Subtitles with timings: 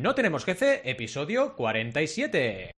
[0.00, 2.70] No tenemos jefe, episodio 47.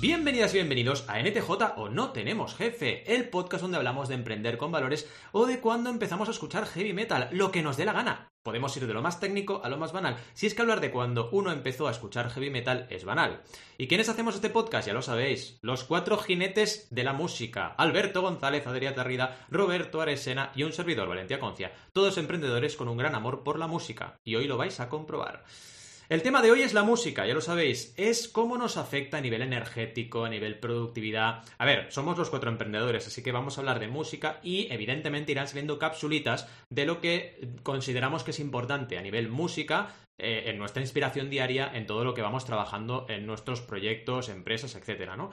[0.00, 4.70] Bienvenidas bienvenidos a NTJ o No Tenemos Jefe, el podcast donde hablamos de emprender con
[4.70, 8.31] valores o de cuando empezamos a escuchar heavy metal, lo que nos dé la gana.
[8.42, 10.90] Podemos ir de lo más técnico a lo más banal, si es que hablar de
[10.90, 13.42] cuando uno empezó a escuchar heavy metal es banal.
[13.78, 14.88] ¿Y quiénes hacemos este podcast?
[14.88, 17.68] Ya lo sabéis, los cuatro jinetes de la música.
[17.78, 21.72] Alberto González, Adrià Tarrida, Roberto Aresena y un servidor, Valentía Concia.
[21.92, 24.18] Todos emprendedores con un gran amor por la música.
[24.24, 25.44] Y hoy lo vais a comprobar.
[26.08, 29.20] El tema de hoy es la música, ya lo sabéis, es cómo nos afecta a
[29.20, 31.42] nivel energético, a nivel productividad.
[31.58, 35.32] A ver, somos los cuatro emprendedores, así que vamos a hablar de música y evidentemente
[35.32, 40.58] irán saliendo capsulitas de lo que consideramos que es importante a nivel música eh, en
[40.58, 45.30] nuestra inspiración diaria, en todo lo que vamos trabajando en nuestros proyectos, empresas, etcétera, ¿no?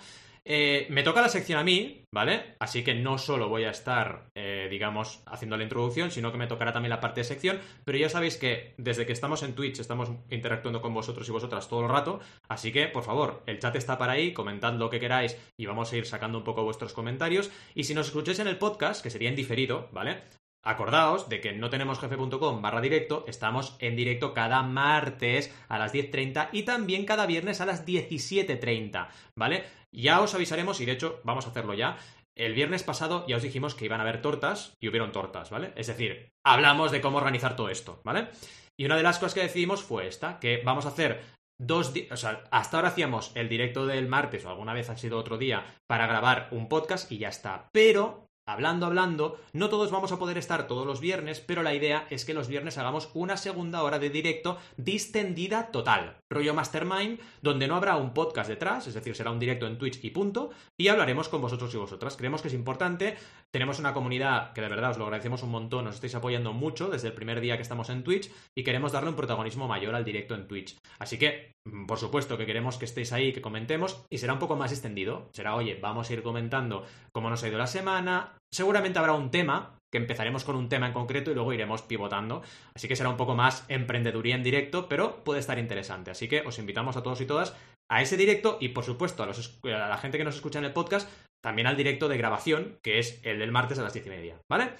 [0.52, 2.56] Eh, me toca la sección a mí, ¿vale?
[2.58, 6.48] Así que no solo voy a estar, eh, digamos, haciendo la introducción, sino que me
[6.48, 7.60] tocará también la parte de sección.
[7.86, 11.70] Pero ya sabéis que desde que estamos en Twitch estamos interactuando con vosotros y vosotras
[11.70, 12.20] todo el rato.
[12.48, 15.94] Así que, por favor, el chat está para ahí, comentad lo que queráis y vamos
[15.94, 17.52] a ir sacando un poco vuestros comentarios.
[17.76, 20.24] Y si nos escucháis en el podcast, que sería en diferido, ¿vale?
[20.62, 25.94] Acordaos de que no tenemos jefe.com barra directo, estamos en directo cada martes a las
[25.94, 29.64] 10.30 y también cada viernes a las 17.30, ¿vale?
[29.92, 31.98] Ya os avisaremos y de hecho vamos a hacerlo ya.
[32.36, 35.74] El viernes pasado ya os dijimos que iban a haber tortas y hubieron tortas, ¿vale?
[35.76, 38.30] Es decir, hablamos de cómo organizar todo esto, ¿vale?
[38.78, 41.22] Y una de las cosas que decidimos fue esta, que vamos a hacer
[41.60, 44.98] dos días, o sea, hasta ahora hacíamos el directo del martes o alguna vez ha
[44.98, 47.68] sido otro día para grabar un podcast y ya está.
[47.74, 52.08] Pero hablando, hablando, no todos vamos a poder estar todos los viernes, pero la idea
[52.10, 57.68] es que los viernes hagamos una segunda hora de directo distendida total, rollo mastermind, donde
[57.68, 60.88] no habrá un podcast detrás, es decir, será un directo en Twitch y punto, y
[60.88, 62.18] hablaremos con vosotros y vosotras.
[62.18, 63.18] Creemos que es importante,
[63.52, 66.90] tenemos una comunidad que de verdad os lo agradecemos un montón, nos estáis apoyando mucho
[66.90, 70.06] desde el primer día que estamos en Twitch y queremos darle un protagonismo mayor al
[70.06, 70.78] directo en Twitch.
[70.98, 74.40] Así que, mm, por supuesto que queremos que estéis ahí, que comentemos, y será un
[74.40, 75.30] poco más extendido.
[75.34, 79.32] Será, oye, vamos a ir comentando cómo nos ha ido la semana, Seguramente habrá un
[79.32, 82.42] tema, que empezaremos con un tema en concreto y luego iremos pivotando.
[82.76, 86.12] Así que será un poco más emprendeduría en directo, pero puede estar interesante.
[86.12, 87.56] Así que os invitamos a todos y todas
[87.90, 89.28] a ese directo y, por supuesto, a,
[89.64, 91.10] la gente que nos escucha en el podcast,
[91.42, 94.36] también al directo de grabación, que es el del martes a las diez y media,
[94.50, 94.72] ¿vale?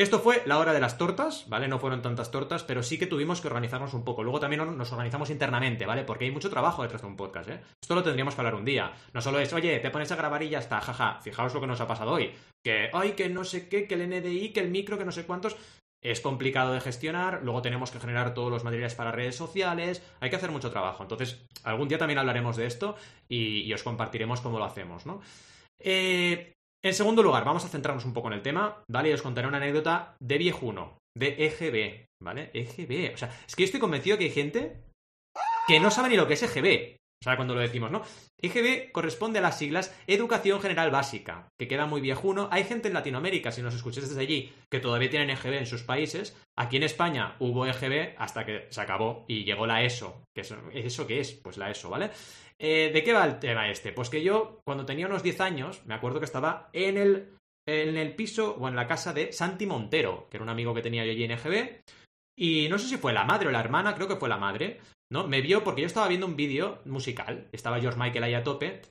[0.00, 1.68] Esto fue la hora de las tortas, ¿vale?
[1.68, 4.22] No fueron tantas tortas, pero sí que tuvimos que organizarnos un poco.
[4.22, 6.04] Luego también nos organizamos internamente, ¿vale?
[6.04, 7.60] Porque hay mucho trabajo detrás de un podcast, ¿eh?
[7.82, 8.94] Esto lo tendríamos que hablar un día.
[9.12, 11.20] No solo es, oye, te pones a grabar y ya está, jaja.
[11.20, 12.32] Fijaos lo que nos ha pasado hoy.
[12.64, 15.26] Que, ay, que no sé qué, que el NDI, que el micro, que no sé
[15.26, 15.58] cuántos.
[16.00, 20.30] Es complicado de gestionar, luego tenemos que generar todos los materiales para redes sociales, hay
[20.30, 21.02] que hacer mucho trabajo.
[21.02, 22.96] Entonces, algún día también hablaremos de esto
[23.28, 25.20] y, os compartiremos cómo lo hacemos, ¿no?
[25.78, 29.10] Eh, en segundo lugar, vamos a centrarnos un poco en el tema, ¿vale?
[29.10, 32.50] Y os contaré una anécdota de viejuno, de EGB, ¿vale?
[32.54, 33.14] EGB.
[33.14, 34.82] O sea, es que yo estoy convencido que hay gente
[35.66, 36.96] que no sabe ni lo que es EGB.
[37.22, 38.00] O sea, cuando lo decimos, ¿no?
[38.40, 42.48] EGB corresponde a las siglas Educación General Básica, que queda muy viejuno.
[42.50, 45.82] Hay gente en Latinoamérica, si nos escucháis desde allí, que todavía tienen EGB en sus
[45.82, 46.34] países.
[46.56, 50.24] Aquí en España hubo EGB hasta que se acabó y llegó la ESO.
[50.34, 51.32] Que es, ¿Eso qué es?
[51.32, 52.10] Pues la ESO, ¿vale?
[52.58, 53.92] Eh, ¿De qué va el tema este?
[53.92, 57.36] Pues que yo, cuando tenía unos 10 años, me acuerdo que estaba en el,
[57.68, 60.80] en el piso o en la casa de Santi Montero, que era un amigo que
[60.80, 61.82] tenía yo allí en EGB.
[62.38, 64.80] Y no sé si fue la madre o la hermana, creo que fue la madre,
[65.10, 65.26] ¿no?
[65.28, 68.82] Me vio porque yo estaba viendo un vídeo musical, estaba George Michael ahí a tope.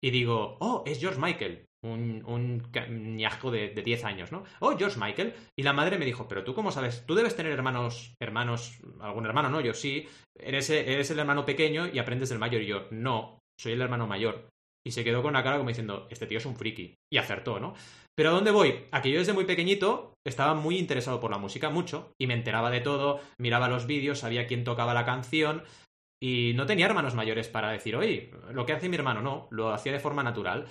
[0.00, 4.44] Y digo, oh, es George Michael un, un ñasco de, de 10 años, ¿no?
[4.60, 5.34] Oh, George Michael.
[5.56, 9.26] Y la madre me dijo, pero tú cómo sabes, tú debes tener hermanos, hermanos, algún
[9.26, 9.60] hermano, ¿no?
[9.60, 10.08] Yo sí,
[10.38, 12.62] eres, eres el hermano pequeño y aprendes del mayor.
[12.62, 14.48] Y yo, no, soy el hermano mayor.
[14.84, 16.94] Y se quedó con la cara como diciendo, este tío es un friki.
[17.12, 17.74] Y acertó, ¿no?
[18.16, 18.84] Pero ¿a dónde voy?
[18.90, 22.34] A que yo desde muy pequeñito estaba muy interesado por la música, mucho, y me
[22.34, 25.62] enteraba de todo, miraba los vídeos, sabía quién tocaba la canción,
[26.22, 29.72] y no tenía hermanos mayores para decir, oye, lo que hace mi hermano, no, lo
[29.72, 30.66] hacía de forma natural.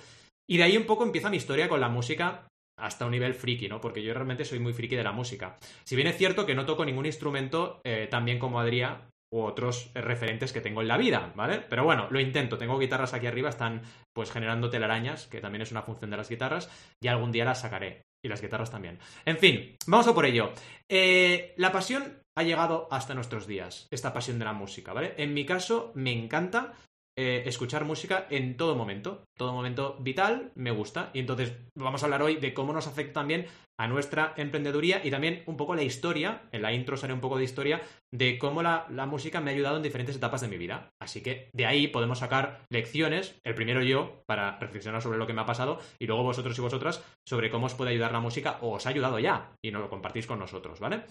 [0.48, 2.46] Y de ahí un poco empieza mi historia con la música
[2.78, 3.80] hasta un nivel friki, ¿no?
[3.80, 5.58] Porque yo realmente soy muy friki de la música.
[5.84, 9.40] Si bien es cierto que no toco ningún instrumento eh, tan bien como Adrián u
[9.42, 11.58] otros referentes que tengo en la vida, ¿vale?
[11.68, 12.58] Pero bueno, lo intento.
[12.58, 13.82] Tengo guitarras aquí arriba, están
[14.12, 16.70] pues generando telarañas, que también es una función de las guitarras,
[17.00, 18.02] y algún día las sacaré.
[18.24, 18.98] Y las guitarras también.
[19.24, 20.52] En fin, vamos a por ello.
[20.88, 25.14] Eh, la pasión ha llegado hasta nuestros días, esta pasión de la música, ¿vale?
[25.16, 26.74] En mi caso, me encanta
[27.16, 29.24] eh, escuchar música en todo momento.
[29.36, 31.10] Todo momento vital me gusta.
[31.12, 33.46] Y entonces vamos a hablar hoy de cómo nos afecta también
[33.78, 36.42] a nuestra emprendeduría y también un poco la historia.
[36.52, 37.82] En la intro haré un poco de historia
[38.12, 40.90] de cómo la, la, música me ha ayudado en diferentes etapas de mi vida.
[41.00, 43.34] Así que de ahí podemos sacar lecciones.
[43.44, 46.62] El primero yo, para reflexionar sobre lo que me ha pasado, y luego vosotros y
[46.62, 49.52] vosotras sobre cómo os puede ayudar la música o os ha ayudado ya.
[49.62, 51.02] Y nos lo compartís con nosotros, ¿vale?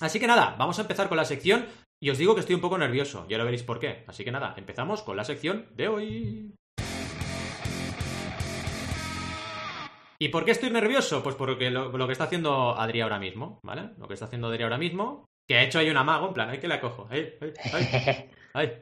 [0.00, 1.66] Así que nada, vamos a empezar con la sección
[2.02, 4.04] y os digo que estoy un poco nervioso, y ahora veréis por qué.
[4.06, 6.54] Así que nada, empezamos con la sección de hoy.
[10.18, 11.22] ¿Y por qué estoy nervioso?
[11.22, 13.90] Pues porque lo, que está haciendo Adri ahora mismo, ¿vale?
[13.98, 16.50] Lo que está haciendo Adri ahora mismo, que ha hecho ahí un amago, en plan,
[16.50, 17.52] ay que la cojo, ay, ay,
[18.54, 18.72] ay,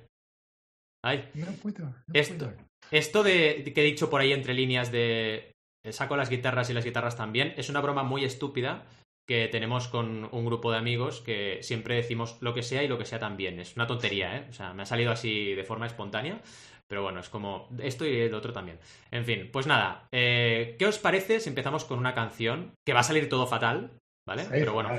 [1.05, 1.31] ay.
[1.35, 2.53] No puedo, esto,
[2.91, 5.53] esto de que he dicho por ahí entre líneas de
[5.91, 8.87] saco las guitarras y las guitarras también, es una broma muy estúpida
[9.27, 12.99] que tenemos con un grupo de amigos que siempre decimos lo que sea y lo
[12.99, 13.59] que sea también.
[13.61, 14.47] Es una tontería, ¿eh?
[14.51, 16.41] O sea, me ha salido así de forma espontánea.
[16.87, 18.79] Pero bueno, es como esto y el otro también.
[19.11, 20.07] En fin, pues nada.
[20.13, 23.99] Eh, ¿Qué os parece si empezamos con una canción que va a salir todo fatal?
[24.27, 24.45] ¿Vale?
[24.51, 24.91] Pero bueno.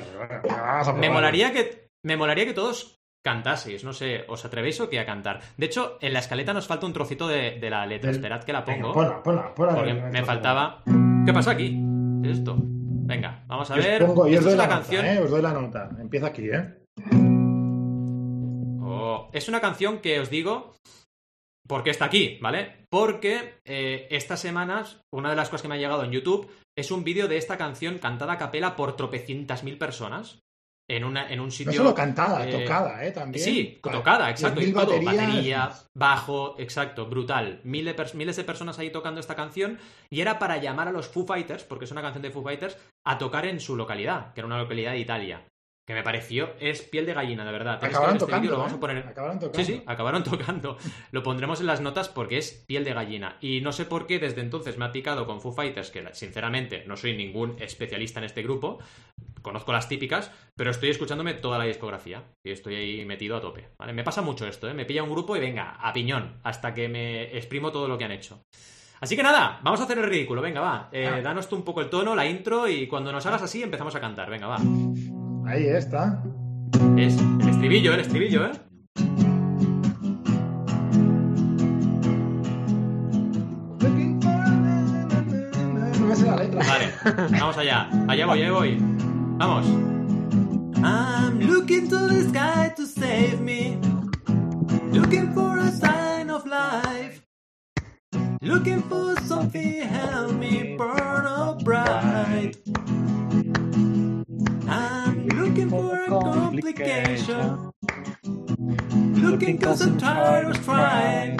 [0.95, 1.87] Me molaría que.
[2.03, 5.41] Me molaría que todos cantaseis, no sé, ¿os atrevéis o qué a cantar?
[5.57, 8.11] De hecho, en la escaleta nos falta un trocito de, la letra.
[8.11, 8.93] Esperad que la pongo.
[8.93, 10.83] Ponla, ponla, ponla, porque me faltaba.
[11.25, 11.79] ¿Qué pasa aquí?
[12.21, 12.74] ¿Qué es esto?
[13.05, 14.03] Venga, vamos a ver.
[14.03, 15.05] Pongo, os doy la, canción.
[15.05, 15.19] ¿eh?
[15.19, 15.89] Os doy la nota.
[15.99, 16.73] Empieza aquí, ¿eh?
[18.81, 20.73] Oh, es una canción que os digo
[21.67, 22.87] porque está aquí, ¿vale?
[22.89, 26.89] Porque eh, estas semanas, una de las cosas que me ha llegado en YouTube es
[26.89, 30.39] un vídeo de esta canción cantada a capela por tropecientas mil personas
[30.87, 31.71] en, una, en un sitio.
[31.71, 33.11] No solo cantada, eh, tocada, ¿eh?
[33.11, 33.43] También.
[33.43, 34.61] Sí, tocada, exacto.
[34.61, 37.61] Y todo, batería, bajo, exacto, brutal.
[37.63, 39.79] Miles de, miles de personas ahí tocando esta canción.
[40.09, 42.77] Y era para llamar a los Foo Fighters, porque es una canción de Foo Fighters,
[43.03, 45.43] a tocar en su localidad, que era una localidad de Italia.
[45.87, 47.75] Que me pareció, es piel de gallina, de verdad.
[47.75, 48.51] Acabaron este tocando.
[48.51, 48.79] lo vamos a ¿eh?
[48.79, 48.97] poner...
[49.07, 49.63] Acabaron tocando.
[49.63, 50.77] Sí, sí, acabaron tocando.
[51.11, 53.37] lo pondremos en las notas porque es piel de gallina.
[53.39, 56.83] Y no sé por qué desde entonces me ha picado con Foo Fighters, que sinceramente
[56.87, 58.79] no soy ningún especialista en este grupo.
[59.45, 62.23] Conozco las típicas, pero estoy escuchándome toda la discografía.
[62.43, 63.69] Y estoy ahí metido a tope.
[63.77, 63.93] ¿vale?
[63.93, 64.73] Me pasa mucho esto, ¿eh?
[64.73, 68.05] Me pilla un grupo y venga, a piñón, hasta que me exprimo todo lo que
[68.05, 68.41] han hecho.
[68.99, 70.89] Así que nada, vamos a hacer el ridículo, venga, va.
[70.91, 71.21] Eh, ah.
[71.21, 74.01] danos tú un poco el tono, la intro, y cuando nos hagas así empezamos a
[74.01, 74.57] cantar, venga, va.
[75.45, 76.23] Ahí está.
[76.97, 78.51] Es el estribillo, el estribillo, ¿eh?
[85.99, 86.63] No me sé la letra.
[86.67, 87.87] Vale, vamos allá.
[88.07, 88.94] Allá voy, allá voy.
[89.37, 89.67] Vamos.
[90.81, 93.77] I'm looking to the sky to save me.
[94.91, 97.21] Looking for a sign of life.
[98.41, 102.55] Looking for something help me burn up bright.
[104.69, 107.73] I'm looking for a complication.
[109.19, 111.39] Looking cause I'm tired of trying.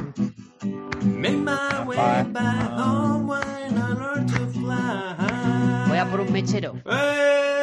[1.02, 5.86] Make my way back home when I learn to fly.
[5.88, 6.76] Voy a por un mechero.
[6.86, 7.55] ¡Eh!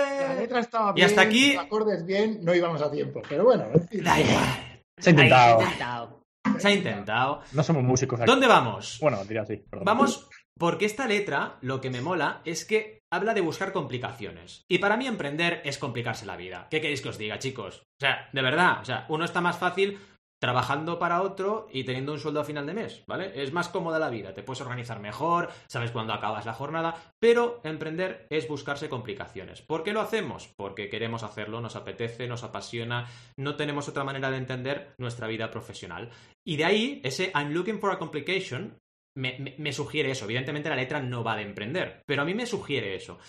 [0.42, 1.54] Letra estaba bien, y hasta aquí.
[1.54, 3.22] Los acordes bien, no íbamos a tiempo.
[3.28, 4.82] Pero bueno, da igual.
[4.98, 5.58] Se ha intentado.
[5.58, 6.22] Se ha intentado.
[6.58, 7.42] Se ha intentado.
[7.52, 8.30] No somos músicos aquí.
[8.30, 8.98] ¿Dónde vamos?
[9.00, 9.56] Bueno, diría así.
[9.56, 9.84] Perdón.
[9.84, 10.28] Vamos
[10.58, 14.64] porque esta letra, lo que me mola, es que habla de buscar complicaciones.
[14.68, 16.68] Y para mí emprender es complicarse la vida.
[16.70, 17.80] ¿Qué queréis que os diga, chicos?
[17.80, 19.98] O sea, de verdad, o sea, uno está más fácil
[20.42, 23.30] trabajando para otro y teniendo un sueldo a final de mes, ¿vale?
[23.40, 27.60] Es más cómoda la vida, te puedes organizar mejor, sabes cuándo acabas la jornada, pero
[27.62, 29.62] emprender es buscarse complicaciones.
[29.62, 30.52] ¿Por qué lo hacemos?
[30.56, 33.06] Porque queremos hacerlo, nos apetece, nos apasiona,
[33.36, 36.10] no tenemos otra manera de entender nuestra vida profesional.
[36.44, 38.76] Y de ahí, ese I'm looking for a complication
[39.14, 40.24] me, sugiere eso.
[40.24, 43.20] Evidentemente la letra no va de emprender, pero a mí me sugiere eso.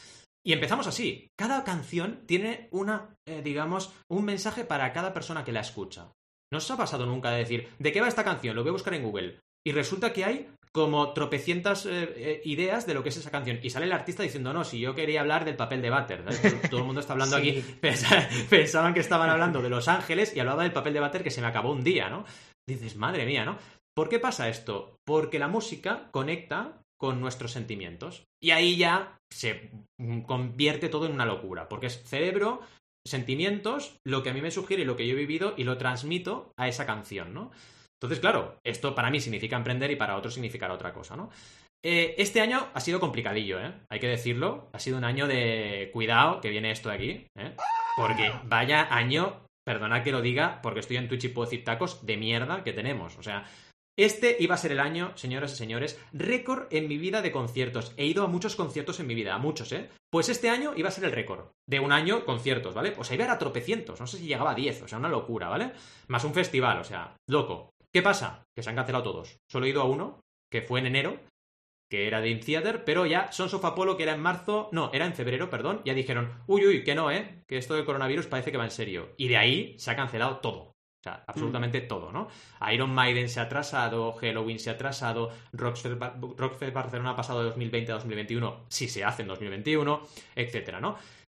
[0.44, 1.28] Y empezamos así.
[1.38, 6.12] Cada canción tiene una, eh, digamos, un mensaje para cada persona que la escucha.
[6.54, 8.56] ¿No os ha pasado nunca de decir, ¿de qué va esta canción?
[8.56, 9.40] Lo voy a buscar en Google.
[9.66, 13.58] Y resulta que hay como tropecientas eh, eh, ideas de lo que es esa canción.
[13.64, 16.24] Y sale el artista diciendo, no, si yo quería hablar del papel de váter.
[16.70, 17.54] Todo el mundo está hablando aquí.
[18.50, 21.42] Pensaban que estaban hablando de Los Ángeles y hablaba del papel de váter que se
[21.42, 22.24] me acabó un día, ¿no?
[22.70, 23.58] Dices, madre mía, ¿no?
[23.96, 25.00] ¿Por qué pasa esto?
[25.08, 28.26] Porque la música conecta con nuestros sentimientos.
[28.40, 29.72] Y ahí ya se
[30.28, 32.62] convierte todo en una locura, porque es cerebro,
[33.06, 35.78] sentimientos, lo que a mí me sugiere y lo que yo he vivido y lo
[35.78, 37.52] transmito a esa canción, ¿no?
[38.02, 41.30] Entonces, claro, esto para mí significa emprender y para otros significará otra cosa, ¿no?
[41.86, 43.74] Eh, este año ha sido complicadillo, ¿eh?
[43.90, 44.70] Hay que decirlo.
[44.74, 47.56] Ha sido un año de cuidado que viene esto de aquí, ¿eh?
[47.98, 52.06] Porque vaya año, perdona que lo diga, porque estoy en Twitch y puedo decir tacos
[52.06, 53.18] de mierda que tenemos.
[53.18, 53.46] O sea,
[53.96, 57.94] este iba a ser el año, señoras y señores, récord en mi vida de conciertos.
[57.98, 59.90] He ido a muchos conciertos en mi vida, a muchos, ¿eh?
[60.10, 62.92] Pues este año iba a ser el récord de un año conciertos, ¿vale?
[62.92, 65.10] Pues iba a ir a tropecientos, no sé si llegaba a 10, o sea, una
[65.10, 65.74] locura, ¿vale?
[66.08, 67.70] Más un festival, o sea, loco.
[67.94, 68.44] ¿Qué pasa?
[68.56, 69.38] Que se han cancelado todos.
[69.48, 70.22] Solo he ido a uno,
[70.52, 71.20] que fue en enero,
[71.90, 75.14] que era Dream Theater, pero ya Sons of que era en marzo, no, era en
[75.14, 77.44] febrero, perdón, ya dijeron, uy, uy, que no, ¿eh?
[77.48, 79.14] Que esto del coronavirus parece que va en serio.
[79.18, 80.73] Y de ahí se ha cancelado todo.
[81.04, 81.88] O sea, absolutamente Mm.
[81.90, 82.30] todo, ¿no?
[82.72, 87.40] Iron Maiden se ha atrasado, Halloween se ha atrasado, Rockfest, Ba- Rockfest Barcelona ha pasado
[87.40, 90.02] de 2020 a 2021, si se hace en 2021,
[90.34, 90.96] etcétera, ¿no?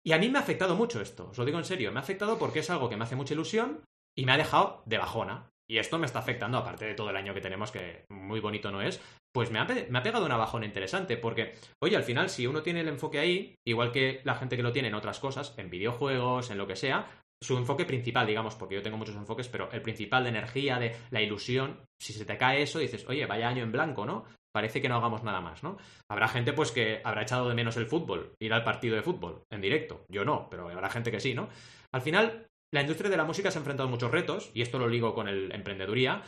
[0.06, 2.02] Y a mí me ha afectado mucho esto, os lo digo en serio, me ha
[2.02, 3.80] afectado porque es algo que me hace mucha ilusión
[4.14, 5.48] y me ha dejado de bajona.
[5.66, 8.70] Y esto me está afectando, aparte de todo el año que tenemos, que muy bonito
[8.70, 9.00] no es,
[9.34, 12.60] pues me ha, me ha pegado una bajona interesante, porque, oye, al final, si uno
[12.62, 15.70] tiene el enfoque ahí, igual que la gente que lo tiene en otras cosas, en
[15.70, 17.06] videojuegos, en lo que sea,
[17.42, 20.96] su enfoque principal, digamos, porque yo tengo muchos enfoques, pero el principal de energía, de
[21.10, 24.24] la ilusión, si se te cae eso, dices, oye, vaya año en blanco, ¿no?
[24.52, 25.76] Parece que no hagamos nada más, ¿no?
[26.08, 29.42] Habrá gente, pues, que habrá echado de menos el fútbol, ir al partido de fútbol,
[29.52, 30.04] en directo.
[30.08, 31.48] Yo no, pero habrá gente que sí, ¿no?
[31.92, 34.78] Al final, la industria de la música se ha enfrentado a muchos retos, y esto
[34.78, 36.22] lo ligo con el emprendeduría,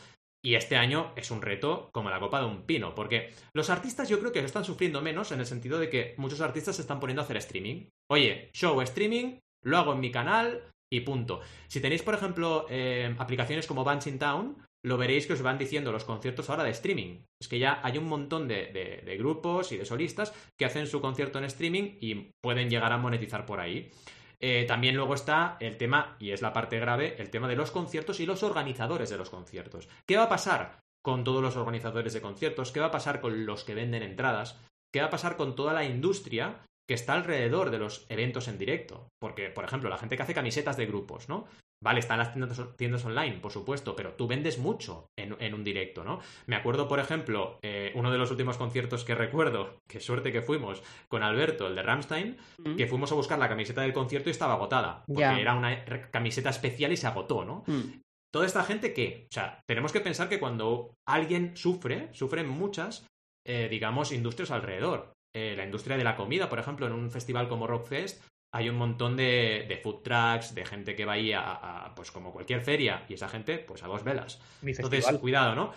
[0.44, 4.08] y este año es un reto como la copa de un pino, porque los artistas
[4.08, 7.00] yo creo que están sufriendo menos en el sentido de que muchos artistas se están
[7.00, 7.88] poniendo a hacer streaming.
[8.08, 11.40] Oye, show streaming, lo hago en mi canal y punto.
[11.68, 15.58] Si tenéis, por ejemplo, eh, aplicaciones como Bands in Town, lo veréis que os van
[15.58, 17.18] diciendo los conciertos ahora de streaming.
[17.40, 21.38] Es que ya hay un montón de, grupos y de solistas que hacen su concierto
[21.38, 23.90] en streaming y pueden llegar a monetizar por ahí.
[24.38, 27.72] Eh, también luego está el tema, y es la parte grave, el tema de los
[27.72, 29.88] conciertos y los organizadores de los conciertos.
[30.06, 32.70] ¿Qué va a pasar con todos los organizadores de conciertos?
[32.70, 34.60] ¿Qué va a pasar con los que venden entradas?
[34.92, 38.58] ¿Qué va a pasar con toda la industria que está alrededor de los eventos en
[38.58, 39.08] directo?
[39.20, 41.46] Porque, por ejemplo, la gente que hace camisetas de grupos, ¿no?
[41.84, 45.62] Vale, están las tiendas, tiendas online, por supuesto, pero tú vendes mucho en, en un
[45.62, 46.20] directo, ¿no?
[46.46, 50.40] Me acuerdo, por ejemplo, eh, uno de los últimos conciertos que recuerdo, qué suerte que
[50.40, 52.76] fuimos con Alberto, el de Ramstein, Mm.
[52.76, 56.48] que fuimos a buscar la camiseta del concierto y estaba agotada, porque era una camiseta
[56.50, 57.62] especial y se agotó, ¿no?
[57.66, 58.00] Mm.
[58.32, 63.06] Toda esta gente que, o sea, tenemos que pensar que cuando alguien sufre, sufren muchas,
[63.46, 65.12] eh, digamos, industrias alrededor.
[65.38, 68.22] Eh, la industria de la comida, por ejemplo, en un festival como Rockfest,
[68.54, 71.42] hay un montón de, de food trucks, de gente que va ahí a,
[71.86, 74.40] a, pues como cualquier feria, y esa gente, pues a dos velas.
[74.62, 75.20] Mi Entonces, festival.
[75.20, 75.72] cuidado, ¿no?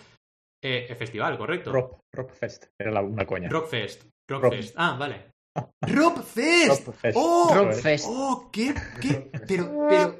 [0.64, 1.74] Eh, el festival, correcto.
[1.74, 2.68] Rock, Rockfest.
[2.80, 3.50] Era la- una coña.
[3.50, 4.06] Rockfest.
[4.30, 4.76] Rockfest.
[4.78, 5.32] Ah, vale.
[5.82, 6.86] ¡Rockfest!
[6.88, 7.18] Rockfest.
[7.20, 7.52] ¡Oh!
[7.54, 8.06] Rockfest.
[8.08, 8.50] ¡Oh!
[8.52, 8.74] ¿Qué?
[9.02, 9.30] ¿Qué?
[9.48, 10.20] Pero, pero.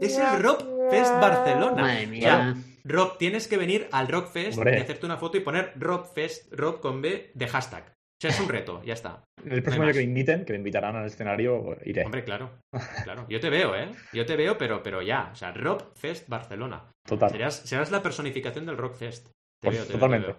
[0.00, 1.82] Es el Rockfest Barcelona.
[1.82, 2.20] Madre O mía.
[2.22, 6.80] sea, Rob, tienes que venir al Rockfest y hacerte una foto y poner Rockfest, Rob
[6.80, 7.92] con B de hashtag.
[8.22, 9.24] O sea, es un reto, ya está.
[9.44, 12.04] El próximo No año que me inviten, que me invitarán al escenario, iré.
[12.04, 12.50] Hombre, claro.
[13.02, 13.26] Claro.
[13.28, 13.90] Yo te veo, ¿eh?
[14.12, 15.30] Yo te veo, pero, pero ya.
[15.32, 16.84] O sea, Rockfest Barcelona.
[17.04, 17.30] Total.
[17.30, 19.26] Serás, serás la personificación del Rockfest.
[19.26, 19.32] Te
[19.66, 20.26] Por- veo, te veo, te totalmente.
[20.28, 20.36] veo.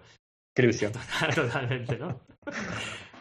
[0.56, 0.92] Qué ilusión.
[1.34, 2.20] Totalmente, ¿no?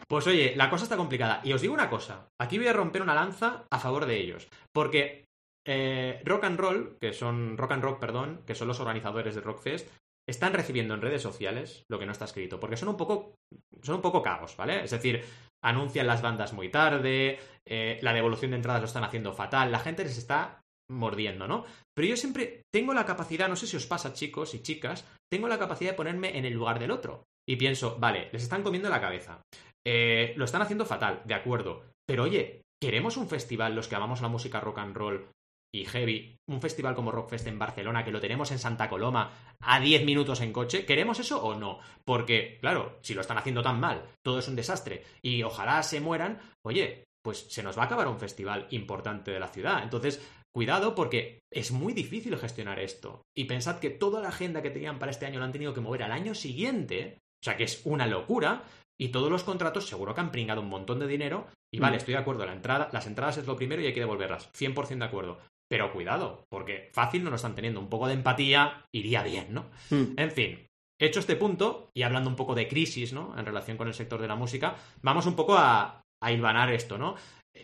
[0.08, 1.42] Pues oye, la cosa está complicada.
[1.44, 2.28] Y os digo una cosa.
[2.40, 4.48] Aquí voy a romper una lanza a favor de ellos.
[4.74, 5.26] Porque
[5.68, 9.42] eh, Rock and Roll, que son Rock and Rock, perdón, que son los organizadores de
[9.42, 9.90] Rockfest,
[10.28, 12.60] están recibiendo en redes sociales lo que no está escrito.
[12.60, 13.36] Porque son un poco.
[13.82, 14.84] Son un poco cagos, ¿vale?
[14.84, 15.24] Es decir,
[15.64, 19.80] anuncian las bandas muy tarde, eh, la devolución de entradas lo están haciendo fatal, la
[19.80, 21.66] gente les está mordiendo, ¿no?
[21.96, 25.48] Pero yo siempre tengo la capacidad, no sé si os pasa, chicos y chicas, tengo
[25.48, 27.24] la capacidad de ponerme en el lugar del otro.
[27.48, 29.42] Y pienso, vale, les están comiendo la cabeza.
[29.86, 31.84] Eh, lo están haciendo fatal, de acuerdo.
[32.08, 35.28] Pero oye, ¿queremos un festival, los que amamos la música rock and roll
[35.74, 39.80] y heavy, un festival como Rockfest en Barcelona, que lo tenemos en Santa Coloma a
[39.80, 40.86] 10 minutos en coche?
[40.86, 41.80] ¿Queremos eso o no?
[42.06, 46.00] Porque, claro, si lo están haciendo tan mal, todo es un desastre y ojalá se
[46.00, 49.82] mueran, oye, pues se nos va a acabar un festival importante de la ciudad.
[49.82, 50.22] Entonces,
[50.54, 53.24] cuidado porque es muy difícil gestionar esto.
[53.36, 55.82] Y pensad que toda la agenda que tenían para este año la han tenido que
[55.82, 58.64] mover al año siguiente, o sea que es una locura.
[59.00, 61.48] Y todos los contratos seguro que han pringado un montón de dinero.
[61.74, 61.98] Y vale, Mm.
[61.98, 64.52] estoy de acuerdo, la entrada, las entradas es lo primero y hay que devolverlas.
[64.54, 65.40] 100% de acuerdo.
[65.74, 67.80] Pero cuidado, porque fácil no lo están teniendo.
[67.80, 69.72] Un poco de empatía iría bien, ¿no?
[69.90, 70.14] Mm.
[70.18, 70.68] En fin,
[71.02, 73.34] hecho este punto, y hablando un poco de crisis, ¿no?
[73.40, 77.00] En relación con el sector de la música, vamos un poco a, a hilvanar esto,
[77.00, 77.16] ¿no?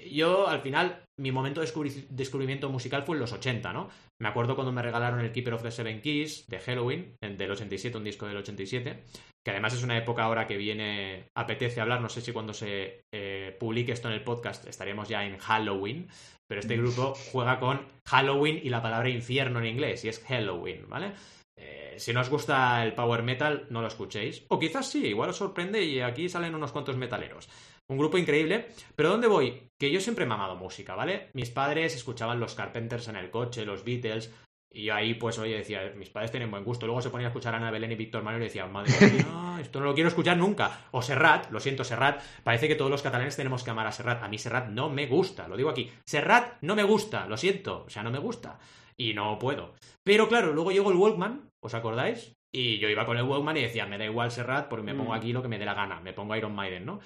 [0.10, 3.90] Yo, al final, mi momento de descubri- descubrimiento musical fue en los 80, ¿no?
[4.22, 7.52] Me acuerdo cuando me regalaron el Keeper of the Seven Keys de Halloween, el del
[7.52, 9.04] 87, un disco del 87,
[9.44, 13.02] que además es una época ahora que viene, apetece hablar, no sé si cuando se
[13.14, 16.08] eh, publique esto en el podcast estaremos ya en Halloween,
[16.48, 20.86] pero este grupo juega con Halloween y la palabra infierno en inglés, y es Halloween,
[20.88, 21.14] ¿vale?
[21.58, 24.46] Eh, si no os gusta el power metal, no lo escuchéis.
[24.48, 27.50] O quizás sí, igual os sorprende y aquí salen unos cuantos metaleros.
[27.90, 28.68] Un grupo increíble.
[28.96, 29.70] Pero ¿dónde voy?
[29.78, 31.30] Que yo siempre he mamado música, ¿vale?
[31.34, 34.34] Mis padres escuchaban los Carpenters en el coche, los Beatles.
[34.72, 36.86] Y yo ahí, pues, oye, decía, mis padres tienen buen gusto.
[36.86, 39.58] Luego se ponía a escuchar a Ana Belén y Víctor Manuel y decía, madre mía,
[39.62, 40.86] esto no lo quiero escuchar nunca.
[40.92, 42.22] O Serrat, lo siento, Serrat.
[42.44, 44.22] Parece que todos los catalanes tenemos que amar a Serrat.
[44.22, 45.90] A mí Serrat no me gusta, lo digo aquí.
[46.06, 47.86] Serrat no me gusta, lo siento.
[47.88, 48.60] O sea, no me gusta.
[48.96, 49.74] y no puedo.
[50.04, 52.34] Pero claro, luego llegó el Walkman, ¿os acordáis?
[52.52, 55.12] Y yo iba con el Walkman y decía, me da igual Serrat porque me pongo
[55.14, 55.16] Mm.
[55.16, 57.00] aquí lo que me dé la gana, me pongo Iron Maiden, ¿no?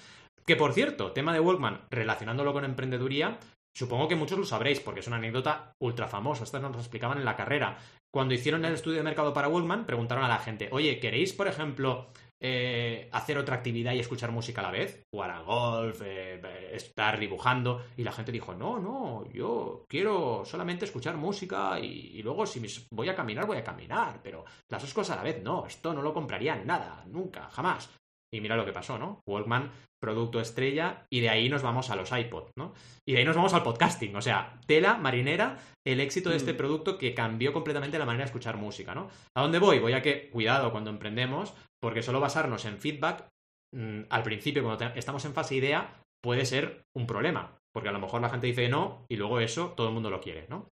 [0.45, 3.39] Que por cierto, tema de Walkman, relacionándolo con emprendeduría,
[3.75, 7.17] supongo que muchos lo sabréis porque es una anécdota ultra famosa, esta nos la explicaban
[7.17, 7.77] en la carrera.
[8.13, 11.47] Cuando hicieron el estudio de mercado para Walkman, preguntaron a la gente, oye, ¿queréis, por
[11.47, 12.09] ejemplo,
[12.39, 15.01] eh, hacer otra actividad y escuchar música a la vez?
[15.11, 17.85] Jugar a golf, eh, eh, estar dibujando.
[17.97, 23.09] Y la gente dijo, no, no, yo quiero solamente escuchar música y, luego si voy
[23.09, 24.19] a caminar, voy a caminar.
[24.21, 27.89] Pero las dos cosas a la vez, no, esto no lo compraría nada, nunca, jamás.
[28.33, 29.21] Y mira lo que pasó, ¿no?
[29.27, 29.71] Walkman,
[30.01, 32.73] producto estrella, y de ahí nos vamos a los iPod, ¿no?
[33.07, 36.53] Y de ahí nos vamos al podcasting, o sea, tela marinera, el éxito de este
[36.53, 36.57] Mm.
[36.57, 39.09] producto que cambió completamente la manera de escuchar música, ¿no?
[39.37, 39.79] ¿A dónde voy?
[39.79, 43.27] Voy a que, cuidado cuando emprendemos, porque solo basarnos en feedback,
[43.73, 47.93] mm, al principio, cuando te- estamos en fase idea, puede ser un problema, porque a
[47.93, 50.69] lo mejor la gente dice no, y luego eso todo el mundo lo quiere, ¿no?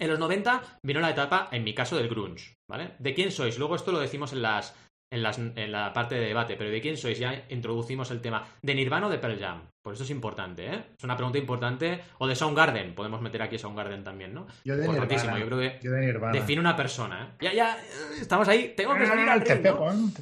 [0.00, 2.94] En los 90 vino la etapa, en mi caso, del grunge, ¿vale?
[2.98, 3.58] ¿De quién sois?
[3.58, 4.74] Luego esto lo decimos en las,
[5.14, 7.18] en las en la parte de debate, pero ¿de quién sois?
[7.18, 8.46] Ya introducimos el tema.
[8.62, 9.62] ¿De Nirvana o de Pearl Jam?
[9.82, 10.82] Por eso es importante, ¿eh?
[10.98, 12.00] Es una pregunta importante.
[12.18, 14.46] O de Soundgarden, podemos meter aquí Soundgarden también, ¿no?
[14.64, 15.38] Yo de Nirvana.
[15.38, 16.32] yo creo que Yo de Nirvana.
[16.32, 17.44] define una persona, ¿eh?
[17.44, 20.12] Ya, ya, eh, estamos ahí, tengo que salir Ah, al te ring, ¿no?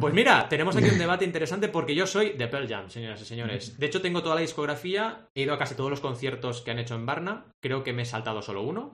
[0.00, 3.24] Pues mira, tenemos aquí un debate interesante porque yo soy de Pearl Jam, señoras y
[3.24, 3.78] señores.
[3.78, 6.80] De hecho, tengo toda la discografía, he ido a casi todos los conciertos que han
[6.80, 8.92] hecho en Varna, creo que me he saltado solo uno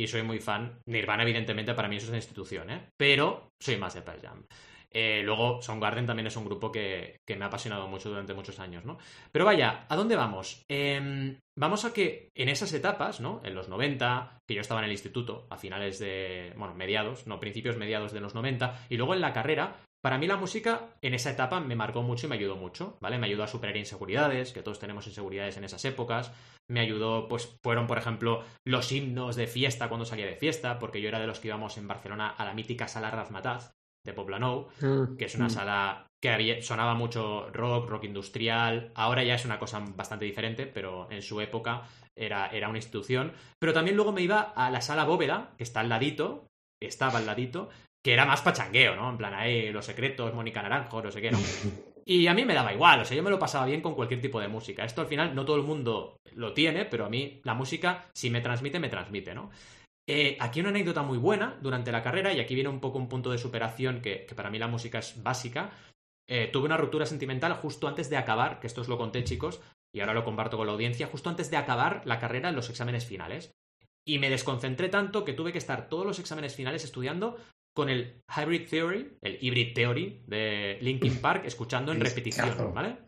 [0.00, 0.80] y soy muy fan.
[0.86, 2.88] Nirvana, evidentemente, para mí eso es una institución, ¿eh?
[2.96, 4.46] Pero soy más de Pearl Jam.
[4.92, 8.58] Eh, luego, Soundgarden también es un grupo que, que me ha apasionado mucho durante muchos
[8.58, 8.98] años, ¿no?
[9.30, 10.64] Pero vaya, ¿a dónde vamos?
[10.68, 13.42] Em, vamos a que en esas etapas, ¿no?
[13.44, 17.38] En los 90, que yo estaba en el instituto, a finales de, bueno, mediados, no,
[17.38, 21.14] principios, mediados de los 90, y luego en la carrera, para mí la música en
[21.14, 23.18] esa etapa me marcó mucho y me ayudó mucho, ¿vale?
[23.18, 26.32] Me ayudó a superar inseguridades, que todos tenemos inseguridades en esas épocas.
[26.68, 31.02] Me ayudó, pues fueron, por ejemplo, los himnos de fiesta cuando salía de fiesta, porque
[31.02, 33.72] yo era de los que íbamos en Barcelona a la mítica sala Razmataz
[34.04, 35.50] de Poblenou, Ah, que es una mm.
[35.50, 38.92] sala que había, sonaba mucho rock, rock industrial.
[38.94, 41.82] Ahora ya es una cosa bastante diferente, pero en su época
[42.16, 43.32] era, era una institución.
[43.58, 46.46] Pero también luego me iba a la sala Bóveda, que está al ladito,
[46.80, 47.68] estaba al ladito,
[48.02, 49.10] que era más pachangueo, ¿no?
[49.10, 51.38] En plan, ahí los secretos, Mónica Naranjo, no sé qué, ¿no?
[52.06, 54.20] Y a mí me daba igual, o sea, yo me lo pasaba bien con cualquier
[54.20, 54.84] tipo de música.
[54.84, 58.30] Esto al final no todo el mundo lo tiene, pero a mí la música, si
[58.30, 59.50] me transmite, me transmite, ¿no?
[60.08, 63.08] Eh, aquí una anécdota muy buena durante la carrera, y aquí viene un poco un
[63.08, 65.70] punto de superación que, que para mí la música es básica.
[66.28, 69.60] Eh, tuve una ruptura sentimental justo antes de acabar, que esto os lo conté chicos,
[69.94, 72.70] y ahora lo comparto con la audiencia, justo antes de acabar la carrera en los
[72.70, 73.52] exámenes finales.
[74.04, 77.36] Y me desconcentré tanto que tuve que estar todos los exámenes finales estudiando
[77.74, 82.74] con el Hybrid Theory, el Hybrid Theory de Linkin Park, escuchando en repetición.
[82.74, 82.98] ¿vale?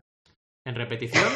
[0.65, 1.31] En repetición.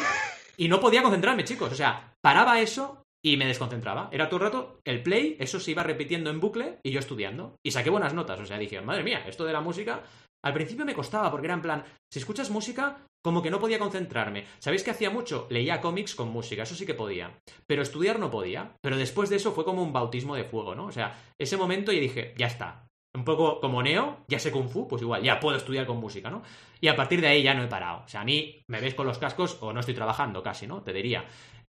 [0.56, 1.72] Y no podía concentrarme, chicos.
[1.72, 4.08] O sea, paraba eso y me desconcentraba.
[4.12, 7.56] Era todo el rato el play, eso se iba repitiendo en bucle y yo estudiando.
[7.64, 8.40] Y saqué buenas notas.
[8.40, 10.02] O sea, dije, madre mía, esto de la música.
[10.44, 13.78] Al principio me costaba porque era en plan, si escuchas música, como que no podía
[13.78, 14.46] concentrarme.
[14.60, 15.48] ¿Sabéis que hacía mucho?
[15.50, 17.38] Leía cómics con música, eso sí que podía.
[17.66, 18.76] Pero estudiar no podía.
[18.80, 20.86] Pero después de eso fue como un bautismo de fuego, ¿no?
[20.86, 22.87] O sea, ese momento y dije, ya está.
[23.14, 26.30] Un poco como Neo, ya sé Kung Fu, pues igual, ya puedo estudiar con música,
[26.30, 26.42] ¿no?
[26.80, 28.02] Y a partir de ahí ya no he parado.
[28.04, 30.82] O sea, a mí me ves con los cascos o no estoy trabajando casi, ¿no?
[30.82, 31.24] Te diría.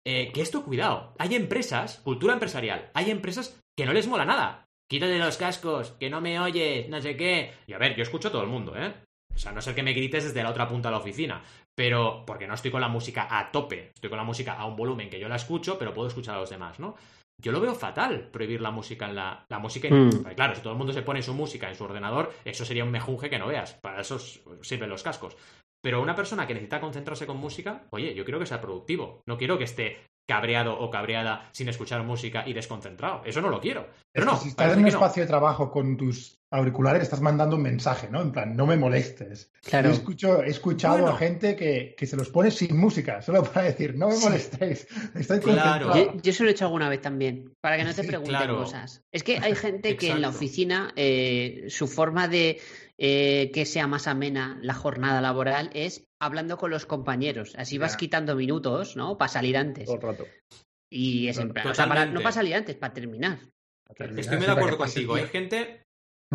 [0.05, 1.13] Eh, que esto, cuidado.
[1.17, 4.65] Hay empresas, cultura empresarial, hay empresas que no les mola nada.
[4.89, 7.53] Quítate los cascos, que no me oyes, no sé qué.
[7.67, 8.93] Y a ver, yo escucho a todo el mundo, ¿eh?
[9.33, 11.43] O sea, no ser que me grites desde la otra punta de la oficina.
[11.75, 13.91] Pero, porque no estoy con la música a tope.
[13.93, 16.39] Estoy con la música a un volumen que yo la escucho, pero puedo escuchar a
[16.39, 16.95] los demás, ¿no?
[17.41, 19.87] Yo lo veo fatal prohibir la música en la, la música.
[19.89, 20.33] Mm.
[20.35, 22.91] Claro, si todo el mundo se pone su música en su ordenador, eso sería un
[22.91, 23.73] mejunje que no veas.
[23.81, 25.37] Para eso sirven los cascos.
[25.81, 29.21] Pero una persona que necesita concentrarse con música, oye, yo quiero que sea productivo.
[29.27, 33.21] No quiero que esté cabreado o cabreada sin escuchar música y desconcentrado.
[33.25, 33.87] Eso no lo quiero.
[34.13, 34.89] Pero Es no, si estás en un no.
[34.89, 38.21] espacio de trabajo con tus auriculares, estás mandando un mensaje, ¿no?
[38.21, 39.51] En plan, no me molestes.
[39.63, 39.89] Claro.
[39.89, 41.15] Yo escucho, he escuchado Bueno.
[41.15, 44.87] a gente que, que se los pone sin música, solo para decir, no me molestéis,
[45.15, 45.95] estoy Claro.
[45.95, 48.57] Yo, yo se lo he hecho alguna vez también, para que no te pregunten claro.
[48.57, 49.03] cosas.
[49.11, 52.59] Es que hay gente que en la oficina, eh, su forma de
[52.97, 57.53] eh, que sea más amena la jornada laboral es hablando con los compañeros.
[57.57, 59.17] Así vas quitando minutos, ¿no?
[59.17, 59.85] Para salir antes.
[59.85, 60.25] Todo el rato.
[60.91, 63.37] Y es en plan, o sea, para- no para salir antes, para terminar.
[64.17, 65.15] Estoy muy de acuerdo contigo.
[65.15, 65.83] Hay gente.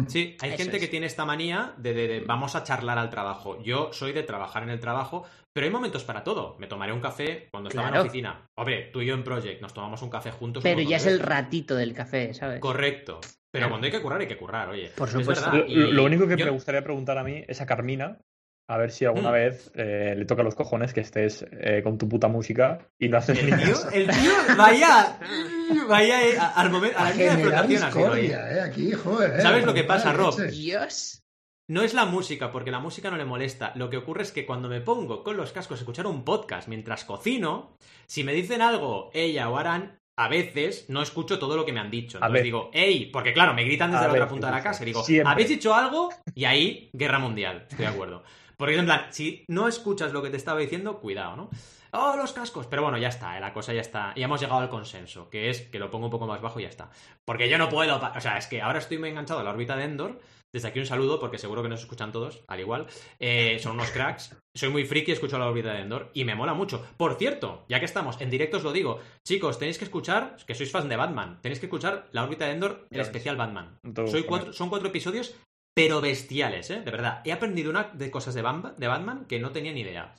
[0.08, 0.82] Sí, hay Eso gente es.
[0.82, 3.62] que tiene esta manía de, de- de vamos a charlar al trabajo.
[3.62, 6.56] Yo soy de trabajar en el trabajo, pero hay momentos para todo.
[6.58, 8.44] Me tomaré un café cuando estaba en la oficina.
[8.56, 10.64] Hombre, tú y yo en Project nos tomamos un café juntos.
[10.64, 12.60] un Pero ya es el ratito del café, ¿sabes?
[12.60, 13.20] Correcto.
[13.52, 13.68] Pero Claro.
[13.70, 14.90] cuando hay que currar, hay que currar, oye.
[14.96, 15.52] Por Es supuesto.
[15.68, 18.18] Lo, único que yo- me gustaría preguntar a mí es a Carmina,
[18.66, 19.32] A ver si alguna Mm.
[19.34, 23.18] vez eh, le toca los cojones que estés eh, con tu puta música y lo
[23.18, 25.18] haces El tío, el tío, vaya,
[25.88, 29.42] vaya eh, a- al momento, a A la línea de flotación eh, aquí, joder.
[29.42, 30.34] ¿Sabes lo que pasa, Rob?
[30.48, 31.20] Dios.
[31.68, 33.72] No es la música, porque la música no le molesta.
[33.74, 36.68] Lo que ocurre es que cuando me pongo con los cascos a escuchar un podcast
[36.68, 41.64] mientras cocino, si me dicen algo ella o Aran, a veces no escucho todo lo
[41.64, 42.18] que me han dicho.
[42.18, 42.44] A Entonces veces.
[42.44, 44.86] digo, hey, porque claro, me gritan desde A la otra punta de la casa y
[44.86, 45.32] digo, Siempre.
[45.32, 46.10] ¿habéis dicho algo?
[46.34, 48.22] Y ahí, guerra mundial, estoy de acuerdo.
[48.56, 51.50] Porque en plan, si no escuchas lo que te estaba diciendo, cuidado, ¿no?
[51.92, 52.66] Oh, los cascos.
[52.66, 54.12] Pero bueno, ya está, eh, la cosa ya está.
[54.16, 56.64] Y hemos llegado al consenso, que es que lo pongo un poco más bajo y
[56.64, 56.90] ya está.
[57.24, 57.96] Porque yo no puedo.
[57.96, 60.20] O sea, es que ahora estoy muy enganchado a la órbita de Endor.
[60.52, 62.86] Desde aquí un saludo, porque seguro que nos escuchan todos, al igual.
[63.18, 64.36] Eh, son unos cracks.
[64.56, 66.84] Soy muy friki, escucho la órbita de Endor y me mola mucho.
[66.96, 70.54] Por cierto, ya que estamos en directo os lo digo, chicos, tenéis que escuchar, que
[70.54, 73.08] sois fans de Batman, tenéis que escuchar la órbita de Endor, el Ya ves.
[73.08, 73.78] especial Batman.
[74.06, 75.34] Soy cuatro- son cuatro episodios,
[75.74, 76.80] pero bestiales, ¿eh?
[76.80, 77.20] De verdad.
[77.24, 80.14] He aprendido una de cosas de, Bamba- de Batman que no tenía ni idea.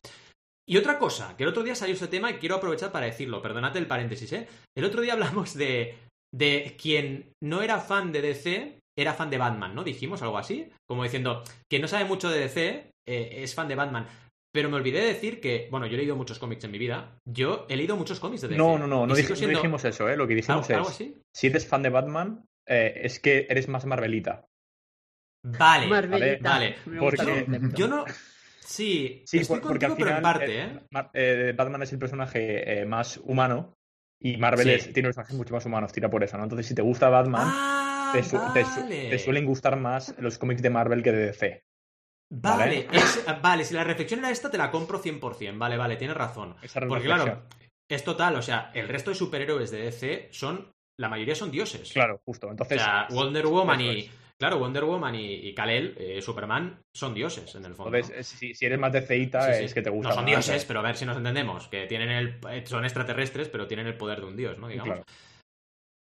[0.67, 3.41] Y otra cosa, que el otro día salió ese tema y quiero aprovechar para decirlo,
[3.41, 4.47] perdonad el paréntesis, ¿eh?
[4.75, 5.95] El otro día hablamos de,
[6.33, 9.83] de quien no era fan de DC, era fan de Batman, ¿no?
[9.83, 13.75] Dijimos algo así, como diciendo, quien no sabe mucho de DC eh, es fan de
[13.75, 14.07] Batman.
[14.53, 17.17] Pero me olvidé de decir que, bueno, yo he leído muchos cómics en mi vida,
[17.27, 18.57] yo he leído muchos cómics de DC.
[18.57, 20.15] No, no, no, no, no dijimos eso, ¿eh?
[20.17, 21.17] Lo que dijimos ¿Algo, algo es, así?
[21.35, 24.45] si eres fan de Batman, eh, es que eres más Marvelita.
[25.47, 26.49] Vale, Marvelita.
[26.49, 28.05] vale, porque- yo no...
[28.59, 31.09] Sí, Sí, estoy por- porque al pero final en parte, eh, ¿eh?
[31.13, 33.75] Eh, Batman es el personaje eh, más humano
[34.19, 34.71] y Marvel Sí.
[34.73, 36.43] es- tiene personajes mucho más humanos, tira por eso, ¿no?
[36.43, 39.09] Entonces, si te gusta Batman, Ah, te, su- te su- vale.
[39.11, 41.63] te suelen gustar más los cómics de Marvel que de DC.
[42.31, 42.87] Vale, ¿vale?
[42.91, 45.59] es- vale, si la reflexión era esta, te la compro 100%.
[45.59, 46.55] Vale, vale, tienes razón.
[46.63, 47.43] Esa Porque claro,
[47.87, 51.93] es total, o sea, el resto de superhéroes de DC son, la mayoría son dioses.
[51.93, 52.47] Claro, justo.
[52.47, 54.09] O Entonces, sea, Wonder Woman y...
[54.37, 57.95] Claro, Wonder Woman y, y Kal-El, eh, Superman, son dioses en el fondo.
[57.95, 59.63] Entonces, si, si eres más de Sí, sí.
[59.63, 61.67] es que te gusta No son dioses, pero a ver si nos entendemos.
[61.67, 62.39] Que tienen el.
[62.49, 64.67] eh, Son extraterrestres, pero tienen el poder de un dios, ¿no?
[64.67, 64.95] Digamos.
[64.95, 65.05] Claro.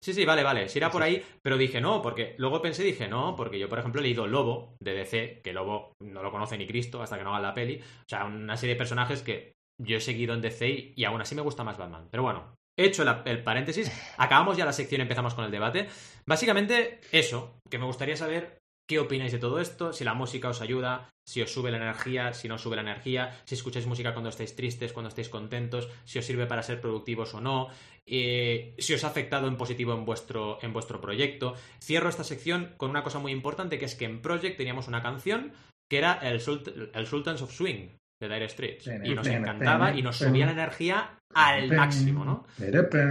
[0.05, 0.69] Sí, sí, vale, vale.
[0.69, 3.69] Si era Sí, por ahí, pero dije no, porque luego pensé dije no, porque yo,
[3.69, 7.17] por ejemplo, he leído Lobo de DC, que Lobo no lo conoce ni Cristo hasta
[7.19, 7.79] que no haga la peli.
[7.81, 11.21] O sea, una serie de personajes que yo he seguido en DC y, y aún
[11.21, 12.09] así me gusta más Batman.
[12.11, 15.89] Pero bueno, hecho el paréntesis, acabamos ya la sección y empezamos con el debate.
[16.27, 20.61] Básicamente, eso, que me gustaría saber qué opináis de todo esto, si la música os
[20.61, 24.31] ayuda, si os sube la energía, si no sube la energía, si escucháis música cuando
[24.31, 27.69] estáis tristes, cuando estáis contentos, si os sirve para ser productivos o no,
[28.07, 31.55] eh, si os ha afectado en positivo en vuestro, en vuestro proyecto.
[31.81, 35.03] Cierro esta sección con una cosa muy importante, que es que en Project teníamos una
[35.03, 35.53] canción
[35.89, 37.91] que era el Sultans of Swing
[38.23, 38.87] de Dire Straits.
[39.05, 42.47] Y nos encantaba y nos subía la energía al máximo, ¿no?
[42.59, 42.71] ¿Qué?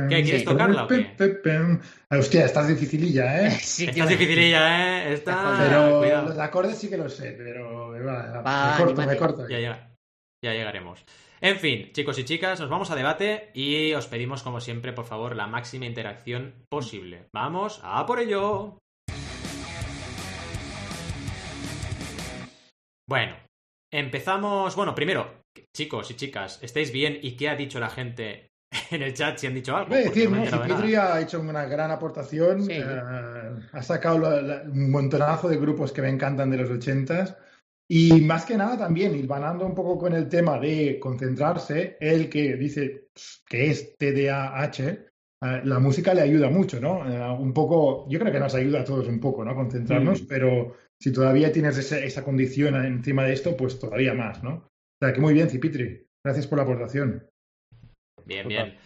[0.10, 1.16] ¿Qué, quieres tocarla o qué?
[2.10, 3.52] Hostia, estás dificililla, ¿eh?
[3.62, 4.18] Sí, Esta es tío.
[4.18, 5.22] dificililla, ¿eh?
[5.24, 6.30] Pero Cuidado.
[6.30, 9.48] los acordes sí que los sé, pero va, Va, me corto, me corto.
[9.50, 11.06] Ya llegaremos.
[11.40, 15.06] En fin, chicos y chicas, nos vamos a debate y os pedimos, como siempre, por
[15.06, 17.30] favor, la máxima interacción posible.
[17.34, 18.78] ¡Vamos a por ello!
[23.08, 23.36] Bueno,
[23.92, 24.76] empezamos.
[24.76, 25.44] Bueno, primero,
[25.76, 27.18] chicos y chicas, ¿estáis bien?
[27.22, 28.52] ¿Y qué ha dicho la gente
[28.92, 29.38] en el chat?
[29.38, 29.90] Si han dicho algo.
[29.90, 30.64] Voy a Porque decir, no.
[30.64, 32.64] Cipitri ha hecho una gran aportación.
[32.64, 32.72] Sí.
[32.74, 33.02] eh,
[33.74, 37.38] ha sacado la- la- un montonazo de grupos que me encantan de los ochentas.
[37.90, 42.56] Y más que nada también, hilvanando un poco con el tema de concentrarse, él que
[42.56, 43.10] dice
[43.46, 47.06] que es TDAH, eh, la música le ayuda mucho, ¿no?
[47.06, 49.54] Eh, un poco, yo creo que nos ayuda a todos un poco, ¿no?
[49.54, 50.28] Concentrarnos, Mm.
[50.30, 54.54] pero si todavía tienes ese- esa condición encima de esto, pues todavía más, ¿no?
[54.54, 56.06] O sea, que muy bien, Cipitri.
[56.24, 57.28] Gracias por la aportación.
[58.26, 58.66] Bien, Total.
[58.72, 58.78] bien.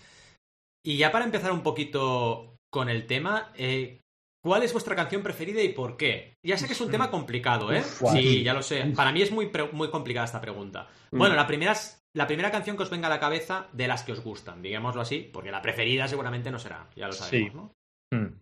[0.86, 4.02] Y ya para empezar un poquito con el tema, eh,
[4.44, 6.36] ¿cuál es vuestra canción preferida y por qué?
[6.46, 7.80] Ya sé que es un tema complicado, ¿eh?
[7.80, 8.86] Uf, sí, ya lo sé.
[8.96, 10.88] Para mí es muy, muy complicada esta pregunta.
[11.12, 11.18] Mm.
[11.18, 14.04] Bueno, la primera, es- la primera canción que os venga a la cabeza de las
[14.04, 17.58] que os gustan, digámoslo así, porque la preferida seguramente no será, ya lo sabemos, Sí.
[17.58, 17.74] ¿no?
[18.18, 18.40] Mm.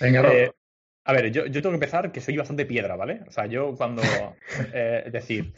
[0.00, 0.32] Venga, Rob.
[0.32, 0.52] Eh,
[1.04, 3.20] a ver, yo, yo tengo que empezar que soy bastante piedra, ¿vale?
[3.28, 4.02] O sea, yo cuando.
[4.72, 5.52] eh, es decir,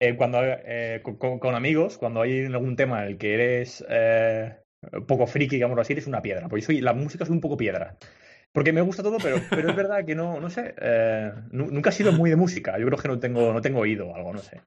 [0.00, 1.02] eh, cuando eh,
[1.40, 3.84] con, amigos, cuando hay algún tema en el que eres
[5.06, 6.48] poco friki, digámoslo así, eres una piedra.
[6.48, 7.96] Porque soy, la música soy un poco piedra.
[8.52, 10.74] Porque me gusta todo, pero, pero es verdad que no, no sé.
[11.50, 12.78] nu- nunca he sido muy de música.
[12.78, 14.60] Yo creo que no tengo, no tengo oído o algo, no sé.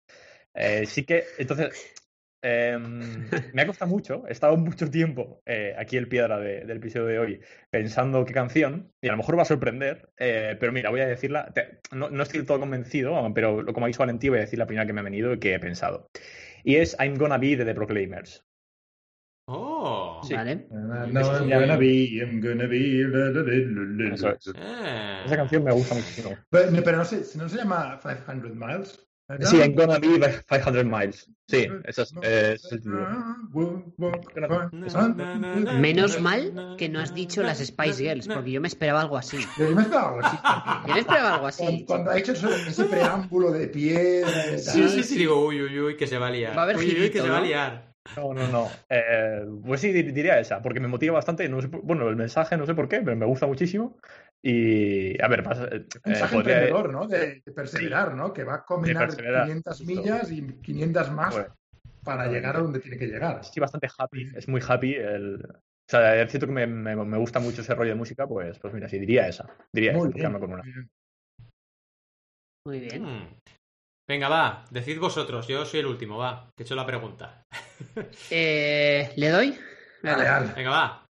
[0.85, 1.93] Sí que, entonces,
[2.41, 4.23] em, me ha costado mucho.
[4.27, 8.33] He estado mucho tiempo eh, aquí el piedra de- del episodio de hoy pensando qué
[8.33, 11.51] canción, y a lo mejor va a sorprender, eh, pero mira, voy a decirla.
[11.53, 14.59] te- no, no estoy del todo convencido, pero como ha dicho Valentí, voy a decir
[14.59, 16.09] la primera que me ha venido y que he pensado.
[16.63, 18.45] Y es I'm Gonna Be de The Proclaimers.
[19.47, 20.21] ¡Oh!
[20.23, 20.33] sí.
[20.35, 20.67] Vale.
[20.69, 24.13] No, Eso es I'm gonna be, I'm gonna be.
[24.13, 24.47] Eso es.
[24.55, 25.21] Eh.
[25.25, 26.37] Esa canción me gusta muchísimo.
[26.49, 29.07] Pero, pero no sé, ¿no se llama 500 Miles?
[29.41, 31.29] Sí, I'm gonna be 500 miles.
[31.47, 33.07] Sí, eso es, eh, es el título.
[35.79, 39.37] Menos mal que no has dicho las Spice Girls, porque yo me esperaba algo así.
[39.57, 40.37] Yo me esperaba algo así.
[40.87, 41.63] Yo me esperaba algo así.
[41.63, 44.57] Cuando, cuando ha hecho ese, preámbulo de piedra.
[44.57, 46.55] Sí, sí, sí, digo, uy, uy, uy, que se va a liar.
[46.55, 47.45] Va a haber uy, uy, uy, que girito, se va a ¿no?
[47.45, 47.90] liar.
[48.17, 48.67] No, no, no.
[48.89, 51.47] Eh, pues sí, dir- diría esa, porque me motiva bastante.
[51.47, 53.97] No sé por- bueno, el mensaje no sé por qué, pero me gusta muchísimo.
[54.43, 57.07] Y, a ver, pasa, eh, Mensaje podría- emprendedor, ¿no?
[57.07, 58.33] De, de perseverar, ¿no?
[58.33, 59.93] Que va a combinar perseverar, 500 justo.
[60.01, 61.55] millas y 500 más Bueno.
[62.03, 63.45] para llegar a donde tiene que llegar.
[63.45, 64.95] sí, bastante happy, es muy happy.
[64.95, 65.35] El...
[65.45, 68.57] O sea, es cierto que me, me- me gusta mucho ese rollo de música, pues,
[68.59, 69.47] pues mira, sí, diría esa.
[69.73, 70.39] Diría Muy esa, bien.
[70.39, 70.63] con una.
[72.65, 73.37] muy bien.
[74.07, 77.45] Venga, va, decid vosotros, yo soy el último, va, que he hecho la pregunta.
[78.29, 79.57] Eh, ¿Le doy?
[80.03, 80.31] Dale, Venga.
[80.39, 80.53] dale.
[80.55, 81.05] Venga, va.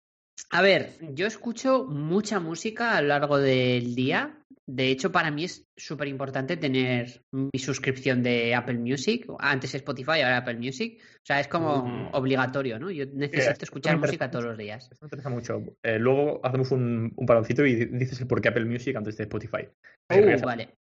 [0.52, 4.36] A ver, yo escucho mucha música a lo largo del día.
[4.66, 9.26] De hecho, para mí es súper importante tener mi suscripción de Apple Music.
[9.40, 11.00] Antes Spotify, ahora Apple Music.
[11.02, 12.08] O sea, es como Mm.
[12.12, 12.90] obligatorio, ¿no?
[12.90, 14.84] Yo necesito escuchar música todos los días.
[14.90, 15.62] Esto me interesa mucho.
[15.82, 19.24] Eh, luego hacemos un, un paroncito y dices el por qué Apple Music antes de
[19.24, 19.68] Spotify.
[20.10, 20.76] Uh, vale.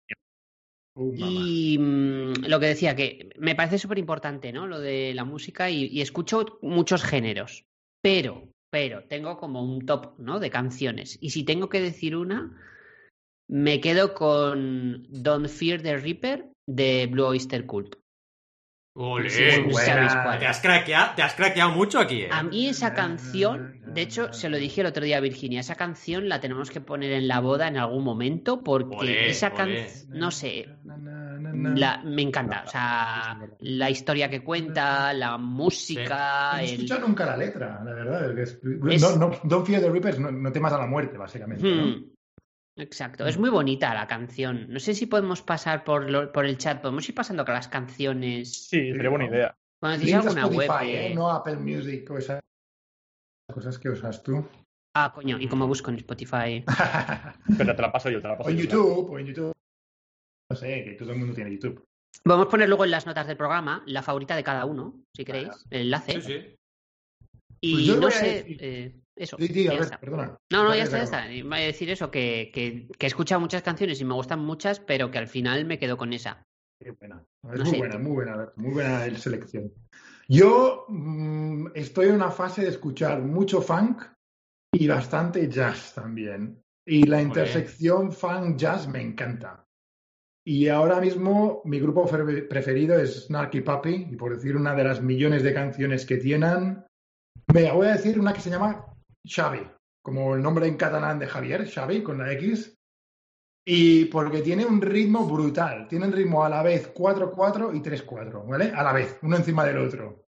[0.99, 4.67] Y mm, lo que decía, que me parece súper importante, ¿no?
[4.67, 7.65] Lo de la música y, y escucho muchos géneros,
[8.03, 10.41] pero, pero tengo como un top, ¿no?
[10.41, 11.19] De canciones.
[11.21, 12.57] Y si tengo que decir una,
[13.49, 17.97] me quedo con Don't Fear the Reaper de Blue Oyster Cult.
[19.01, 19.85] Ole, Sí, sí,
[20.41, 22.29] te has craqueado, te has craqueado mucho aquí, eh.
[22.33, 25.77] A mí esa canción, de hecho, se lo dije el otro día a Virginia, esa
[25.77, 29.57] canción la tenemos que poner en la boda en algún momento porque Olé, esa olé.
[29.57, 30.69] canción, no sé,
[31.77, 36.71] La- me encanta, o sea, la historia que cuenta, la música, No he el...
[36.73, 38.39] escuchado nunca la letra, la verdad.
[38.39, 41.17] es que Es- No, no, Don't Fear the Reapers, no, no temas a la muerte,
[41.17, 41.63] básicamente.
[41.65, 41.87] ¿no?
[41.87, 42.05] Hmm,
[42.79, 44.67] Exacto, es muy bonita la canción.
[44.73, 47.69] No sé si podemos pasar por, lo- por el chat, podemos ir pasando con las
[47.69, 48.69] canciones.
[48.69, 49.55] Sí, sería buena idea.
[49.81, 50.61] Cuando decís alguna web.
[50.63, 51.15] Spotify, que- ¿eh?
[51.15, 52.41] no Apple Music o esas
[53.53, 54.47] cosas que usas tú.
[54.97, 56.65] Ah, coño, ¿y cómo busco en Spotify?
[57.59, 58.63] Pero te la paso yo, te la o paso en yo.
[58.65, 59.53] YouTube, o en YouTube.
[60.51, 61.85] No sé, que todo el mundo tiene YouTube.
[62.25, 65.25] Vamos a poner luego en las notas del programa la favorita de cada uno, si
[65.25, 66.21] queréis, el enlace.
[66.21, 66.55] Sí, sí.
[67.61, 69.37] Y Pues no sé, decir- eh, eso.
[69.39, 69.99] Sí, sí, a ver, está.
[70.01, 70.39] perdona.
[70.53, 71.33] No, no, ya está, ya está.
[71.33, 74.81] Iba a decir eso, que, que, que he escuchado muchas canciones y me gustan muchas,
[74.81, 76.43] pero que al final me quedo con esa.
[76.81, 77.25] Qué buena.
[77.53, 79.73] Es No muy buena, muy buena, muy buena el selección.
[80.29, 84.03] Yo mm, estoy en una fase de escuchar mucho funk
[84.73, 86.63] y bastante jazz también.
[86.87, 89.65] Y la intersección funk-jazz me encanta.
[90.47, 94.85] Y ahora mismo mi grupo fe- preferido es Snarky Puppy, y por decir una de
[94.85, 96.85] las millones de canciones que tienen,
[97.53, 98.87] me voy a decir una que se llama
[99.25, 99.61] Xavi,
[100.03, 102.75] como el nombre en catalán de Javier, Xavi, con la X.
[103.71, 105.87] Y porque tiene un ritmo brutal.
[105.89, 108.73] Tiene un ritmo a la vez 4-4 y 3-4, ¿vale?
[108.75, 110.25] A la vez, uno encima del otro.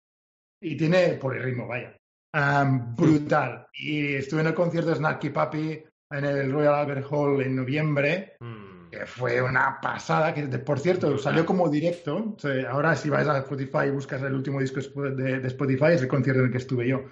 [0.62, 1.94] Y tiene por el ritmo, vaya.
[2.32, 3.66] Am, brutal.
[3.74, 8.36] Y estuve en el concierto de Snarky Puppy en el Royal Albert Hall en noviembre,
[8.40, 8.88] Mm.
[8.90, 10.32] que fue una pasada.
[10.32, 12.34] Que por cierto, salió como directo.
[12.36, 15.92] O sea, ahora, si vais a Spotify y buscas el último disco de, de Spotify,
[15.92, 17.02] es el concierto en el que estuve yo.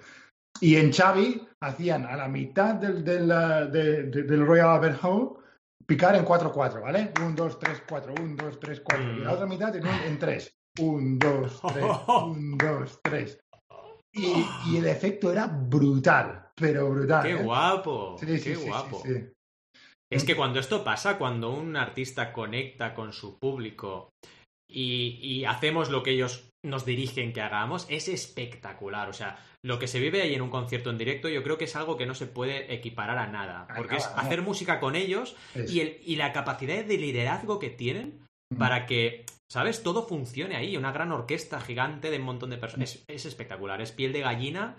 [0.61, 4.99] Y en Xavi hacían a la mitad del, del, uh, de- de- del Royal Albert
[5.03, 5.37] Hall
[5.85, 7.11] picar en 4-4, ¿vale?
[7.19, 9.13] 1, 2, 3, 4, 1, 2, 3, 4.
[9.13, 10.57] Y la otra mitad en, un- en 3.
[10.79, 13.39] 1, 2, 3, 1, 2, 3.
[14.13, 17.23] Y, y el efecto era brutal, pero brutal.
[17.23, 17.43] Qué ¿eh?
[17.43, 19.03] guapo, Sí, sí, qué sí, guapo.
[20.09, 24.11] Es que cuando esto pasa, cuando un artista conecta con su público
[24.69, 29.09] y, y hacemos lo que ellos nos dirigen que hagamos, es espectacular.
[29.09, 31.65] O sea, lo que se vive ahí en un concierto en directo, yo creo que
[31.65, 33.67] es algo que no se puede equiparar a nada.
[33.75, 34.17] Porque es no.
[34.21, 35.35] hacer música con ellos
[35.67, 38.57] y, el- y la capacidad de liderazgo que tienen Mm.
[38.59, 39.81] para que, ¿sabes?
[39.81, 40.77] Todo funcione ahí.
[40.77, 42.93] Una gran orquesta gigante de un montón de personas.
[42.93, 43.81] Es, es espectacular.
[43.81, 44.75] Es piel de gallina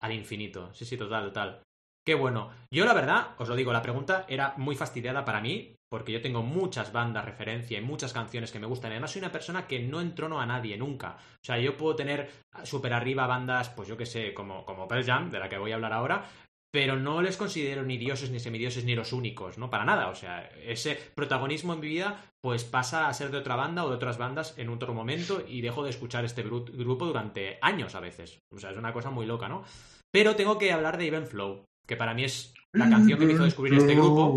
[0.00, 0.72] al infinito.
[0.72, 1.60] Sí, sí, total, total.
[2.06, 2.50] Qué bueno.
[2.72, 6.22] Yo, la verdad, os lo digo, la pregunta era muy fastidiada para mí, porque yo
[6.22, 8.92] tengo muchas bandas referencia y muchas canciones que me gustan.
[8.92, 11.16] Además, soy una persona que no entrono a nadie nunca.
[11.18, 12.30] O sea, yo puedo tener
[12.62, 15.72] súper arriba bandas, pues yo que sé, como, como Pearl Jam, de la que voy
[15.72, 16.24] a hablar ahora,
[16.72, 19.70] pero no les considero ni dioses, ni semidioses, ni los únicos, ¿no?
[19.70, 20.06] Para nada.
[20.08, 23.88] O sea, ese protagonismo en mi vida, pues pasa a ser de otra banda o
[23.88, 27.96] de otras bandas en otro momento y dejo de escuchar este gru- grupo durante años
[27.96, 28.38] a veces.
[28.54, 29.64] O sea, es una cosa muy loca, ¿no?
[30.12, 33.32] Pero tengo que hablar de Even Flow, que para mí es la canción que me
[33.32, 34.36] hizo descubrir este grupo.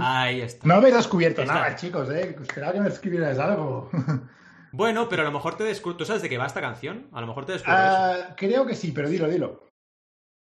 [0.00, 0.66] Ahí está.
[0.66, 1.54] No habéis descubierto Está.
[1.54, 2.36] nada, chicos, ¿eh?
[2.40, 3.90] Esperaba que me escribierais algo.
[4.76, 5.96] Bueno, pero a lo mejor te descubro.
[5.96, 7.06] ¿Tú sabes de qué va esta canción?
[7.12, 7.78] A lo mejor te descubres.
[7.80, 9.68] Ah, creo que sí, pero dilo, dilo.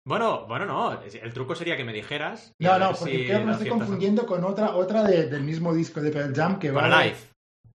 [0.05, 1.01] Bueno, bueno, no.
[1.01, 2.51] El truco sería que me dijeras.
[2.59, 5.73] No, no, porque si creo que me estoy confundiendo con otra, otra de- del mismo
[5.73, 6.89] disco de Pearl Jam que Con va.
[6.89, 7.17] de- Alive.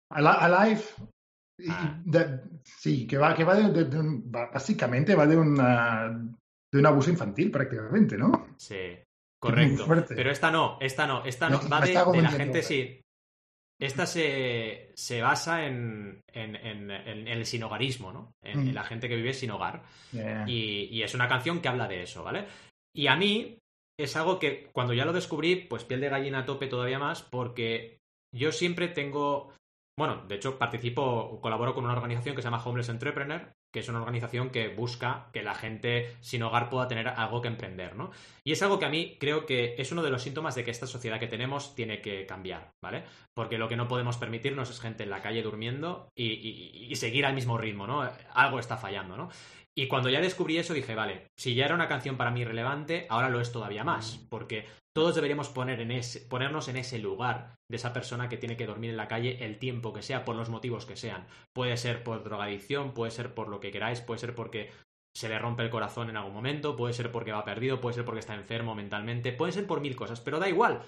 [0.10, 0.82] Alive.
[1.58, 2.02] y- Ah.
[2.04, 6.22] de- sí, que va, que va de, de- de un- va- básicamente va de una
[6.72, 8.48] de un abuso infantil prácticamente, ¿no?
[8.58, 8.98] Sí,
[9.42, 9.86] correcto.
[10.08, 11.62] Pero esta no, esta no, esta no.
[11.62, 13.02] No, Va de, la gente, sí.
[13.80, 18.32] Esta se, se basa en, en, en- en el sinogarismo, ¿no?
[18.44, 18.74] En, Mm.
[18.74, 19.82] la gente que vive sin hogar.
[20.12, 20.46] Yeah.
[20.48, 22.46] Y, y es una canción que habla de eso, ¿vale?
[22.96, 23.58] Y a mí
[24.00, 27.24] es algo que cuando ya lo descubrí, pues piel de gallina a tope todavía más,
[27.24, 27.98] porque
[28.34, 29.52] yo siempre tengo.
[29.98, 33.90] Bueno, de hecho, participo, colaboro con una organización que se llama Homeless Entrepreneur, que es
[33.90, 38.12] una organización que busca que la gente sin hogar pueda tener algo que emprender, ¿no?
[38.44, 40.72] Y es algo que a mí creo que es uno de los síntomas de que
[40.72, 43.04] esta sociedad que tenemos tiene que cambiar, ¿vale?
[43.34, 47.34] Porque lo que no podemos permitirnos es gente en la calle durmiendo y, seguir al
[47.34, 48.08] mismo ritmo, ¿no?
[48.34, 49.30] Algo está fallando, ¿no?
[49.74, 53.06] Y cuando ya descubrí eso dije, vale, si ya era una canción para mí relevante,
[53.10, 57.56] ahora lo es todavía más, porque todos deberíamos poner en ese, ponernos en ese lugar
[57.70, 60.36] de esa persona que tiene que dormir en la calle el tiempo que sea, por
[60.36, 61.28] los motivos que sean.
[61.54, 64.72] Puede ser por drogadicción, puede ser por lo que queráis, puede ser porque
[65.16, 68.06] se le rompe el corazón en algún momento, puede ser porque va perdido, puede ser
[68.06, 70.84] porque está enfermo mentalmente, puede ser por mil cosas, pero da igual.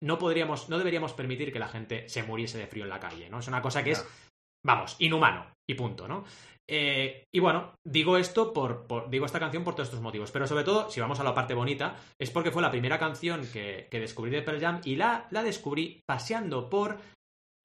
[0.00, 3.28] No podríamos, no deberíamos permitir que la gente se muriese de frío en la calle,
[3.28, 3.40] ¿no?
[3.40, 4.06] Es una cosa que es,
[4.68, 6.24] vamos, inhumano y punto, ¿no?
[6.70, 10.64] Eh, y bueno, digo esto por, digo esta canción por todos estos motivos, pero sobre
[10.64, 14.00] todo, si vamos a la parte bonita, es porque fue la primera canción que, que
[14.00, 16.98] descubrí de Pearl Jam y la, la descubrí paseando por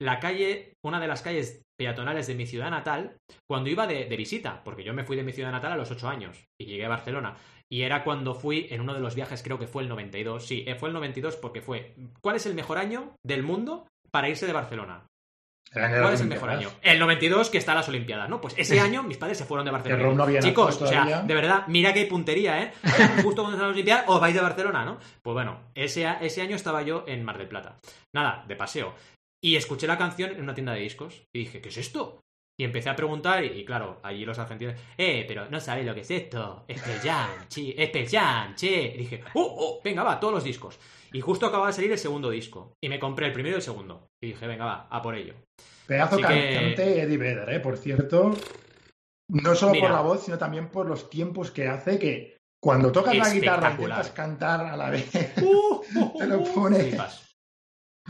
[0.00, 4.16] la calle, una de las calles peatonales de mi ciudad natal, cuando iba de, de
[4.16, 6.86] visita, porque yo me fui de mi ciudad natal a los 8 años y llegué
[6.86, 7.36] a Barcelona.
[7.70, 10.46] Y era cuando fui en uno de los viajes, creo que fue el 92.
[10.46, 11.94] Sí, eh, fue el 92 porque fue.
[12.22, 15.06] ¿Cuál es el mejor año del mundo para irse de Barcelona?
[15.74, 16.70] ¿Cuál es el mejor año?
[16.82, 18.40] El 92 que está las Olimpiadas, ¿no?
[18.40, 20.14] Pues ese año mis padres se fueron de Barcelona.
[20.14, 22.72] No había Chicos, o sea, de verdad, mira que hay puntería, ¿eh?
[23.22, 24.98] Justo cuando están las Olimpiadas, os vais de Barcelona, ¿no?
[25.22, 27.78] Pues bueno, ese, ese año estaba yo en Mar del Plata.
[28.12, 28.94] Nada, de paseo.
[29.42, 31.26] Y escuché la canción en una tienda de discos.
[31.34, 32.23] Y dije, ¿qué es esto?
[32.56, 35.94] Y empecé a preguntar, y, y claro, allí los argentinos, eh, pero no sabes lo
[35.94, 36.64] que es esto.
[36.68, 38.92] Especial, chi, especial, che.
[38.94, 40.78] Y dije, oh, oh, venga, va, todos los discos.
[41.12, 42.74] Y justo acababa de salir el segundo disco.
[42.82, 44.06] Y me compré el primero y el segundo.
[44.22, 45.34] Y dije, venga, va, a por ello.
[45.86, 47.60] Pedazo que- cantante Eddie Vedder, ¿eh?
[47.60, 48.32] Por cierto.
[49.30, 49.88] No solo Mira.
[49.88, 53.70] por la voz, sino también por los tiempos que hace que cuando tocas la guitarra
[53.72, 55.10] intentas cantar a la vez.
[55.42, 56.78] Uh, Te lo pone.
[56.78, 57.36] Flipas.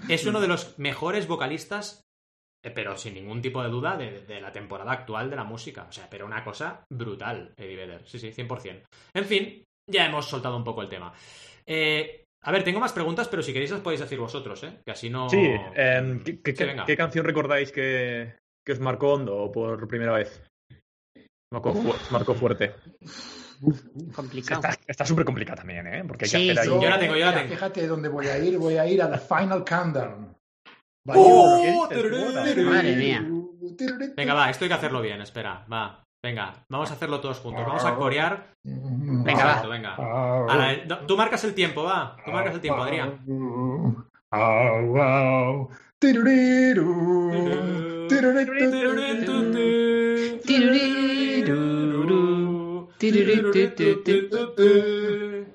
[0.08, 2.00] Es uno de los mejores vocalistas,
[2.70, 5.86] pero sin ningún tipo de duda, de, de la temporada actual de la música.
[5.88, 8.02] O sea, pero una cosa brutal, Eddie Vedder.
[8.06, 8.82] Sí, sí, 100%.
[9.14, 11.12] En fin, ya hemos soltado un poco el tema.
[11.66, 14.80] Eh, a ver, tengo más preguntas, pero si queréis las podéis decir vosotros, ¿eh?
[14.84, 15.28] Que así no...
[15.30, 15.38] Sí,
[15.74, 16.84] em, ¿qué, qué- Sí, qué- venga.
[16.84, 18.34] qué canción recordáis que,
[18.66, 20.42] que os marcó hondo por primera vez?
[21.52, 22.74] Marcó, fu- marcó fuerte.
[24.14, 24.62] Complicado.
[24.86, 26.04] Está súper complicada también, ¿eh?
[26.06, 26.68] Porque hay que hacer ahí.
[26.82, 27.48] Yo la tengo, yo la tengo.
[27.50, 28.58] Fíjate dónde voy a ir.
[28.58, 30.34] Voy a ir a The Final Countdown.
[31.06, 31.88] ¡Oh!
[31.90, 33.26] Madre mía.
[34.16, 36.04] Venga, va, esto hay que hacerlo bien, espera, va.
[36.22, 37.66] Venga, vamos a hacerlo todos juntos.
[37.66, 38.54] Vamos a corear.
[38.62, 39.66] Venga, va.
[39.66, 39.94] Venga.
[39.94, 42.16] Ala, no, tú marcas el tiempo, va.
[42.24, 43.20] Tú marcas el tiempo, Adrián.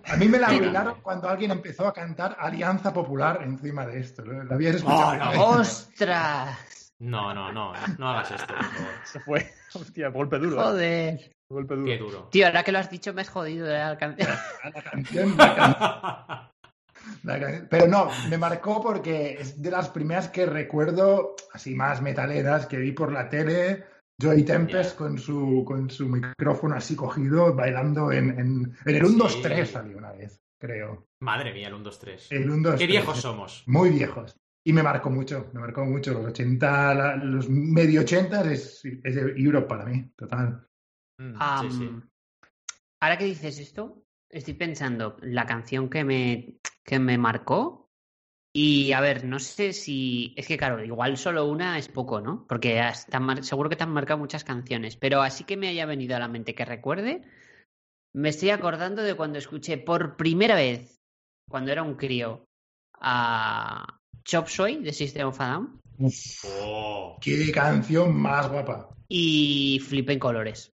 [0.06, 4.24] A mí me la arruinaron cuando alguien empezó a cantar Alianza Popular encima de esto.
[4.24, 5.34] ¿Lo lo habías Oh, escuchado?
[5.34, 5.46] no.
[5.60, 6.94] ¡Ostras!
[7.00, 8.92] No, no, no, no hagas esto, por favor.
[9.06, 9.52] Se fue.
[9.74, 10.58] Hostia, golpe duro.
[10.58, 10.64] ¿eh?
[10.64, 11.32] Joder.
[11.50, 11.86] Golpe duro.
[11.88, 12.28] Qué duro.
[12.32, 14.30] Tío, ahora que lo has dicho me has jodido de la canción.
[14.74, 15.78] La canción, la can-
[17.24, 22.02] la can- Pero no, me marcó porque es de las primeras que recuerdo, así más
[22.02, 23.86] metaleras, que vi por la tele.
[24.22, 29.18] Joey Tempest con, su, con su micrófono así cogido, bailando en, en, en el 1,
[29.18, 29.42] 2, Sí.
[29.44, 31.08] 3 salió una vez, creo.
[31.22, 32.28] Madre mía, el 1, 2, 3.
[32.32, 32.88] El 1, 2, Qué 3.
[32.90, 33.64] viejos somos.
[33.68, 34.36] Muy viejos.
[34.66, 36.14] Y me marcó mucho, me marcó mucho.
[36.14, 40.68] Los 80, la- los medio 80 es, es de Europe para mí, total.
[41.18, 41.90] Mm, Am, sí, sí.
[43.02, 47.79] Ahora que dices esto, estoy pensando la canción que me, que me marcó.
[48.62, 50.34] Y a ver, no sé si.
[50.36, 52.46] Es que, claro, igual solo una es poco, ¿no?
[52.50, 54.98] Porque has- te han mar- seguro que te han marcado muchas canciones.
[54.98, 57.22] Pero así que me haya venido a la mente que recuerde,
[58.14, 61.00] me estoy acordando de cuando escuché por primera vez,
[61.50, 62.44] cuando era un crío,
[63.00, 65.80] a Chop Suey de System of a Down
[66.62, 67.18] Oh.
[67.22, 68.90] Qué canción más guapa.
[69.08, 70.72] y Flip en Colores.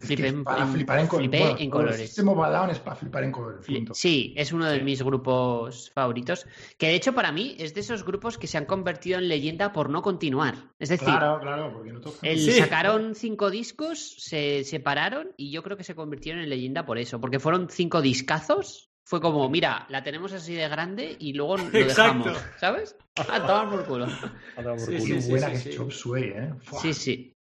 [0.00, 2.16] Es Flipé que en- para en- flipar en, flipé bueno, en colores.
[2.16, 3.66] Down es para flipar en colores.
[3.66, 3.92] Punto.
[3.92, 4.84] Sí, es uno de Sí.
[4.84, 6.46] mis grupos favoritos.
[6.78, 9.72] Que de hecho, para mí, es de esos grupos que se han convertido en leyenda
[9.72, 10.54] por no continuar.
[10.78, 12.26] Es decir, Claro, claro, porque no toca.
[12.26, 12.52] el- Sí.
[12.52, 17.20] sacaron cinco discos, se separaron y yo creo que se convirtieron en leyenda por eso.
[17.20, 18.86] Porque fueron cinco discazos.
[19.04, 22.28] Fue como, mira, la tenemos así de grande y luego lo Exacto.
[22.30, 22.38] dejamos.
[22.58, 22.96] ¿Sabes?
[23.16, 24.04] A tomar por culo.
[24.56, 25.20] A tomar por Sí, culo.
[25.20, 25.68] Sí, buena sí, que sí.
[25.70, 26.50] es Chop Suey, ¿eh?
[26.80, 27.36] Sí, sí.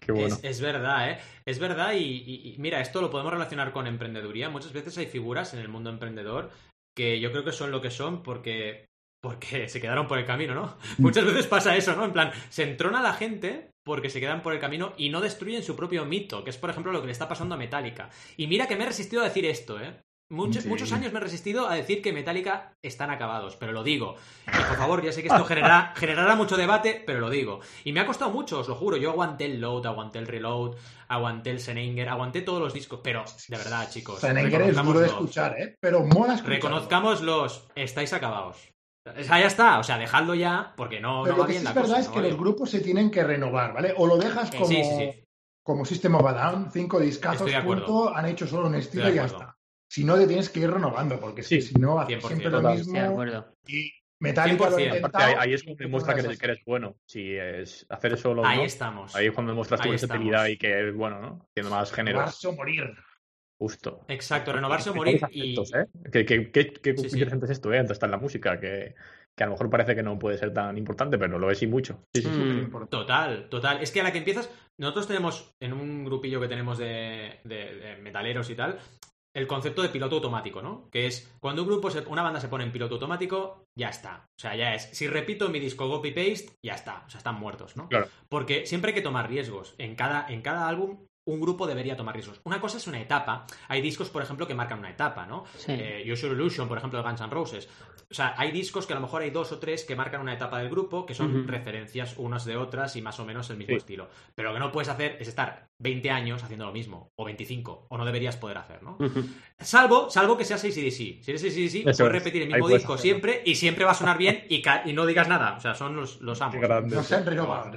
[0.00, 0.36] Qué bueno.
[0.36, 1.18] Es, es verdad, ¿eh?
[1.46, 4.48] Es verdad y, y- y mira, esto lo podemos relacionar con emprendeduría.
[4.50, 6.50] Muchas veces hay figuras en el mundo emprendedor
[6.96, 8.86] que yo creo que son lo que son porque,
[9.22, 10.76] porque se quedaron por el camino, ¿no?
[10.98, 12.04] Muchas veces pasa eso, ¿no?
[12.04, 15.62] En plan, se entrona la gente porque se quedan por el camino y no destruyen
[15.62, 18.10] su propio mito, que es, por ejemplo, lo que le está pasando a Metallica.
[18.36, 20.00] Y mira que me he resistido a decir esto, ¿eh?
[20.30, 20.68] Muchos, Sí.
[20.68, 24.14] muchos años me he resistido a decir que Metallica están acabados, pero lo digo.
[24.46, 27.58] Y por favor, ya sé que esto generará, generará mucho debate, pero lo digo.
[27.82, 28.96] Y me ha costado mucho, os lo juro.
[28.96, 30.76] Yo aguanté el Load, aguanté el Reload,
[31.08, 33.00] aguanté el Senenger, aguanté todos los discos.
[33.02, 34.20] Pero, de verdad, chicos.
[34.20, 35.74] Senenger es duro de escuchar, ¿eh?
[35.80, 36.54] Pero mola escuchar.
[36.54, 38.56] Reconozcámoslos, estáis acabados.
[39.06, 41.52] O sea, ya está, o sea, dejadlo ya, porque no, Pero no lo va que
[41.54, 43.94] bien sí la es verdad es no que los grupos se tienen que renovar, ¿vale?
[43.96, 45.24] O lo dejas Eh, como, sí,
[45.64, 49.24] como System of a Down, cinco discazos, punto, han hecho solo un estilo y ya
[49.24, 49.56] está.
[49.90, 52.58] Si no, te tienes que ir renovando, porque Sí, si no, haces 100%, siempre lo
[52.58, 52.78] total.
[52.78, 52.92] mismo.
[52.92, 53.54] De acuerdo.
[53.66, 54.84] Y Metallica lo ha 100%.
[54.86, 56.96] intentado, Aparte, ahí, ahí es y cuando demuestra que que eres bueno.
[57.06, 59.16] Si es hacer eso lo Ahí no, estamos.
[59.16, 61.48] ahí es cuando demuestras tu versatilidad y que eres bueno, ¿no?
[61.52, 62.18] Tiene más género.
[62.18, 62.94] Renovarse o morir.
[63.58, 64.04] Justo.
[64.08, 65.20] Exacto, renovarse o morir.
[65.32, 65.86] Y, Aspectos, ¿eh?
[66.12, 67.76] Qué, qué- qué- qué Sí, es esto, ¿eh?
[67.78, 68.94] Entonces está en la música, que,
[69.36, 71.66] que a lo mejor parece que no puede ser tan importante, pero lo es y
[71.66, 72.04] mucho.
[72.14, 72.38] Sí, sí, sí.
[72.38, 72.86] Mm.
[72.88, 73.82] Total, total.
[73.82, 77.74] Es que a la que empiezas, nosotros tenemos en un grupillo que tenemos de, de-
[77.74, 78.78] de metaleros y tal,
[79.34, 80.88] el concepto de piloto automático, ¿no?
[80.90, 84.26] Que es cuando un grupo, se- una banda se pone en piloto automático, ya está.
[84.36, 87.04] O sea, ya es, si repito mi disco copy paste, ya está.
[87.06, 87.88] O sea, están muertos, ¿no?
[87.88, 88.08] Claro.
[88.28, 89.74] Porque siempre hay que tomar riesgos.
[89.78, 92.40] En cada, en cada álbum, un grupo debería tomar riesgos.
[92.44, 93.46] Una cosa es una etapa.
[93.68, 95.44] Hay discos, por ejemplo, que marcan una etapa, ¿no?
[95.56, 95.72] Sí.
[95.72, 97.68] Eh, Illusion, por ejemplo, de Guns N' Roses.
[98.10, 100.34] O sea, hay discos que a lo mejor hay dos o tres que marcan una
[100.34, 103.74] etapa del grupo, que son referencias unas de otras y más o menos el mismo
[103.74, 103.76] Sí.
[103.76, 104.08] estilo.
[104.34, 107.86] Pero lo que no puedes hacer es estar 20 años haciendo lo mismo, o 25,
[107.88, 108.98] o no deberías poder hacer, ¿no?
[109.58, 111.22] Salvo, salvo que seas ACDC.
[111.22, 112.12] Si eres ACDC, puedes Eso es.
[112.12, 114.62] repetir el mismo disco siempre y siempre va a sonar bien y,
[114.92, 115.56] no digas nada.
[115.56, 116.94] O sea, son los, los grande.
[116.96, 117.70] No se han renovado.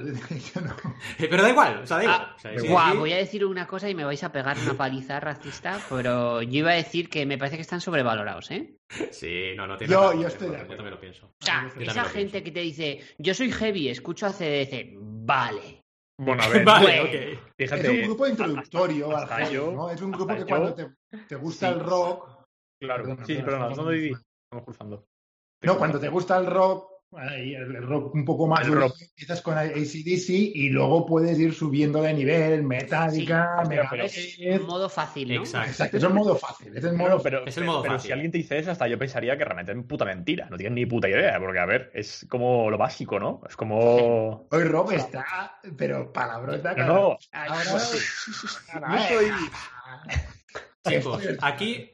[1.18, 2.22] Pero da igual, o sea, da igual.
[2.22, 5.20] Ah, O sea, voy a decir una cosa y me vais a pegar una paliza
[5.20, 8.76] racista, pero yo iba a decir que me parece que están sobrevalorados, ¿eh?
[9.12, 11.26] Sí, no, no tiene Yo- nada que yo ver, estoy de Yo también lo pienso.
[11.28, 12.46] O sea, esa gente pienso.
[12.46, 15.83] que te dice, yo soy heavy, escucho ACDC, vale.
[16.18, 17.84] Bueno, a ver, Vale, fíjate.
[17.88, 19.90] Es un grupo introductorio al hasta heavy, yo- ¿no?
[19.90, 20.90] Es un grupo que cuando te,
[21.28, 21.74] te gusta Sí.
[21.74, 22.30] el rock...
[22.82, 24.10] Claro, Perdona, sí, sí, perdona, perdona, estamos ¿dónde viví?
[24.10, 24.28] cruzando.
[24.52, 25.06] Estamos cruzando.
[25.64, 28.96] No, cuando te gusta el rock, ahí, el, el rock un poco más rock.
[29.02, 34.12] empiezas con ACDC y luego puedes ir subiendo de nivel, Metallica, Sí, pero- Megadeth.
[34.40, 35.36] Es modo fácil, ¿no?
[35.42, 35.70] Exacto.
[35.72, 38.08] Exacto, es el modo fácil, es el modo Bueno, pero, Es el modo pero fácil.
[38.08, 40.48] si alguien te dice eso, hasta yo pensaría que realmente es puta mentira.
[40.50, 43.42] No tienes ni puta idea, porque a ver, es como lo básico, ¿no?
[43.48, 44.48] Es como.
[44.52, 46.74] Hoy rock está, pero palabrota.
[46.76, 47.18] No, no.
[47.32, 49.28] Ahora, Yo soy.
[50.86, 51.93] Chicos, aquí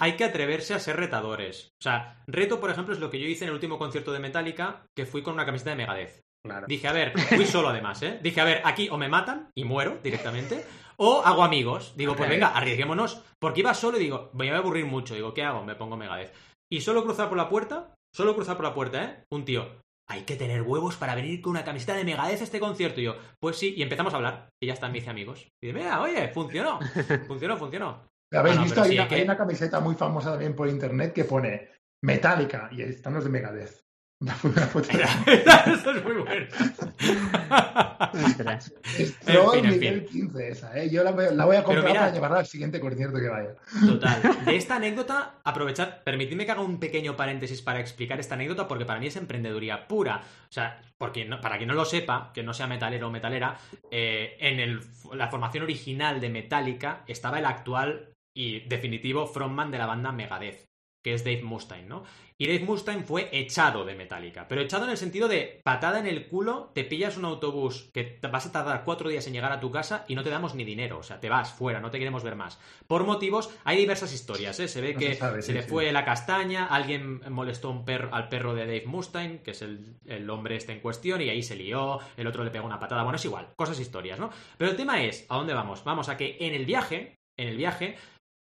[0.00, 1.68] hay que atreverse a ser retadores.
[1.80, 4.18] O sea, reto, por ejemplo, es lo que yo hice en el último concierto de
[4.18, 6.20] Metallica, que fui con una camiseta de Megadeth.
[6.42, 6.66] Claro.
[6.66, 8.18] Dije, a ver, fui solo además, ¿eh?
[8.22, 10.64] Dije, a ver, aquí o me matan y muero directamente,
[10.96, 11.92] o hago amigos.
[11.96, 13.22] Digo, pues venga, arriesguémonos.
[13.38, 15.14] Porque iba solo y digo, me voy a aburrir mucho.
[15.14, 15.64] Digo, ¿qué hago?
[15.64, 16.32] Me pongo Megadeth.
[16.72, 19.24] Y solo cruzar por la puerta, solo cruzar por la puerta, ¿eh?
[19.30, 19.68] Un tío,
[20.08, 23.02] hay que tener huevos para venir con una camiseta de Megadeth a este concierto.
[23.02, 24.48] Y yo, pues sí, y empezamos a hablar.
[24.62, 25.46] Y ya están, me hice amigos.
[25.62, 26.78] Y dice, mira, oye, funcionó.
[27.26, 28.08] Funcionó, funcionó.
[28.32, 28.82] ¿Habéis Ah, no, visto?
[28.82, 31.68] Hay, sí, una, hay que- hay una camiseta muy famosa también por internet que pone
[32.02, 33.80] Metallica y están los de Megadeth.
[34.22, 35.02] Una foto- una foto de-
[35.72, 36.46] Eso es muy bueno.
[38.98, 40.90] Es En Troll fin, en nivel 15 esa, ¿eh?
[40.90, 42.00] Yo la, voy- la voy a comprar mirad.
[42.02, 43.54] para llevarla al siguiente concierto que vaya.
[43.86, 44.20] Total.
[44.44, 48.84] De esta anécdota, aprovechar, permitidme que haga un pequeño paréntesis para explicar esta anécdota, porque
[48.84, 50.22] para mí es emprendeduría pura.
[50.48, 53.56] O sea, porque no- para quien no lo sepa, que no sea metalero o metalera,
[53.90, 54.80] eh, en el-
[55.14, 60.68] la formación original de Metallica estaba el actual y definitivo frontman de la banda Megadeth,
[61.02, 62.04] que es Dave Mustaine, ¿no?
[62.36, 66.06] Y Dave Mustaine fue echado de Metallica, pero echado en el sentido de patada en
[66.06, 69.60] el culo, te pillas un autobús que vas a tardar cuatro días en llegar a
[69.60, 71.98] tu casa y no te damos ni dinero, o sea, te vas fuera, no te
[71.98, 72.58] queremos ver más.
[72.86, 74.68] Por motivos, hay diversas historias, ¿eh?
[74.68, 75.68] Se ve No que se sabe, se sí, le sí.
[75.68, 79.96] fue la castaña, alguien molestó un perro, al perro de Dave Mustaine, que es el,
[80.06, 83.02] el hombre este en cuestión, y ahí se lió, el otro le pegó una patada,
[83.02, 84.30] bueno, es igual, cosas historias, ¿no?
[84.56, 85.84] Pero el tema es, ¿a dónde vamos?
[85.84, 87.96] Vamos a que en el viaje, en el viaje,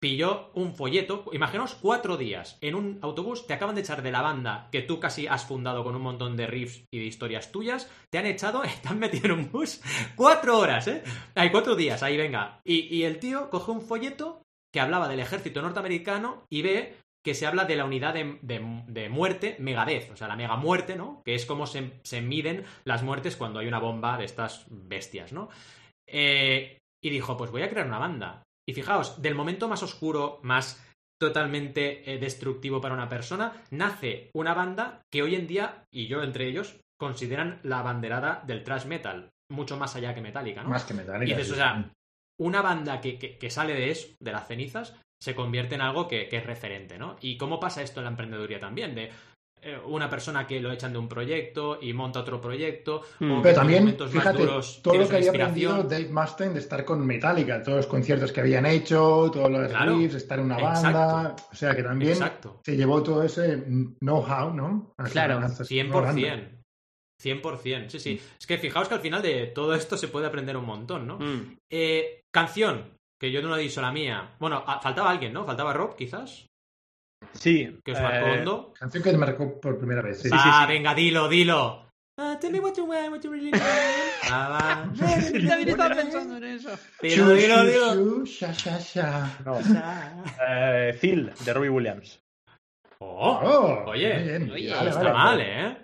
[0.03, 4.20] pilló un folleto, imaginaos cuatro días en un autobús, te acaban de echar de la
[4.20, 7.88] banda que tú casi has fundado con un montón de riffs y de historias tuyas,
[8.11, 9.80] te han echado, te han metido en un bus
[10.16, 11.05] cuatro horas, ¿eh?
[11.36, 12.61] Hay cuatro días, ahí venga.
[12.66, 14.42] Y, y el tío coge un folleto
[14.74, 18.82] que hablaba del ejército norteamericano y ve que se habla de la unidad de, de-
[18.88, 21.22] de muerte Megadeth, o sea, la mega muerte, ¿no?
[21.24, 25.32] Que es como se, se miden las muertes cuando hay una bomba de estas bestias,
[25.32, 25.48] ¿no?
[26.09, 28.42] Eh, y dijo, pues voy a crear una banda.
[28.72, 30.82] Y fijaos, del momento más oscuro, más
[31.20, 36.22] totalmente eh, destructivo para una persona, nace una banda que hoy en día, y yo
[36.22, 40.70] entre ellos, consideran la banderada del thrash metal, mucho más allá que Metallica, ¿no?
[40.70, 41.36] Más que Y metálica.
[41.36, 41.90] dices, sí, o sea,
[42.40, 46.08] una banda que, que- que sale de eso, de las cenizas, se convierte en algo
[46.08, 47.16] que, que es referente, ¿no?
[47.20, 48.94] ¿Y cómo pasa esto en la emprendeduría también?
[48.94, 49.10] De
[49.86, 53.30] una persona que lo echan de un proyecto y monta otro proyecto, Mm.
[53.32, 57.06] o Pero también, fíjate, duros todo lo que había aprendido Dave Mustaine de estar con
[57.06, 59.96] Metallica, todos los conciertos que habían hecho, todos los Claro.
[59.96, 60.82] riffs, estar en una Exacto.
[60.98, 61.36] banda.
[61.52, 62.60] O sea que también Exacto.
[62.64, 63.62] se llevó todo ese
[64.00, 64.92] know-how, ¿no?
[64.98, 66.36] Hasta- Claro, hasta esa 100%.
[66.40, 66.58] banda.
[67.20, 68.20] 100%, sí, sí.
[68.40, 71.18] Es que fijaos que al final de todo esto se puede aprender un montón, ¿no?
[71.18, 71.56] Mm.
[71.70, 74.34] Eh, canción, que yo no he dicho la mía.
[74.40, 75.44] Bueno, faltaba alguien, ¿no?
[75.44, 76.46] Faltaba Rob, quizás,
[77.32, 77.78] Sí.
[77.84, 78.72] que os marcó eh, hondo.
[78.78, 80.20] Canción que marcó por primera vez.
[80.22, 80.28] sí.
[80.28, 80.72] sí, ah, sí.
[80.72, 81.88] venga, dilo, dilo.
[82.18, 83.62] Ah, tell me what you want, what you really want.
[84.30, 84.48] Ah,
[84.92, 84.92] va.
[85.48, 86.70] También estaba pensando en eso.
[87.00, 88.26] Dilo, Shu, dilo, dilo.
[88.26, 89.38] sha, sha, sha.
[89.44, 89.58] no.
[90.48, 92.20] Eh, Phil, de Robbie Williams.
[93.00, 94.50] Oh, Oh, oye, bien.
[94.50, 95.12] oye, Vale, está vale.
[95.12, 95.78] mal, ¿eh?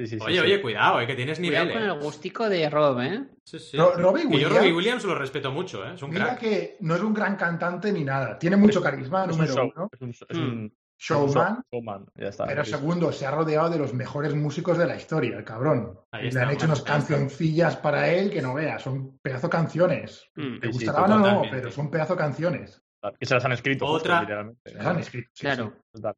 [0.00, 0.40] Sí, sí, sí, Oye, sí.
[0.40, 1.92] oye, cuidado, eh, que tienes Cuidado nivel, con eh.
[1.94, 3.24] el gustico de Rob, ¿eh?
[3.44, 3.76] Sí, sí.
[3.76, 5.92] Ro- Robbie Que yo Williams- Robbie Williams lo respeto mucho, ¿eh?
[5.94, 6.40] Es un Mira crack.
[6.40, 8.38] que no es un gran cantante ni nada.
[8.38, 9.88] Tiene mucho carisma, Es un número show, uno.
[9.92, 10.74] es un, es un-
[11.04, 11.62] Showman.
[11.72, 12.46] showman, ya está.
[12.46, 15.98] Pero segundo, se ha rodeado de los mejores músicos de la historia, el cabrón.
[16.12, 20.30] Ahí Le está, han hecho unas cancioncillas para él que no veas, son pedazo canciones.
[20.36, 20.60] Mm.
[20.60, 22.80] Te Sí, sí, gustarán o no, pero son pedazo canciones.
[23.18, 24.70] Que se las han escrito, justo, Otra- literalmente.
[24.70, 25.28] Se las han escrito.
[25.32, 25.72] sí, Claro.
[25.92, 26.14] Total.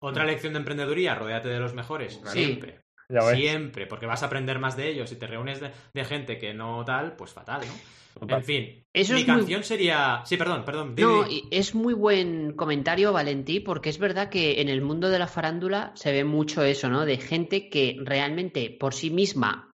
[0.00, 2.18] Otra lección de emprendeduría, rodéate de los mejores.
[2.26, 2.80] Siempre.
[3.34, 5.10] Siempre, porque vas a aprender más de ellos.
[5.10, 7.72] Si te reúnes de, de gente que no tal, pues fatal, ¿no?
[8.20, 10.22] En fin, Eso mi es muy- canción sería.
[10.24, 10.94] Sí, perdón, perdón.
[10.98, 15.26] No, es muy buen comentario, Valentí, porque es verdad que en el mundo de la
[15.26, 17.04] farándula se ve mucho eso, ¿no?
[17.06, 19.70] De gente que realmente por sí misma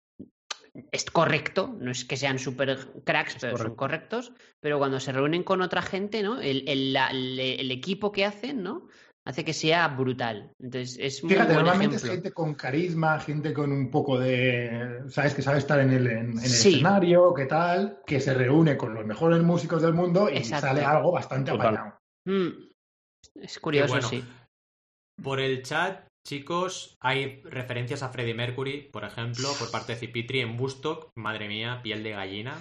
[0.90, 3.76] es correcto, no es que sean súper cracks, pero son correcto.
[3.76, 6.40] correctos, pero cuando se reúnen con otra gente, ¿no?
[6.40, 8.88] El, el- la- el equipo que hacen, ¿no?
[9.24, 10.52] Hace que sea brutal.
[10.60, 15.02] Entonces, es muy Fíjate, buen normalmente es gente con carisma, gente con un poco de.
[15.08, 15.34] ¿Sabes?
[15.34, 16.70] Que sabe estar en el, en, en el Sí.
[16.74, 18.00] escenario, ¿qué tal?
[18.04, 20.66] Que se reúne con los mejores músicos del mundo y Exacto.
[20.66, 21.94] sale algo bastante apañado.
[22.26, 22.48] Mm.
[23.36, 24.08] Es curioso, bueno.
[24.08, 24.24] sí.
[25.22, 30.40] Por el chat, chicos, hay referencias a Freddie Mercury, por ejemplo, por parte de Cipitri
[30.40, 31.10] en Bustock.
[31.16, 32.56] Madre mía, piel de gallina.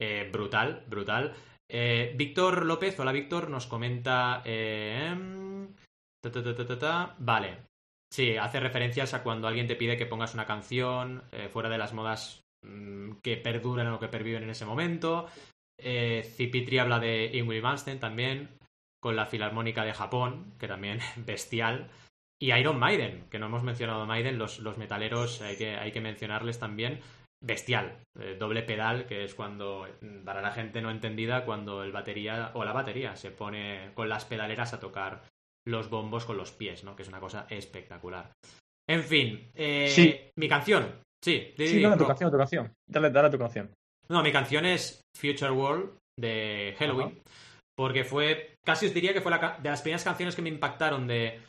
[0.00, 1.34] Eh, brutal, brutal.
[1.68, 4.42] Eh, Víctor López, hola Víctor, nos comenta.
[4.44, 5.74] eh, em.
[7.18, 7.66] Vale.
[8.12, 11.78] Sí, hace referencias a cuando alguien te pide que pongas una canción eh, fuera de
[11.78, 15.26] las modas mm, que perduran o que perviven en ese momento.
[15.78, 18.48] Eh, Cipitri habla de Ingrid Malmsteen también,
[19.00, 21.90] con la Filarmónica de Japón, que también bestial.
[22.38, 26.00] Y Iron Maiden, que no hemos mencionado Maiden, los, los metaleros hay que, hay que
[26.00, 27.00] mencionarles también.
[27.46, 31.92] Bestial, eh, doble pedal, que es cuando, mm, para la gente no entendida, cuando el
[31.92, 35.22] batería o la batería se pone con las pedaleras a tocar
[35.66, 36.96] los bombos con los pies, ¿no?
[36.96, 38.32] Que es una cosa espectacular.
[38.88, 40.20] En fin, eh, Sí.
[40.38, 41.00] mi canción.
[41.24, 42.72] Sí, Sí, di, dale tu canción, tu canción.
[42.88, 43.70] Dale, dale tu canción.
[44.08, 47.20] No, mi canción es Future World de Halloween.
[47.76, 51.06] Porque fue, casi os diría que fue la de las primeras canciones que me impactaron
[51.06, 51.42] de,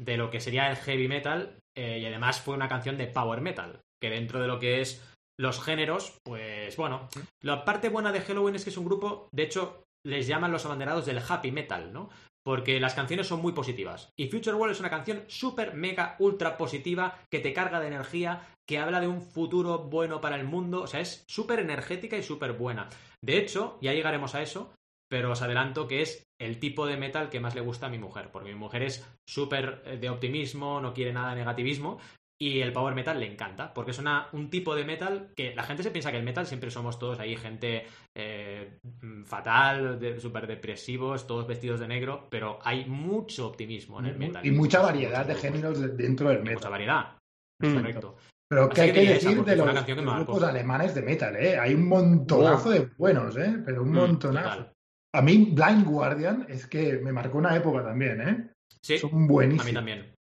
[0.00, 1.56] de lo que sería el heavy metal.
[1.76, 3.80] eh, y además fue una canción de power metal.
[4.00, 5.02] Que dentro de lo que es
[5.38, 7.08] los géneros, pues bueno.
[7.42, 10.64] La parte buena de Halloween es que es un grupo, de hecho, les llaman los
[10.64, 12.10] abanderados del happy metal, ¿no?
[12.44, 14.10] Porque las canciones son muy positivas.
[14.18, 18.46] Y Future World es una canción súper, mega, ultra positiva, que te carga de energía,
[18.68, 20.82] que habla de un futuro bueno para el mundo.
[20.82, 22.90] O sea, es súper energética y súper buena.
[23.22, 24.74] De hecho, ya llegaremos a eso,
[25.08, 27.98] pero os adelanto que es el tipo de metal que más le gusta a mi
[27.98, 28.30] mujer.
[28.30, 31.98] Porque mi mujer es súper eh, de optimismo, no quiere nada de negativismo.
[32.44, 35.62] Y el power metal le encanta, porque es una, un tipo de metal que la
[35.62, 40.20] gente se piensa que el metal siempre somos todos ahí, gente eh, mm, fatal, de-
[40.20, 44.44] súper depresivos, todos vestidos de negro, pero hay mucho optimismo en el metal.
[44.44, 46.70] Y mucha variedad de géneros de- dentro del Y Mucha metal.
[46.70, 47.16] variedad.
[47.62, 47.74] Mm.
[47.76, 48.16] Correcto.
[48.46, 51.36] Pero ¿qué hay que que diría esa, decir de los, los grupos alemanes de metal?
[51.36, 51.58] ¿eh?
[51.58, 53.56] Hay un montonazo de buenos, ¿eh?
[53.64, 54.48] pero un Mm, montonazo.
[54.58, 54.72] total.
[55.14, 58.50] A mí Blind Guardian es que me marcó una época también, ¿eh?
[58.82, 59.72] Sí, Son a mí buenísimos.
[59.72, 60.13] también.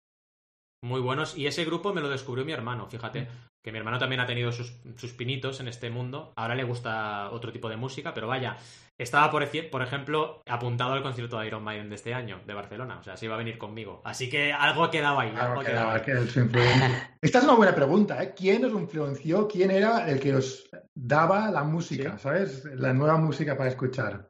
[0.83, 1.37] Muy buenos.
[1.37, 3.27] Y ese grupo me lo descubrió mi hermano, fíjate.
[3.63, 6.33] que mi hermano también ha tenido sus, sus pinitos en este mundo.
[6.35, 8.57] Ahora le gusta otro tipo de música, pero vaya,
[8.99, 12.97] estaba, por, por ejemplo, apuntado al concierto de Iron Maiden de este año, de Barcelona.
[12.99, 14.01] O sea, se iba a venir conmigo.
[14.03, 15.31] Así que algo ha quedado ahí.
[15.35, 17.01] Algo ha que quedado era- ahí.
[17.21, 18.33] Esta es una buena pregunta, ¿eh?
[18.35, 19.47] ¿Quién os influenció?
[19.47, 20.67] ¿Quién era el que os
[20.97, 22.23] daba la música, Sí.
[22.23, 22.65] ¿sabes?
[22.65, 24.27] La nueva música para escuchar.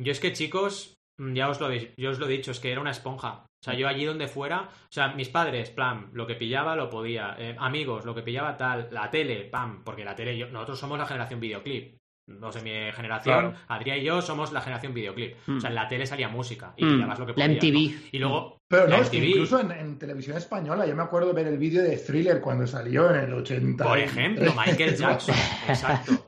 [0.00, 2.72] Yo es que, chicos, mm, ya os lo yo os lo he dicho, es que
[2.72, 3.44] era una esponja.
[3.64, 6.90] O sea, yo allí donde fuera, o sea, mis padres, plan, lo que pillaba lo
[6.90, 7.34] podía.
[7.38, 10.98] Eh, amigos, lo que pillaba tal, la tele, pam, porque la tele, yo, nosotros somos
[10.98, 11.96] la generación videoclip.
[12.26, 13.54] No sé, mi generación, Claro.
[13.68, 15.36] Adrián y yo somos la generación videoclip.
[15.46, 15.56] Mm.
[15.56, 17.64] O sea, en la tele salía música y Mm, pillabas lo que la podías.
[17.64, 17.72] MTV.
[17.94, 18.08] ¿no?
[18.12, 21.02] Y luego, Pero no, la es que MTV, incluso en, en televisión española, yo me
[21.02, 23.82] acuerdo ver el vídeo de Thriller cuando salió en el 80.
[23.82, 25.34] por ejemplo, Michael Jackson.
[25.68, 26.26] Exacto.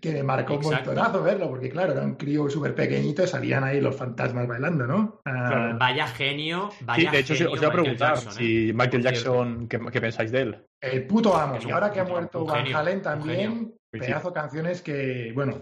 [0.00, 0.90] Que me marcó un Exacto.
[0.90, 4.86] montonazo verlo, porque claro, era un crío súper pequeñito y salían ahí los fantasmas bailando,
[4.86, 5.20] ¿no?
[5.24, 5.76] Ah.
[5.78, 8.36] Vaya genio, Sí, vaya de hecho, os genio os iba a Michael preguntar Jackson, ¿eh?
[8.36, 9.08] si Michael Por cierto.
[9.08, 10.64] Jackson, ¿qué, qué pensáis de él?
[10.80, 11.58] El puto amo.
[11.66, 13.74] Y ahora que ha muerto Van Halen también.
[13.92, 14.06] Sí, sí.
[14.06, 15.54] pedazo canciones que, bueno,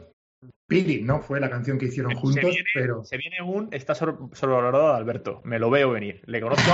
[0.66, 1.20] Pili, ¿no?
[1.20, 3.04] Fue la canción que hicieron juntos, se viene, pero...
[3.04, 3.68] Se viene un.
[3.70, 5.40] Está sobrevalorado de Alberto.
[5.44, 6.22] Me lo veo venir.
[6.26, 6.70] Le conozco.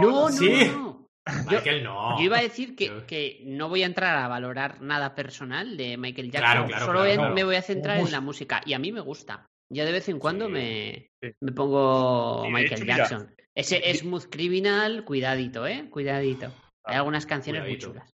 [0.00, 0.70] No, no, Sí.
[0.72, 0.99] no.
[1.44, 2.18] Yo, Michael no.
[2.18, 5.76] yo iba a decir que, Yo- que no voy a entrar a valorar nada personal
[5.76, 6.50] de Michael Jackson.
[6.52, 7.34] Claro, claro, Solo claro, en- claro.
[7.34, 8.60] me voy a centrar en la música.
[8.66, 9.46] Y a mí me gusta.
[9.72, 11.30] Yo de vez en cuando Sí, me, sí.
[11.40, 13.34] me pongo Michael hecho, mira, Jackson.
[13.54, 15.86] Ese Smooth Criminal, cuidadito, ¿eh?
[15.90, 16.46] Cuidadito.
[16.84, 17.88] Hay Ah, algunas canciones cuidadito.
[17.88, 18.10] muy chulas.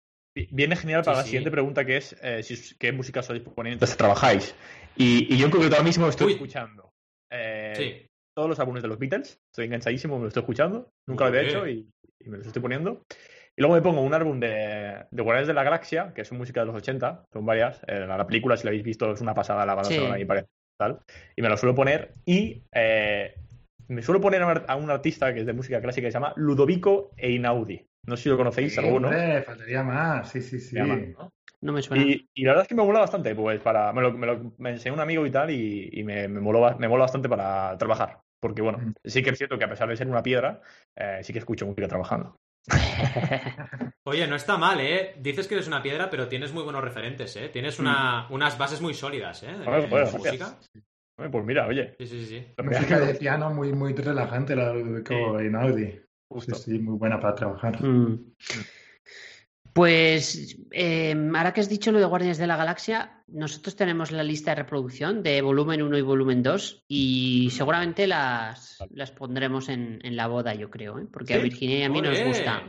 [0.50, 1.28] Viene genial para Sí, la sí.
[1.30, 4.54] siguiente pregunta que es eh, si qué música sois poner mientras trabajáis.
[4.96, 6.32] Y, y yo en concreto ahora mismo estoy Uy.
[6.34, 6.90] escuchando
[7.30, 8.06] eh, Sí.
[8.34, 9.38] todos los álbumes de los Beatles.
[9.52, 10.88] Estoy enganchadísimo, me lo estoy escuchando.
[11.06, 11.86] Nunca lo había hecho y,
[12.24, 13.04] y me los estoy poniendo.
[13.56, 16.60] Y luego me pongo un álbum de, de Guardianes de la Galaxia, que es música
[16.60, 17.80] de los 80, son varias.
[17.86, 19.96] Eh, la, la película, si la habéis visto, es una pasada la banda Sí.
[19.96, 20.48] sonora, me parece.
[20.76, 21.00] Tal.
[21.36, 22.14] Y me lo suelo poner.
[22.24, 23.34] Y eh,
[23.88, 26.10] me suelo poner a un, ar- a un artista que es de música clásica que
[26.10, 27.86] se llama Ludovico Einaudi.
[28.06, 29.08] No sé si lo conocéis, Sí, alguno.
[29.08, 30.76] hombre, faltaría más, sí, sí, sí.
[30.76, 31.32] Llama, ¿no?
[31.60, 32.02] No me suena.
[32.04, 33.92] Y, y la verdad es que me mola bastante, pues para.
[33.92, 36.76] Me lo, me lo- me enseñó un amigo y tal, y, y me, me, moló,
[36.78, 38.20] me mola bastante para trabajar.
[38.42, 38.94] Porque bueno, Mm.
[39.04, 40.60] sí que es cierto que a pesar de ser una piedra,
[40.96, 42.36] eh, sí que escucho música trabajando.
[44.04, 45.14] Oye, no está mal, ¿eh?
[45.18, 47.48] Dices que eres una piedra, pero tienes muy buenos referentes, ¿eh?
[47.50, 49.50] Tienes una, unas bases muy sólidas, ¿eh?
[49.50, 50.58] En, Bueno, en bueno, música.
[51.14, 51.94] Pues mira, oye.
[51.98, 52.62] Sí, sí, sí, sí.
[52.62, 55.04] Música de piano muy, muy relajante, la de
[55.44, 55.86] Einaudi.
[55.92, 56.54] Sí, Justo.
[56.56, 57.80] sí, muy buena para trabajar.
[57.82, 58.32] Mm.
[59.72, 64.22] Pues eh, ahora que has dicho lo de Guardianes de la Galaxia, nosotros tenemos la
[64.22, 69.98] lista de reproducción de volumen 1 y volumen 2 y seguramente las, las pondremos en,
[70.02, 71.06] en la boda, yo creo, ¿eh?
[71.10, 71.38] porque a.
[71.38, 72.62] Virginia y a mí nos gusta.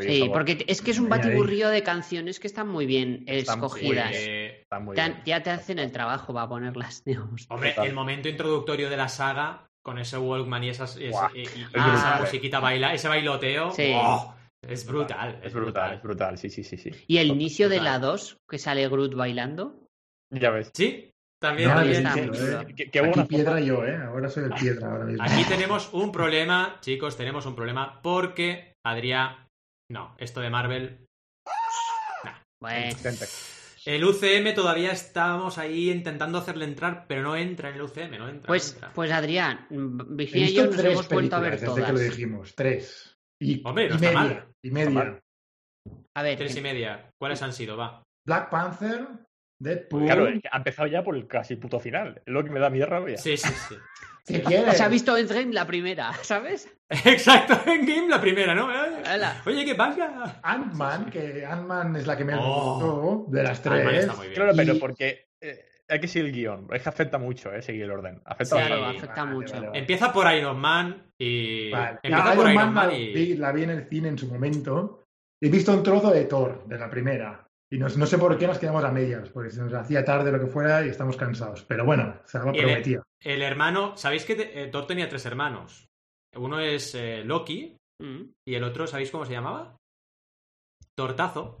[0.00, 3.66] Sí, porque es que es un batiburrillo de canciones que están muy bien Están muy
[3.66, 4.10] escogidas.
[4.14, 5.22] Eh, muy bien.
[5.26, 7.46] ya te hacen el trabajo para ponerlas, digamos.
[7.48, 11.42] hombre, el momento introductorio de la saga, con ese Walkman y, esas, ese- y, y-
[11.42, 11.94] y brutal.
[11.94, 13.92] esa musiquita baila, ese bailoteo, Sí.
[13.94, 14.34] ¡oh!
[14.62, 15.40] Es brutal.
[15.42, 16.76] Es brutal, es brutal, sí, sí, sí.
[16.76, 16.90] sí.
[17.06, 19.88] Y el inicio de la 2, que sale Groot bailando.
[20.30, 20.70] Ya ves.
[20.72, 21.10] Sí,
[21.40, 21.68] también.
[21.70, 22.66] No, también, está chulo.
[22.76, 23.96] Qué, qué Aquí buena piedra yo, ¿eh?
[23.96, 25.22] Ahora soy el piedra ahora mismo.
[25.22, 29.48] Aquí tenemos un problema, chicos, tenemos un problema porque Adrián.
[29.90, 31.06] No, esto de Marvel.
[32.60, 33.26] Bueno, Intenta.
[33.84, 38.28] El UCM todavía estamos ahí intentando hacerle entrar, pero no entra en el UCM, no
[38.28, 38.32] entra.
[38.32, 38.92] no pues, entra.
[38.94, 42.16] pues Adrián, Virginia y yo nos hemos vuelto a ver películas desde que lo todas.
[42.16, 42.54] dijimos.
[42.54, 43.11] Tres.
[43.42, 44.20] Y, Hombre, no y está media.
[44.20, 44.48] mal.
[44.62, 44.90] Y está media.
[44.90, 45.20] mal.
[46.16, 47.10] A ver, Tres y media.
[47.20, 47.76] ¿Cuáles han sido?
[47.76, 48.02] Va.
[48.26, 49.06] Black Panther,
[49.60, 50.04] Deadpool.
[50.04, 52.22] Claro, ha empezado ya por el casi puto final.
[52.24, 53.16] Es lo que me da miedo rabia.
[53.18, 53.74] Sí, sí, sí.
[54.26, 54.76] ¿Qué quieres?
[54.76, 56.72] se ha visto Endgame la primera, ¿sabes?
[56.88, 58.72] Exacto, en game la primera, ¿no?
[58.72, 59.02] Eh.
[59.46, 60.38] Oye, ¿qué pasa?
[60.44, 62.74] Ant-Man, que Ant-Man es la que me Oh.
[62.74, 64.00] gustó de las Ant-Man tres.
[64.04, 64.34] está muy bien.
[64.36, 66.66] Claro, pero Y- porque eh, hay que seguir el guion.
[66.72, 68.20] Es que afecta mucho, eh, seguir el orden.
[68.24, 68.70] Afecta Sí.
[68.70, 68.98] Bastante.
[68.98, 69.54] afecta Vale, mucho.
[69.54, 69.78] vale, vale.
[69.78, 71.70] Empieza por Iron Man y.
[71.70, 71.98] Vale.
[72.02, 73.12] Empieza La por Iron Iron Man Man la, y.
[73.12, 75.04] vi, la vi en el cine en su momento.
[75.40, 77.46] He visto un trozo de Thor, de la primera.
[77.70, 80.30] Y no, no sé por qué nos quedamos a medias, porque se nos hacía tarde
[80.30, 81.64] lo que fuera y estamos cansados.
[81.64, 83.02] Pero bueno, se lo el- prometía.
[83.20, 83.96] El hermano.
[83.96, 85.86] ¿Sabéis que te- eh, Thor tenía tres hermanos?
[86.36, 88.22] Uno es eh, Loki Mm.
[88.46, 89.76] y el otro, ¿sabéis cómo se llamaba?
[90.96, 91.58] Tortazo.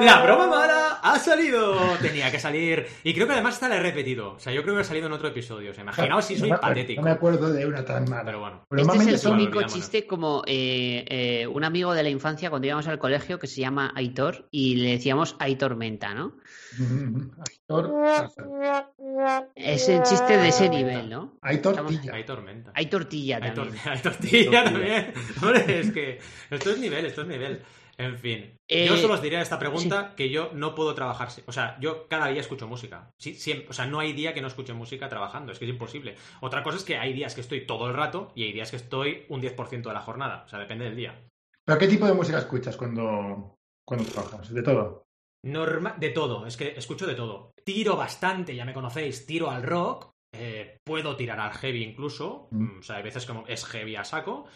[0.00, 1.76] La broma mala ha salido.
[2.00, 2.86] Tenía que salir.
[3.02, 4.32] Y creo que además esta la he repetido.
[4.34, 5.70] O sea, yo creo que ha salido en otro episodio.
[5.70, 7.00] O sea, imaginaos si soy no patético.
[7.00, 8.24] No me acuerdo de una tan mala.
[8.24, 8.66] Pero bueno.
[8.68, 9.72] Pero Este es el olvidémonos.
[9.72, 13.60] chiste como eh, eh, un amigo de la infancia cuando íbamos al colegio que se
[13.62, 16.36] llama Aitor y le decíamos Aitor Menta, ¿no?
[17.66, 17.92] Thor,
[19.54, 21.38] Es el chiste de ese nivel, ¿no?
[21.40, 22.14] hay tortilla.
[22.14, 22.72] Hay tormenta.
[22.74, 23.82] Hay tortilla Hay, tor- también.
[23.88, 24.64] hay tortilla Tortilla.
[24.64, 25.12] también.
[25.42, 26.18] Hombre, es que
[26.50, 27.53] esto es nivel, esto es nivel.
[27.96, 28.56] En fin.
[28.68, 31.30] Eh, yo solo os diré a esta pregunta que yo no puedo trabajar.
[31.30, 33.10] si- O sea, yo cada día escucho música.
[33.20, 35.52] Sí, siempre, o sea, no hay día que no escuche música trabajando.
[35.52, 36.16] Es que es imposible.
[36.40, 38.76] Otra cosa es que hay días que estoy todo el rato y hay días que
[38.76, 40.42] estoy un 10% de la jornada.
[40.44, 41.20] O sea, depende del día.
[41.64, 43.54] ¿Pero qué tipo de música escuchas cuando,
[43.86, 44.52] cuando trabajas?
[44.52, 45.04] ¿De todo?
[45.44, 47.52] Norma de todo, es que escucho de todo.
[47.64, 52.78] Tiro bastante, ya me conocéis, tiro al rock, eh, puedo tirar al heavy incluso, mm,
[52.78, 54.46] o sea, hay veces como es heavy a saco,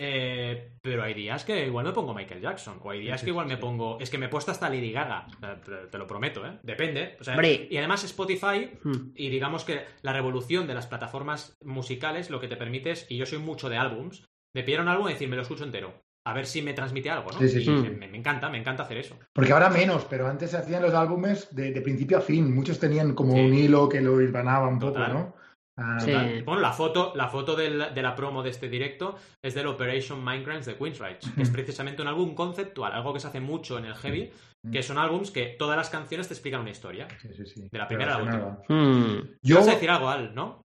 [0.00, 3.30] eh, pero hay días que igual me pongo Michael Jackson, o hay días Sí, que
[3.30, 3.60] igual sí, me sí.
[3.60, 5.26] pongo, es que me he puesto hasta Lady Gaga,
[5.64, 6.58] te, te lo prometo, ¿eh?
[6.62, 9.10] Depende, o sea, y además Spotify Hmm.
[9.14, 13.16] y digamos que la revolución de las plataformas musicales lo que te permite es, y
[13.16, 14.24] yo soy mucho de álbums,
[14.54, 15.92] de pillar un álbum y decir, me lo escucho entero.
[16.24, 17.38] A ver si me transmite algo, ¿no?
[17.38, 17.70] Sí, sí, y sí.
[17.70, 19.18] Me, me encanta, me encanta hacer eso.
[19.32, 22.54] Porque ahora menos, pero antes se hacían los álbumes de, de principio a fin.
[22.54, 23.40] Muchos tenían como Sí.
[23.40, 24.98] un hilo que lo hilvanaba un poco.
[24.98, 25.34] ¿no?
[25.78, 26.12] Ah, Sí.
[26.44, 30.24] Bueno, la foto, la foto del- de la promo de este directo es del Operation
[30.24, 33.84] Mindcrimes de Queensryche, que es precisamente un álbum conceptual, algo que se hace mucho en
[33.84, 34.30] el heavy,
[34.72, 37.06] que son álbums que todas las canciones te explican una historia.
[37.22, 37.68] Sí, sí, sí.
[37.70, 38.62] De la primera a la Relacionada.
[38.68, 39.18] Hmm.
[39.40, 39.54] Yo...
[39.54, 40.62] Yo, ¿Vas a decir algo, Al, no?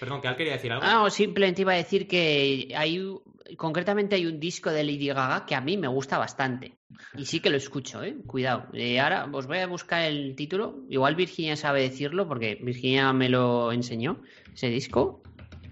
[0.00, 0.84] Perdón, que Al quería decir algo.
[0.84, 2.98] Ah, o simplemente iba a decir que hay
[3.56, 6.76] concretamente hay un disco de Lady Gaga que a mí me gusta bastante.
[7.16, 8.16] Y sí que lo escucho, ¿eh?
[8.26, 8.66] Cuidado.
[8.72, 10.80] Eh, ahora os voy a buscar el título.
[10.88, 14.22] Igual Virginia sabe decirlo porque Virginia me lo enseñó,
[14.52, 15.22] ese disco.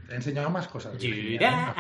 [0.09, 0.97] te he enseñado más cosas.
[0.99, 1.75] Yura.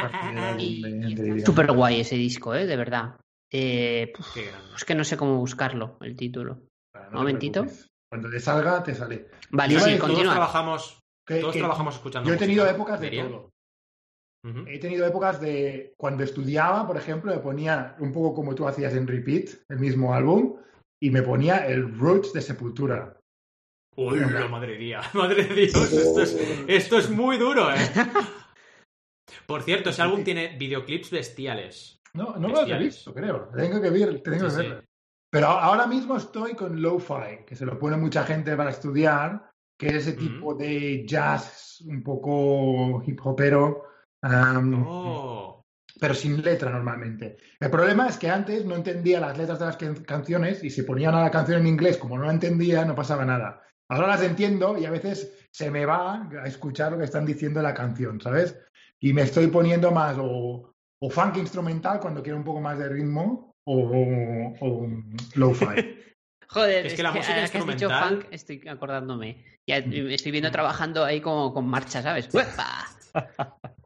[0.59, 1.43] ¿eh?
[1.45, 2.67] Súper guay ese disco, ¿eh?
[2.67, 3.17] De verdad.
[3.53, 4.37] Eh, puf,
[4.77, 6.63] es que no sé cómo buscarlo, el título.
[6.93, 7.63] Bueno, Un momentito.
[7.63, 7.89] preocupes.
[8.09, 9.29] Cuando te salga, te sale.
[9.51, 10.33] Vale, sí, todos Todos continúa.
[10.33, 13.29] trabajamos, Que- todos que trabajamos escuchando yo he tenido música, épocas de diría.
[14.67, 18.95] He tenido épocas de cuando estudiaba, por ejemplo, me ponía un poco como tú hacías
[18.95, 20.57] en Repeat, el mismo álbum,
[21.01, 23.19] y me ponía el Roots de Sepultura.
[23.97, 26.37] Uy, la madre mía, madre de Dios, esto es,
[26.69, 27.77] esto es muy duro, ¿eh?
[29.47, 32.01] Por cierto, ese álbum tiene videoclips bestiales.
[32.15, 33.49] No, no lo he visto, creo.
[33.55, 34.57] Tengo que ver, tengo que sí.
[34.57, 34.83] verlo.
[35.31, 39.89] Pero ahora mismo estoy con Lo-Fi, que se lo pone mucha gente para estudiar, que
[39.89, 43.86] es ese tipo de jazz un poco hip hopero,
[44.27, 45.63] am, Oh.
[46.01, 47.37] pero sin letra normalmente.
[47.61, 50.83] El problema es que antes no entendía las letras de las can- canciones y si
[50.83, 53.63] ponían a la canción en inglés, como no la entendía, no pasaba nada.
[53.89, 57.61] Ahora las entiendo y a veces se me va a escuchar lo que están diciendo
[57.61, 58.59] en la canción, ¿sabes?
[59.01, 62.89] Y me estoy poniendo más o, o funk instrumental cuando quiero un poco más de
[62.89, 64.87] ritmo o, o
[65.37, 65.67] lo-fi.
[66.49, 69.45] Joder, Es es, que la que, música ahora que has dicho instrumental- funk, estoy acordándome.
[69.69, 72.29] Ya estoy viendo trabajando ahí como con marcha, ¿sabes?
[72.33, 72.87] ¡Uepa!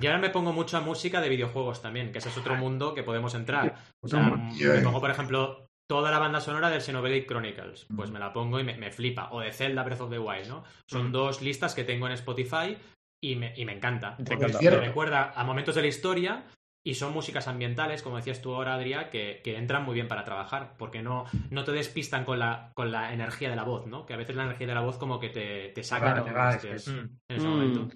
[0.00, 3.02] Y ahora me pongo mucha música de videojuegos también, que ese es otro mundo que
[3.02, 3.74] podemos entrar.
[4.02, 7.86] O sea, me pongo, por ejemplo, toda la banda sonora del Xenoblade Chronicles.
[7.94, 9.28] Pues me la pongo y me, me flipa.
[9.32, 10.64] O de Zelda Breath of the Wild, ¿no?
[10.90, 11.12] Son Mm.
[11.12, 12.76] dos listas que tengo en Spotify
[13.22, 14.16] y me, y me encanta.
[14.16, 16.44] Te Porque me recuerda a momentos de la historia
[16.86, 20.22] y son músicas ambientales, como decías tú ahora, Adrià, que, que entran muy bien para
[20.24, 24.04] trabajar, porque no, no te despistan con la, con la energía de la voz, ¿no?
[24.04, 26.30] Que a veces la energía de la voz como que te, te saca Claro, de
[26.30, 26.98] te va, es Mm.
[27.30, 27.50] en ese Mm.
[27.50, 27.88] momento.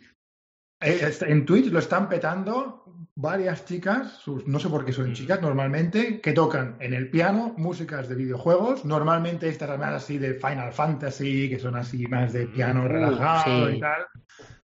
[0.80, 2.84] Eh, En Twitch lo están petando
[3.16, 5.14] varias chicas, sus- no sé por qué son Mm.
[5.14, 8.84] chicas normalmente, que tocan en el piano músicas de videojuegos.
[8.84, 13.68] Normalmente estas más así de Final Fantasy, que son así más de piano Mm, relajado
[13.68, 13.76] sí.
[13.76, 14.06] y tal.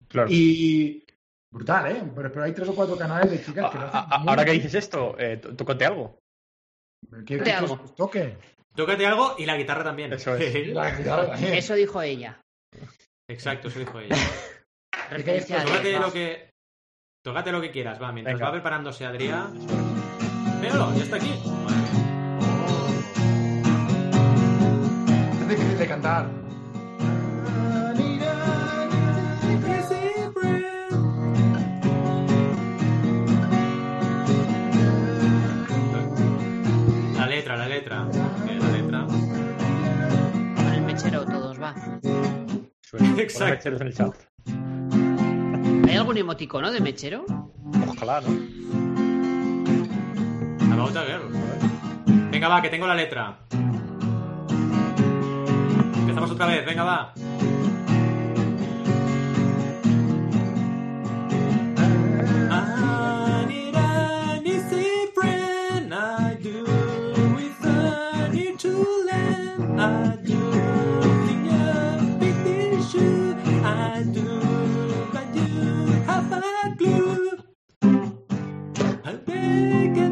[0.09, 0.27] Claro.
[0.29, 1.05] Y
[1.49, 2.03] brutal, ¿eh?
[2.13, 4.43] Pero, pero hay tres o cuatro canales de chicas que lo hacen a- muy ahora
[4.43, 6.19] que dices esto, eh, tó- tócate algo.
[7.25, 8.37] ¿Qué- qué- qué- toque?
[8.75, 10.11] Tócate algo y la guitarra también.
[10.13, 10.53] Eso es.
[10.75, 11.53] La guitarra también.
[11.53, 12.41] Eso dijo ella.
[13.29, 14.09] Exacto, eso dijo ella.
[15.11, 16.49] Referencia Pues a Tócate lo que.
[17.21, 18.11] Tócate lo que quieras, va.
[18.13, 18.45] Mientras Venga.
[18.45, 19.53] va preparándose Adrián.
[20.61, 21.33] Míralo, ya está aquí.
[25.41, 26.29] Es difícil de cantar.
[37.17, 38.07] La letra, la letra.
[38.47, 39.05] Que la letra.
[39.05, 41.75] Con el mechero todos, va.
[42.81, 43.21] Suena.
[43.21, 43.45] Exacto.
[43.45, 44.30] Ponme cheros en el chat.
[45.91, 47.25] ¿Hay algún emoticono de mechero?
[47.85, 48.29] Ojalá, ¿no?
[50.73, 51.23] About a girl.
[52.31, 53.39] Venga, va, que tengo la letra.
[55.97, 57.13] Empezamos otra vez, venga, va.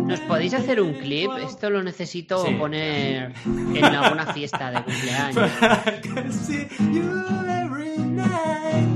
[0.08, 1.30] ¿Nos podéis hacer un clip?
[1.44, 2.54] Esto lo necesito Sí.
[2.56, 5.52] poner en alguna fiesta de cumpleaños.
[5.62, 7.10] I can see you
[7.48, 8.88] every night.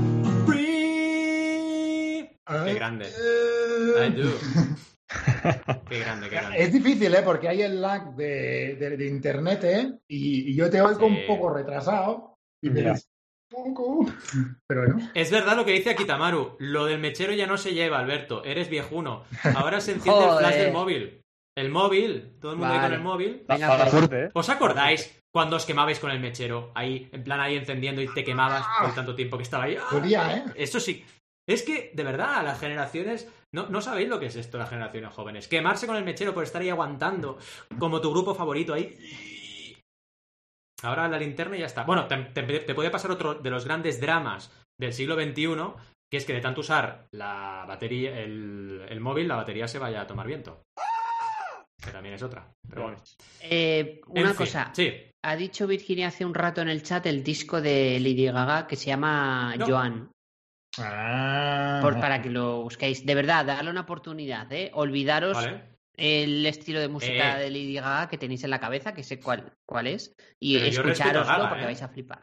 [0.46, 2.30] Breathe.
[2.64, 3.06] Qué grande.
[3.06, 4.30] I do.
[5.88, 6.62] Qué grande, qué grande.
[6.62, 7.22] Es difícil, ¿eh?
[7.24, 9.92] Porque hay el lag de, de- de internet, ¿eh?
[10.08, 11.04] Y, y yo te oigo Sí.
[11.06, 12.38] un poco retrasado.
[12.60, 12.82] Y me
[13.48, 14.06] poco.
[14.66, 15.10] Pero no.
[15.14, 16.56] Es verdad lo que dice Akitamaru.
[16.58, 18.44] Lo del mechero ya no se lleva, Alberto.
[18.44, 19.24] Eres viejuno.
[19.54, 21.20] Ahora se enciende el flash del móvil.
[21.56, 23.44] El móvil, todo el mundo ahí con el móvil.
[23.48, 23.90] Venga, Paga pues.
[23.90, 24.30] fuerte, ¿eh?
[24.34, 26.72] ¿Os acordáis cuando os quemabais con el mechero?
[26.74, 29.76] Ahí, en plan ahí encendiendo y te quemabas por tanto tiempo que estaba ahí.
[29.80, 29.86] ¡Ah!
[29.92, 30.44] Dolía, ¿eh?
[30.56, 31.04] Eso sí.
[31.46, 33.28] Es que, de verdad, las generaciones.
[33.52, 35.46] No, no sabéis lo que es esto, las generaciones jóvenes.
[35.46, 37.38] Quemarse con el mechero por estar ahí aguantando,
[37.78, 38.98] como tu grupo favorito ahí.
[40.82, 41.84] Ahora la linterna y ya está.
[41.84, 45.46] Bueno, te, te, te puede pasar otro de los grandes dramas del siglo XXI,
[46.10, 50.02] que es que de tanto usar la batería, el, el móvil, la batería se vaya
[50.02, 50.62] a tomar viento.
[51.82, 52.50] Que también es otra.
[52.68, 52.98] Pero bueno.
[53.42, 54.70] Eh, En una fin, cosa.
[54.74, 54.92] Sí.
[55.24, 58.76] Ha dicho Virginia hace un rato en el chat el disco de Lady Gaga que
[58.76, 59.66] se llama No.
[59.66, 60.10] Joan.
[60.78, 63.04] Ah, Por, para que lo busquéis.
[63.06, 64.70] De verdad, darle una oportunidad, ¿eh?
[64.74, 65.73] Olvidaros Vale.
[65.96, 67.44] El estilo de música Eh.
[67.44, 71.26] de Lady Gaga que tenéis en la cabeza, que sé cuál, cuál es, y escuchároslo
[71.26, 71.66] Gaga, porque ¿eh?
[71.66, 72.20] vais a flipar.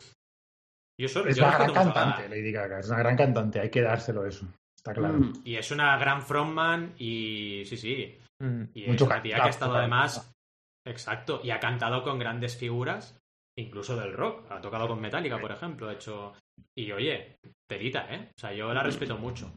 [0.99, 1.93] Yo solo, es yo una gran Gaga.
[1.93, 2.79] cantante, Lady Gaga.
[2.79, 4.47] Es una gran cantante, hay que dárselo eso.
[4.77, 5.13] Está claro.
[5.19, 5.33] Mm.
[5.45, 8.17] Y es una gran frontman y sí, sí.
[8.39, 8.63] Mm.
[8.73, 9.81] Y Mucho es una tía que ha estado claro.
[9.83, 10.27] además...
[10.83, 11.41] Exacto.
[11.43, 13.15] Y ha cantado con grandes figuras,
[13.55, 14.49] incluso del rock.
[14.51, 15.87] Ha tocado con Metallica, por ejemplo.
[15.87, 16.33] Ha hecho...
[16.75, 17.37] Y oye,
[17.69, 18.31] telita, ¿eh?
[18.35, 19.53] O sea, yo la respeto mucho.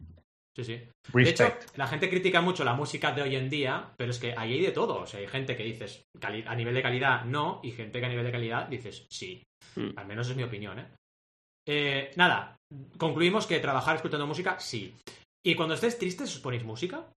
[0.57, 0.81] Sí, sí.
[1.13, 4.35] De hecho, la gente critica mucho la música de hoy en día, pero es que
[4.37, 5.01] ahí hay de todo.
[5.01, 8.09] O sea, hay gente que dices a nivel de calidad no, y gente que a
[8.09, 9.43] nivel de calidad dices sí.
[9.75, 9.91] Mm.
[9.97, 10.87] Al menos es mi opinión, ¿eh?
[11.67, 12.57] Eh, nada,
[12.99, 14.95] concluimos que trabajar escuchando música, sí.
[15.45, 17.11] Y cuando estés tristes, ¿os ponéis música?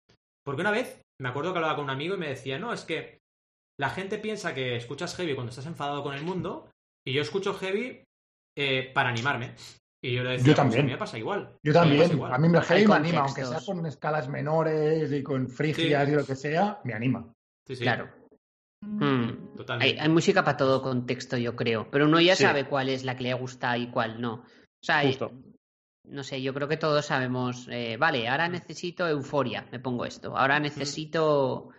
[0.43, 2.83] Porque una vez me acuerdo que hablaba con un amigo y me decía, no, es
[2.83, 3.19] que
[3.79, 6.69] la gente piensa que escuchas heavy cuando estás enfadado con el mundo,
[7.05, 8.03] y yo escucho heavy
[8.57, 9.55] eh, para animarme.
[10.07, 10.81] Y yo le decía, Yo "Pues también.
[10.81, 11.49] a mí me pasa igual.
[11.63, 12.11] Yo A mí también.
[12.11, 12.33] igual".
[12.33, 16.11] A mí me me anima, aunque sea con escalas menores y con frigias Sí.
[16.11, 17.31] y lo que sea, me anima.
[17.65, 18.09] Sí, sí, Claro.
[18.81, 19.29] Mm.
[19.79, 22.43] Hay, hay música para todo contexto, yo creo, pero uno ya Sí.
[22.43, 24.33] sabe cuál es la que le gusta y cuál no.
[24.35, 25.31] O sea, Justo.
[26.05, 30.37] no sé, yo creo que todos sabemos, eh, vale, ahora necesito euforia, me pongo esto,
[30.37, 31.69] ahora necesito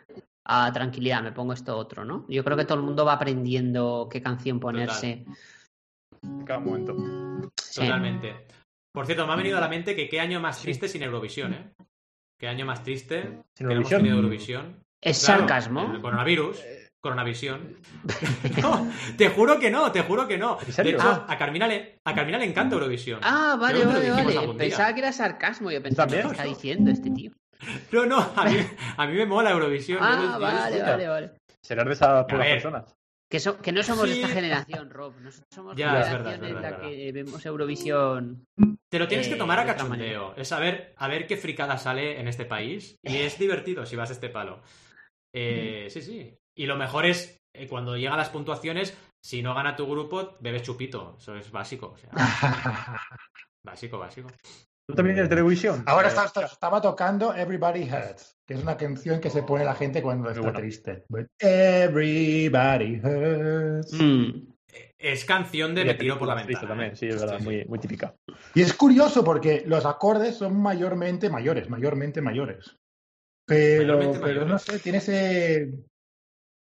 [0.50, 2.24] ah, tranquilidad, me pongo esto otro, ¿no?
[2.28, 5.24] Yo creo que todo el mundo va aprendiendo qué canción ponerse.
[6.38, 6.94] En cada momento.
[7.60, 7.80] Sí.
[7.80, 8.46] Totalmente.
[8.92, 11.54] Por cierto, me ha venido a la mente que qué año más triste sin Eurovisión,
[11.54, 11.72] ¿eh?
[12.38, 13.22] Qué año más triste
[13.54, 14.00] Sin que no hemos Eurovisión.
[14.00, 14.84] tenido Eurovisión.
[15.00, 15.92] Es Claro, sarcasmo.
[15.94, 16.62] El coronavirus.
[17.00, 17.76] Coronavisión.
[18.62, 20.58] No, te juro que no, te juro que no.
[20.98, 21.26] Ah.
[21.28, 23.20] a, Carmina le, a Carmina le encanta Eurovisión.
[23.22, 24.54] Ah, vale, vale, vale.
[24.54, 25.70] Pensaba que era sarcasmo.
[25.70, 26.10] Yo pensaba.
[26.10, 27.32] ¿qué está diciendo este tío?
[27.92, 28.56] No, no, a mí,
[28.96, 29.98] a mí me mola Eurovisión.
[30.00, 31.30] Ah, vale, vale, vale.
[31.62, 32.97] Serás de esas personas.
[33.30, 34.20] Que, so- que no somos Sí.
[34.22, 35.14] esta generación, Rob.
[35.20, 38.46] Nosotros somos Ya, la es generación verdad, es en verdad, la es que vemos Eurovisión.
[38.90, 40.34] Te lo tienes que Eh, tomar a de cachondeo.
[40.36, 42.96] Es saber a ver qué fricada sale en este país.
[43.02, 44.62] Y es divertido si vas a este palo.
[45.34, 46.34] Eh, sí, sí.
[46.56, 50.62] Y lo mejor es eh, cuando llegan las puntuaciones, si no gana tu grupo, bebes
[50.62, 51.16] chupito.
[51.18, 51.88] Eso es básico.
[51.94, 52.10] O sea,
[53.64, 54.28] básico, básico.
[54.88, 55.82] ¿Tú también eres de televisión?
[55.86, 59.64] Ahora Eh, está- está- estaba tocando Everybody Hurts, que es una canción que se pone
[59.64, 60.58] la gente cuando está bueno.
[60.58, 61.04] triste.
[61.10, 63.92] But Everybody Hurts.
[63.92, 64.48] Mm.
[64.98, 66.66] Es canción de me tiro por la ventana.
[66.68, 66.96] También, ¿eh?
[66.96, 67.44] sí, es verdad, Sí, sí.
[67.44, 68.14] Muy, muy típica.
[68.54, 72.74] Y es curioso porque los acordes son mayormente mayores, mayormente mayores.
[73.46, 74.48] Pero, Mayormente pero mayores.
[74.48, 75.72] no sé, tiene ese...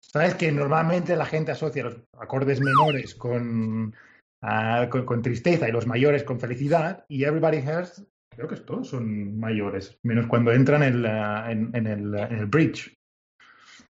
[0.00, 3.94] Sabes que normalmente la gente asocia los acordes menores con,
[4.42, 7.04] ah, con, con tristeza y los mayores con felicidad.
[7.08, 8.04] Y Everybody Hurts,
[8.36, 12.46] creo que todos son mayores, menos cuando entran en, la- en- en el, en el
[12.46, 12.94] bridge.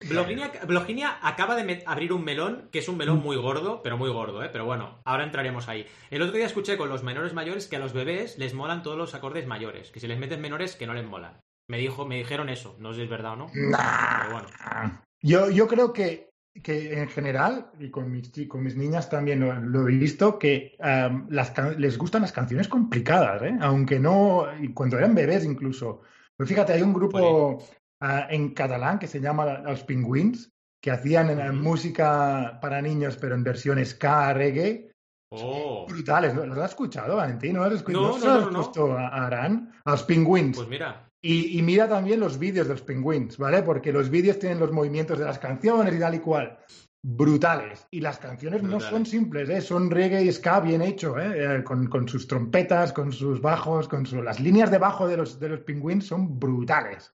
[0.08, 4.12] Bloginia, Bloginia acaba de abrir un melón, que es un melón muy gordo, pero muy
[4.12, 4.50] gordo, ¿eh?
[4.52, 5.88] Pero bueno, ahora entraremos ahí.
[6.12, 8.96] El otro día escuché con los menores mayores que a los bebés les molan todos
[8.98, 11.40] los acordes mayores, que si les meten menores que no les molan.
[11.68, 13.46] Me dijo, me dijeron eso, no sé si es verdad o no.
[13.56, 14.22] Nah.
[14.22, 15.02] Pero bueno.
[15.24, 16.30] Yo, yo creo que,
[16.62, 20.76] que en general, y con mis, con mis niñas también lo, lo he visto, que
[20.80, 23.58] am, las les gustan las canciones complicadas, ¿eh?
[23.62, 26.02] aunque no, y cuando eran bebés incluso.
[26.36, 27.64] Pues fíjate, hay un grupo
[28.02, 30.52] ah, en catalán que se llama Los Pingüins,
[30.82, 31.54] que hacían Ujú.
[31.54, 34.92] música para niños, pero en versión ska, reggae.
[35.30, 37.54] Oh, Brutales, ¿lo, has escuchado, Valentín?
[37.54, 38.18] ¿No, lo has escuchado?
[38.18, 38.60] No, no, no, no.
[38.60, 39.74] puesto a a Arán?
[39.84, 40.56] A los Pingüins.
[40.56, 41.07] pues mira.
[41.28, 43.62] Y, y mira también los vídeos de los Penguins, ¿vale?
[43.62, 46.58] Porque los vídeos tienen los movimientos de las canciones y tal y cual.
[47.04, 47.86] Brutales.
[47.92, 49.62] Y las canciones no son simples, ¿eh?
[49.62, 51.58] Son reggae y ska bien hecho, ¿eh?
[51.58, 55.18] Eh, Con, con sus trompetas, con sus bajos, con su- las líneas de bajo de
[55.18, 57.14] los, de los Penguins son brutales.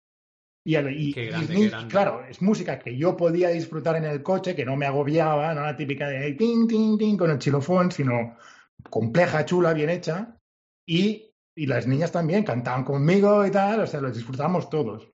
[0.66, 1.88] Y, el- y- Qué grande, grande.
[1.90, 5.62] claro, es música que yo podía disfrutar en el coche, que no me agobiaba, no
[5.62, 8.36] la típica de ting, ting, ting con el xilofón, sino
[8.90, 10.36] compleja, chula, bien hecha.
[10.86, 11.27] Y,
[11.58, 15.08] y las niñas también cantaban conmigo y tal, o sea, los disfrutamos todos.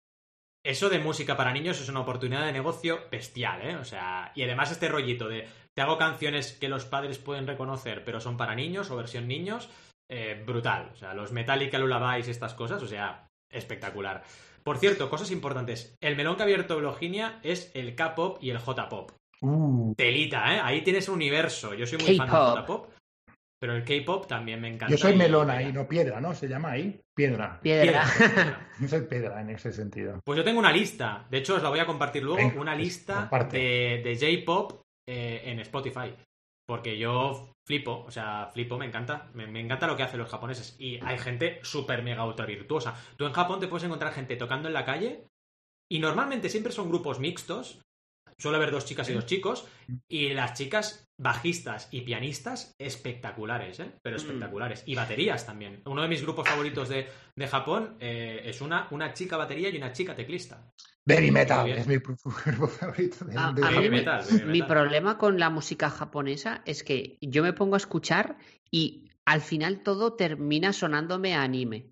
[0.64, 3.76] Eso de música para niños es una oportunidad de negocio bestial, ¿eh?
[3.76, 8.04] O sea, y además este rollito de te hago canciones que los padres pueden reconocer,
[8.04, 9.68] pero son para niños o versión niños,
[10.08, 10.90] eh, brutal.
[10.92, 14.22] O sea, los Metallica Lullabies y estas cosas, o sea, espectacular.
[14.62, 15.94] Por cierto, cosas importantes.
[16.00, 19.12] El melón que ha abierto Bloginia es el K-pop y el J-pop.
[19.42, 20.60] Uh, Telita, ¿eh?
[20.62, 21.74] Ahí tienes un universo.
[21.74, 22.36] Yo soy muy fan del.
[22.36, 22.90] J-pop,
[23.60, 24.90] pero el K-pop también me encanta.
[24.90, 26.34] yo soy y- melón ahí, no piedra, ¿no?
[26.34, 27.60] Se llama ahí piedra.
[27.60, 28.04] Piedra.
[28.16, 28.68] Piedra.
[28.80, 30.20] Yo soy piedra en ese sentido.
[30.24, 32.72] Pues yo tengo una lista, de hecho os la voy a compartir luego, Venga, una
[32.72, 33.58] pues, lista comparte.
[33.58, 36.14] de, de J-Pop eh, en Spotify.
[36.66, 39.28] Porque yo flipo, o sea, flipo, me encanta.
[39.34, 40.76] Me, me encanta lo que hacen los japoneses.
[40.78, 42.94] Y hay gente súper mega ultra virtuosa.
[43.16, 45.26] Tú en Japón te puedes encontrar gente tocando en la calle
[45.90, 47.82] y normalmente siempre son grupos mixtos.
[48.40, 49.68] Suele haber dos chicas y dos chicos.
[50.08, 53.92] Y las chicas bajistas y pianistas espectaculares, ¿eh?
[54.02, 54.20] Pero Mm.
[54.20, 54.82] espectaculares.
[54.86, 55.82] Y baterías también.
[55.84, 59.76] Uno de mis grupos favoritos de, de Japón eh, es una, una chica batería y
[59.76, 60.70] una chica teclista.
[61.04, 62.30] Baby metal es mi grupo
[62.70, 63.24] favorito.
[63.24, 66.82] de- A- de- a Heavy mí mi- metal, Mi problema con la música japonesa es
[66.82, 68.38] que yo me pongo a escuchar
[68.70, 71.90] y al final todo termina sonándome a anime.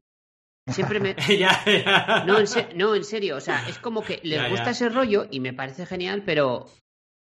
[0.73, 1.15] Siempre me...
[1.39, 2.25] ya, ya.
[2.27, 4.71] No en, se- no, en serio, o sea, es como que les Ya, gusta ya.
[4.73, 6.67] ese rollo y me parece genial, pero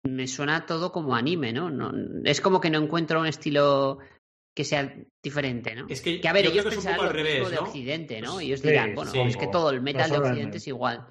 [0.06, 1.70] me suena todo como anime, ¿no?
[1.70, 1.92] no
[2.24, 4.00] es como que no encuentro un estilo
[4.56, 5.88] que sea diferente, ¿no?
[5.90, 7.62] Es que, Que a ver, ellos que pensarán poco lo al mismo revés, de ¿no?
[7.64, 8.34] Occidente, ¿no?
[8.34, 9.20] Pues Ellos sí, dirán, bueno, sí.
[9.20, 10.56] es que todo el metal de Occidente no.
[10.58, 11.08] es igual,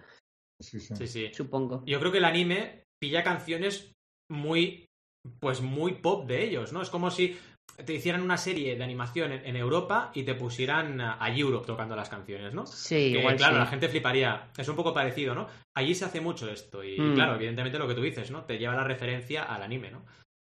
[0.63, 0.95] Sí, sí.
[0.97, 1.31] Sí, sí.
[1.35, 1.83] supongo.
[1.87, 3.93] Yo creo que el anime pilla canciones
[4.31, 4.87] muy,
[5.41, 6.81] pues muy pop de ellos, ¿no?
[6.81, 7.37] Es como si
[7.85, 11.67] te hicieran una serie de animación en, en Europa y te pusieran a, a Europe
[11.67, 12.67] tocando las canciones, ¿no?
[12.67, 13.61] Sí, Que, igual claro, sí.
[13.61, 14.51] la gente fliparía.
[14.57, 15.47] Es un poco parecido, ¿no?
[15.77, 17.15] Allí se hace mucho esto y, Mm.
[17.15, 18.45] claro, evidentemente lo que tú dices, ¿no?
[18.45, 20.05] Te lleva la referencia al anime, ¿no?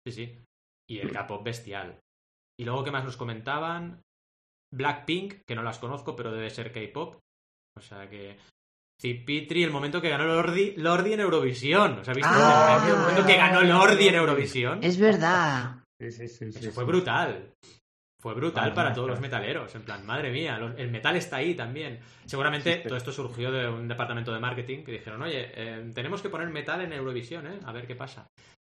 [0.07, 0.43] Sí, sí.
[0.89, 1.99] Y el K-pop bestial.
[2.59, 4.01] Y luego, ¿qué más nos comentaban?
[4.75, 7.17] Blackpink, que no las conozco, pero debe ser K-pop.
[7.79, 8.37] O sea que.
[9.01, 11.99] Cipitri, el momento que ganó Lordi, Lordi en Eurovisión.
[11.99, 12.43] ¿Os habéis visto?
[12.43, 14.79] Ah, el momento que ganó Lordi en Eurovisión.
[14.83, 15.83] Es verdad.
[16.01, 16.71] Sí, sí, sí, sí, Eso sí.
[16.71, 17.53] fue brutal.
[18.21, 19.75] Fue brutal Vale, para todos los metaleros.
[19.75, 22.01] En plan, madre mía, lo- el metal está ahí también.
[22.25, 22.89] Seguramente Sí, sí.
[22.89, 26.49] todo esto surgió de un departamento de marketing que dijeron, oye, eh, tenemos que poner
[26.49, 27.61] metal en Eurovisión, ¿eh?
[27.65, 28.27] A ver qué pasa.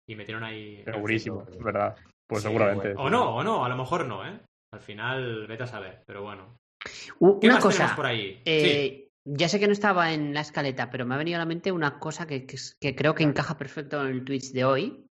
[0.09, 0.83] Y metieron ahí.
[0.85, 1.97] Segurísimo, es verdad.
[2.27, 2.95] Pues Sí, seguramente.
[2.97, 4.39] O no, o no, a lo mejor no, ¿eh?
[4.73, 6.57] Al final, vete a saber, pero bueno.
[6.85, 8.43] ¿Qué Una más cosa, tenemos por ahí?
[8.45, 9.09] Sí.
[9.27, 11.73] Ya sé que no estaba en la escaleta, pero me ha venido a la mente
[11.73, 15.07] una cosa que, que es- que creo que encaja perfecto en el Twitch de hoy.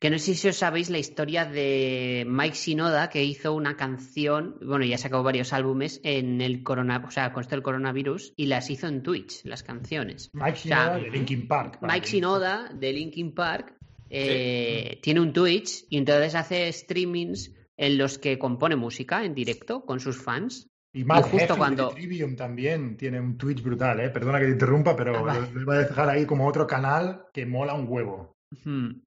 [0.00, 4.56] Que no sé si os sabéis la historia de Mike Shinoda, que hizo una canción,
[4.62, 8.46] bueno, ya sacó varios álbumes en el corona, o sea, con esto del coronavirus, y
[8.46, 10.30] las hizo en Twitch, las canciones.
[10.32, 11.78] Mike O sea, Shinoda de Linkin Park.
[11.82, 13.74] Mike Shinoda, de Linkin Park,
[14.08, 19.84] eh, tiene un Twitch y entonces hace streamings en los que compone música en directo
[19.84, 20.70] con sus fans.
[20.94, 24.10] Y Matt justo Heffield cuando- de Trivium también tiene un Twitch brutal, ¿eh?
[24.10, 27.24] Perdona que te interrumpa, pero Ah, lo, lo voy a dejar ahí como otro canal
[27.32, 28.32] que mola un huevo.
[28.64, 29.00] Hmm.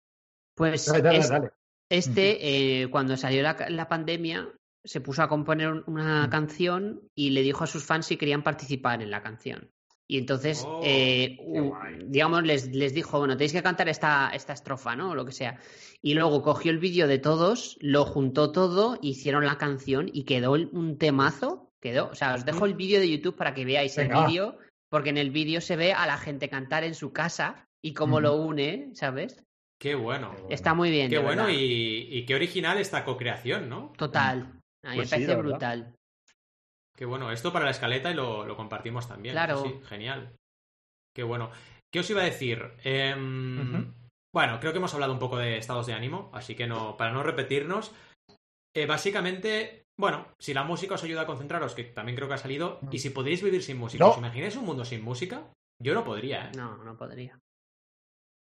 [0.56, 1.50] Pues Dale, dale, es- dale.
[1.90, 4.48] este, eh, cuando salió la, la pandemia,
[4.84, 6.30] se puso a componer un- una Mm.
[6.30, 9.70] canción y le dijo a sus fans si querían participar en la canción.
[10.08, 11.38] Y entonces, Oh, eh,
[12.06, 15.12] digamos, les, les dijo, bueno, tenéis que cantar esta, esta estrofa, ¿no?
[15.12, 15.58] O lo que sea.
[16.02, 20.52] Y luego cogió el vídeo de todos, lo juntó todo, hicieron la canción y quedó
[20.52, 21.71] un temazo.
[21.82, 22.10] Quedó.
[22.10, 24.20] O sea, os dejo el vídeo de YouTube para que veáis Venga.
[24.22, 24.58] el vídeo,
[24.90, 28.20] porque en el vídeo se ve a la gente cantar en su casa y cómo
[28.20, 29.44] lo une, ¿sabes?
[29.80, 30.36] Qué bueno.
[30.50, 31.10] Está muy bien.
[31.10, 33.94] Qué bueno y, y qué original esta co-creación, ¿no?
[33.98, 34.60] Total.
[34.86, 35.96] A mí Pues me parece brutal.
[36.96, 37.32] Qué bueno.
[37.32, 39.34] Esto para la escaleta y lo, lo compartimos también.
[39.34, 39.64] Claro.
[39.64, 40.36] Sí, genial.
[41.16, 41.50] Qué bueno.
[41.92, 42.64] ¿Qué os iba a decir?
[42.84, 43.92] Em.
[44.34, 47.12] Bueno, creo que hemos hablado un poco de estados de ánimo, así que no, para
[47.12, 47.92] no repetirnos,
[48.74, 52.38] eh, básicamente, bueno, si la música os ayuda a concentraros, que también creo que ha
[52.38, 54.12] salido, y si podéis vivir sin música, No.
[54.12, 55.44] ¿os imagináis un mundo sin música?
[55.82, 56.52] Yo no podría, ¿eh?
[56.58, 57.40] No, no podría.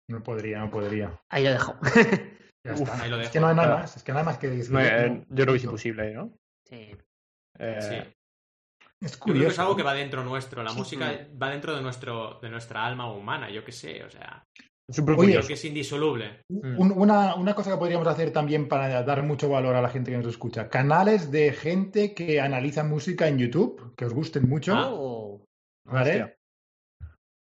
[0.10, 1.22] No podría, no podría.
[1.32, 1.76] Ahí lo dejo.
[2.66, 3.04] Ya Uf, está.
[3.04, 3.34] ahí lo es dejo.
[3.34, 3.82] que no hay nada Claro.
[3.82, 4.72] más, es que no hay más que decir.
[4.72, 6.34] No, eh, yo creo que es imposible, ¿no?
[6.68, 6.96] sí.
[7.60, 7.96] Eh, Sí.
[9.02, 9.48] Es Yo creo curioso.
[9.48, 10.78] que es algo que va dentro nuestro, la Sí.
[10.78, 14.46] música va dentro de, nuestro, de nuestra alma humana, yo qué sé, o sea,
[15.18, 16.42] Oye, que es indisoluble.
[16.50, 20.12] Un- una, una cosa que podríamos hacer también para dar mucho valor a la gente
[20.12, 20.70] que nos escucha.
[20.70, 24.74] Canales de gente que analiza música en YouTube, que os gusten mucho.
[24.76, 24.90] Ah.
[24.92, 25.46] Oh.
[25.86, 26.10] ¿Vale?
[26.24, 26.36] Hostia.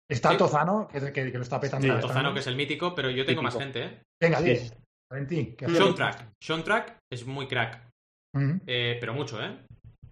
[0.10, 0.38] Está Sí.
[0.38, 1.88] Tozano, que, es el que, que lo está petando.
[1.88, 2.08] Bastante.
[2.08, 4.02] Tozano, que es el mítico, pero yo tengo más gente, ¿eh?
[4.22, 4.72] Venga, Sí, di, sí.
[5.10, 5.56] Valentín.
[5.56, 6.30] que Sean Track.
[6.44, 7.88] Sean Track es muy crack,
[8.36, 9.58] Mm, eh, pero mucho, ¿eh?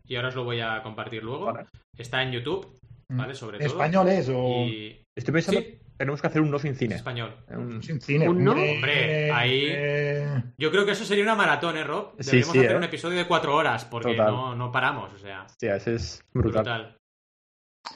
[0.06, 1.46] Y ahora os lo voy a compartir luego.
[1.46, 1.68] Vale.
[1.98, 2.78] Está en YouTube,
[3.10, 3.18] mm.
[3.18, 3.34] ¿vale?
[3.36, 3.74] Sobre ¿En todo.
[3.78, 5.04] español es o Y...
[5.18, 6.95] Estoy pensando, Sí, tenemos que hacer un no sin cine.
[6.95, 7.36] español.
[7.50, 8.28] Un- sin cine?
[8.28, 8.52] ¿Un no?
[8.54, 12.14] Hombre, ahí- eh, Yo creo que eso sería una maratón, ¿eh, Rob?
[12.20, 12.78] Sí, Deberíamos sí, hacer ¿eh?
[12.78, 16.64] un episodio de cuatro horas, porque no, no paramos, o sea, Hostia, ese es brutal.
[16.64, 16.95] brutal.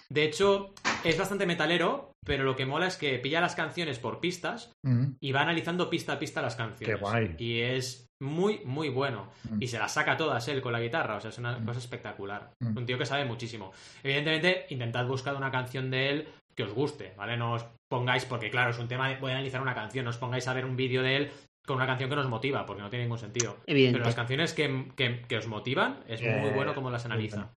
[0.09, 0.73] De hecho,
[1.03, 5.13] es bastante metalero, pero lo que mola es que pilla las canciones por pistas Mm.
[5.19, 6.95] y va analizando pista a pista las canciones.
[6.95, 7.35] Qué guay.
[7.37, 9.29] Y es muy, muy bueno.
[9.49, 9.61] Mm.
[9.61, 12.51] Y se las saca todas él con la guitarra, o sea, es una cosa espectacular.
[12.59, 12.77] Mm.
[12.77, 13.71] Un tío que sabe muchísimo.
[14.03, 17.37] Evidentemente, intentad buscar una canción de él que os guste, ¿vale?
[17.37, 20.11] No os pongáis, porque claro, es un tema, de, voy a analizar una canción, no
[20.11, 21.31] os pongáis a ver un vídeo de él
[21.65, 23.57] con una canción que nos motiva, porque no tiene ningún sentido.
[23.65, 23.93] Evidente.
[23.97, 27.53] Pero las canciones que, que- que os motivan, es muy Eh, bueno como las analiza.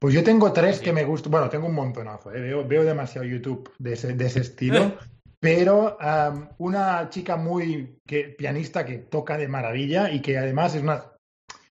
[0.00, 0.84] Pues yo tengo tres Sí.
[0.84, 1.30] que me gustan.
[1.30, 2.32] Bueno, tengo un montonazo.
[2.34, 2.40] ¿eh?
[2.40, 4.98] Veo, veo demasiado YouTube de ese, de ese estilo.
[5.40, 5.96] Pero
[6.58, 11.04] una chica muy que, pianista que toca de maravilla y que además es una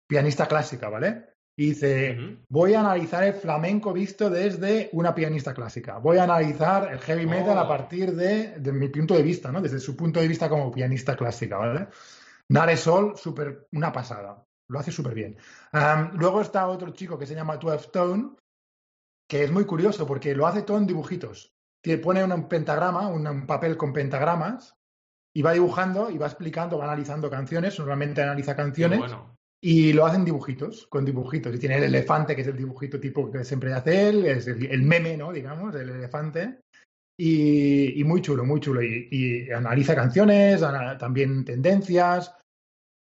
[0.08, 1.33] pianista clásica, ¿vale?
[1.56, 2.18] Y dice,
[2.50, 6.00] voy a analizar el flamenco visto desde una pianista clásica.
[6.00, 7.62] Voy a analizar el heavy metal Oh.
[7.62, 9.62] a partir de, de mi punto de vista, ¿no?
[9.62, 11.88] Desde su punto de vista como pianista clásica, ¿vale?
[12.50, 14.44] Nare Sol, súper, una pasada.
[14.68, 15.38] Lo hace súper bien.
[16.14, 18.32] Luego está otro chico que se llama 12 Tone,
[19.30, 21.54] que es muy curioso porque lo hace todo en dibujitos.
[21.84, 24.76] Tie- Pone un pentagrama, un, un papel con pentagramas,
[25.36, 27.78] y va dibujando y va explicando, va analizando canciones.
[27.78, 29.36] Normalmente analiza canciones bueno.
[29.66, 31.56] Y lo hacen dibujitos, con dibujitos.
[31.56, 34.66] Y tiene el elefante, que es el dibujito tipo que siempre hace él, es el,
[34.66, 35.32] el meme, ¿no?
[35.32, 36.60] Digamos, el elefante.
[37.18, 38.82] Y, y muy chulo, muy chulo.
[38.84, 40.62] Y, y analiza canciones,
[41.00, 42.36] también tendencias.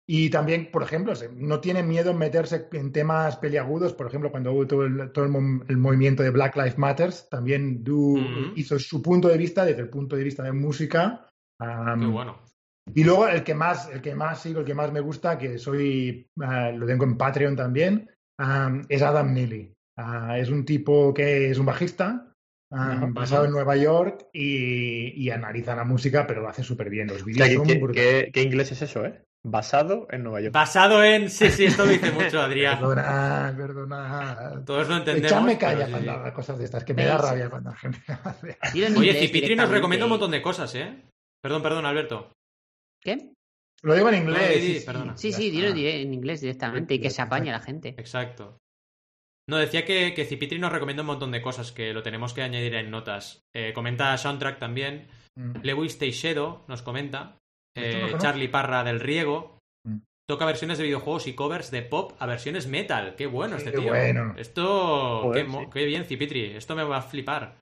[0.08, 3.92] Y también, por ejemplo, no tiene miedo en meterse en temas peliagudos.
[3.92, 7.28] Por ejemplo, cuando hubo todo el, todo el, mo- el movimiento de Black Lives Matters,
[7.28, 8.52] también Du Ujú.
[8.54, 11.28] hizo su punto de vista desde el punto de vista de música.
[11.58, 12.38] Am, Qué bueno.
[12.94, 15.58] Y luego el que más, el que más sigo, el que más me gusta, que
[15.58, 18.10] soy, ah, lo tengo en Patreon también,
[18.88, 19.72] es Adam Neely.
[19.98, 22.32] Ah, es un tipo que es un bajista,
[22.70, 27.06] basado en Nueva York y, y analiza la música, pero lo hace súper bien.
[27.08, 28.24] Los O vídeos sea, ¿qué, son qué- brutales.
[28.24, 29.22] qué- qué inglés es eso, eh?
[29.48, 30.52] Basado en Nueva York.
[30.52, 31.30] Basado en.
[31.30, 32.80] Sí, sí, esto lo dice mucho, Adrián.
[32.80, 34.62] Perdona, perdona.
[34.66, 35.30] Todos lo entendemos.
[35.30, 36.30] Echadme pero calla sí, cuando sí.
[36.32, 38.58] cosas de estas, que me da rabia cuando la gente hace.
[38.96, 41.00] Oye, Cipitri nos recomienda un montón de cosas, ¿eh?
[41.40, 42.32] Perdón, perdón, Alberto.
[43.06, 43.32] ¿Qué?
[43.82, 44.54] Lo digo en No, inglés.
[44.60, 45.16] di, di, sí, sí, perdona.
[45.16, 47.90] Sí, ya sí, dilo dire- en inglés directamente y que se apañe la gente.
[47.90, 48.58] Exacto.
[49.48, 52.42] No, decía que, que Cipitri nos recomienda un montón de cosas que lo tenemos que
[52.42, 53.42] añadir en notas.
[53.54, 55.06] Eh, comenta Soundtrack también.
[55.38, 55.58] Mm.
[55.62, 57.38] Lewis Teixedo nos comenta.
[57.76, 58.14] No Eh.
[58.18, 59.60] Charlie Parra del Riego.
[59.86, 59.98] Mm.
[60.28, 63.14] Toca versiones de videojuegos y covers de pop a versiones metal.
[63.14, 63.88] Qué bueno este Qué tío.
[63.90, 64.34] bueno.
[64.36, 65.20] Esto.
[65.22, 65.66] Joder, qué, mo- sí.
[65.72, 66.56] qué bien, Cipitri.
[66.56, 67.58] Esto me va a flipar.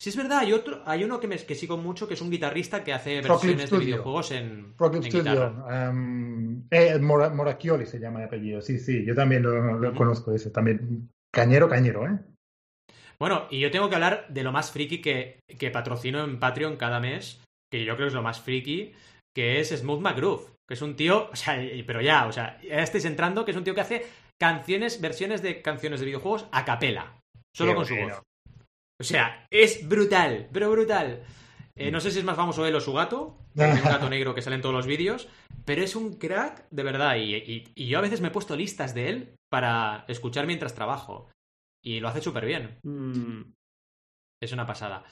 [0.00, 2.30] Sí, es verdad, hay otro, hay uno que, me, que sigo mucho que es un
[2.30, 5.08] guitarrista que hace versiones de videojuegos en, en Studio.
[5.10, 5.90] guitarra.
[5.90, 8.60] um, eh, Mora- Moracchioli se llama de apellido.
[8.62, 10.50] Sí, sí, yo también lo, conozco ese.
[10.50, 11.10] También.
[11.34, 12.16] Cañero, cañero, ¿eh?
[13.18, 16.76] Bueno, y yo tengo que hablar de lo más friki que, que patrocino en Patreon
[16.76, 18.92] cada mes, que yo creo que es lo más friki,
[19.34, 22.76] que es Smooth McGroove, que es un tío, o sea, pero ya, o sea, ya
[22.82, 24.06] estáis entrando, que es un tío que hace
[24.40, 27.18] canciones, versiones de canciones de videojuegos a capela,
[27.52, 28.22] solo Qué con su voz.
[29.00, 31.22] O sea, es brutal, pero brutal.
[31.76, 34.42] Eh, no sé si es más famoso él o su gato, un gato negro que
[34.42, 35.28] sale en todos los vídeos,
[35.64, 37.16] pero es un crack de verdad.
[37.16, 40.74] Y, y- y yo a veces me he puesto listas de él para escuchar mientras
[40.74, 41.30] trabajo.
[41.80, 42.78] Y lo hace súper bien.
[42.82, 43.42] Mm,
[44.40, 45.02] Es una pasada.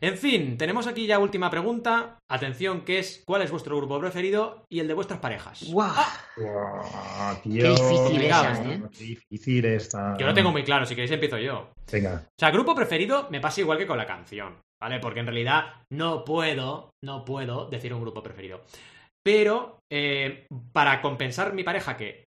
[0.00, 2.18] En fin, tenemos aquí ya última pregunta.
[2.28, 5.64] Atención, que es ¿cuál es vuestro grupo preferido y el de vuestras parejas?
[5.70, 5.94] ¡Guau!
[6.36, 7.62] Wow, tío.
[7.62, 8.82] Qué difícil esa, ¿eh?
[8.92, 10.16] Qué difícil esta.
[10.18, 11.70] Yo lo tengo muy claro, si queréis empiezo yo.
[11.90, 12.26] Venga.
[12.26, 15.00] O sea, grupo preferido me pasa igual que con la canción, ¿vale?
[15.00, 18.62] Porque en realidad no puedo, no puedo decir un grupo preferido.
[19.24, 22.24] Pero eh, para compensar mi pareja que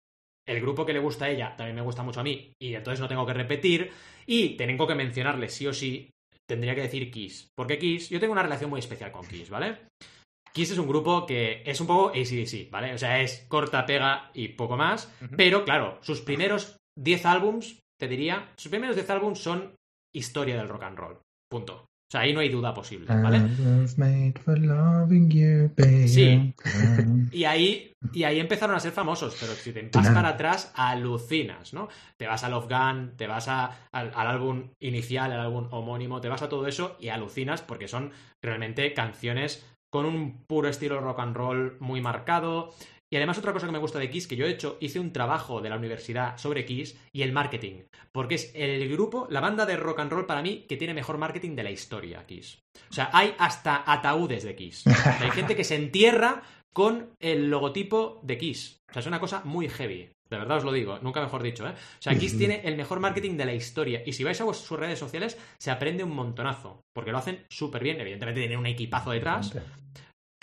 [0.47, 2.99] el grupo que le gusta a ella también me gusta mucho a mí y entonces
[2.99, 3.91] no tengo que repetir
[4.25, 6.09] y tengo que mencionarle sí o sí,
[6.47, 7.47] tendría que decir Kiss.
[7.55, 9.87] Porque Kiss, yo tengo una relación muy especial con Kiss, ¿vale?
[10.53, 12.93] Kiss es un grupo que es un poco ACDC, ¿vale?
[12.93, 15.11] O sea, es corta, pega y poco más.
[15.35, 19.75] Pero claro, sus primeros 10 álbums, te diría, sus primeros 10 álbums son
[20.15, 21.19] historia del rock and roll.
[21.49, 21.85] Punto.
[22.13, 23.37] O sea, ahí no hay duda posible, ¿vale?
[23.39, 26.07] I was made for loving you, baby.
[26.07, 26.53] Sí.
[27.31, 31.73] Y ahí, y ahí empezaron a ser famosos, pero si te vas para atrás, alucinas,
[31.73, 31.87] ¿no?
[32.17, 36.21] Te vas a Love Gun, te vas a- al, al álbum inicial, al álbum homónimo,
[36.21, 38.11] te vas a todo eso y alucinas porque son
[38.43, 42.75] realmente canciones con un puro estilo rock and roll muy marcado.
[43.13, 45.13] Y además otra cosa que me gusta de Kiss, que yo he hecho, hice un
[45.13, 49.67] trabajo de la universidad sobre Kiss y el marketing, porque es el grupo, la banda
[49.67, 52.57] de rock and roll para mí que tiene mejor marketing de la historia, Kiss.
[52.89, 54.87] O sea, hay hasta ataúdes de Kiss.
[54.87, 56.41] O sea, hay gente que se entierra
[56.73, 58.79] con el logotipo de Kiss.
[58.89, 60.09] O sea, es una cosa muy heavy.
[60.27, 61.73] De verdad os lo digo, nunca mejor dicho, ¿eh?
[61.73, 64.01] O sea, Kiss tiene el mejor marketing de la historia.
[64.03, 66.81] Y si vais a sus redes sociales, se aprende un montonazo.
[66.91, 68.01] Porque lo hacen súper bien.
[68.01, 69.53] Evidentemente tienen un equipazo detrás.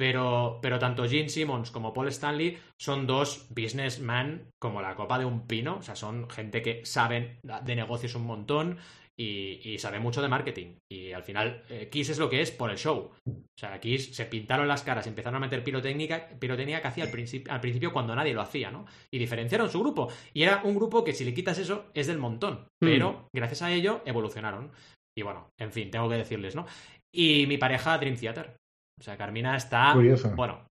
[0.00, 5.26] Pero, pero tanto Gene Simmons como Paul Stanley son dos businessmen como la copa de
[5.26, 5.76] un pino.
[5.76, 8.78] O sea, son gente que saben de negocios un montón
[9.14, 10.76] y, y sabe mucho de marketing.
[10.90, 13.10] Y al final, eh, Kiss es lo que es por el show.
[13.26, 17.60] O sea, Kiss se pintaron las caras, empezaron a meter pirotecnia casi al, principio al
[17.60, 18.86] principio cuando nadie lo hacía, ¿no?
[19.12, 20.08] Y diferenciaron su grupo.
[20.32, 22.60] Y era un grupo que si le quitas eso es del montón.
[22.82, 22.86] Mm.
[22.86, 24.72] Pero gracias a ello evolucionaron.
[25.14, 26.64] Y bueno, en fin, tengo que decirles, ¿no?
[27.12, 28.56] Y mi pareja Dream Theater.
[29.00, 29.92] O sea, Carmina está.
[29.94, 30.30] Curioso.
[30.36, 30.66] Bueno,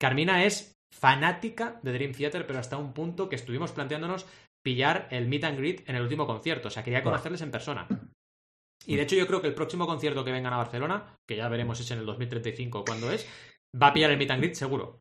[0.00, 4.26] Carmina es fanática de Dream Theater, pero hasta un punto que estuvimos planteándonos
[4.64, 6.68] pillar el meet and greet en el último concierto.
[6.68, 7.86] O sea, quería conocerles en persona.
[8.86, 11.48] Y de hecho, yo creo que el próximo concierto que vengan a Barcelona, que ya
[11.48, 13.26] veremos si es en el 2035 o cuándo es,
[13.80, 15.00] va a pillar el meet and greet seguro.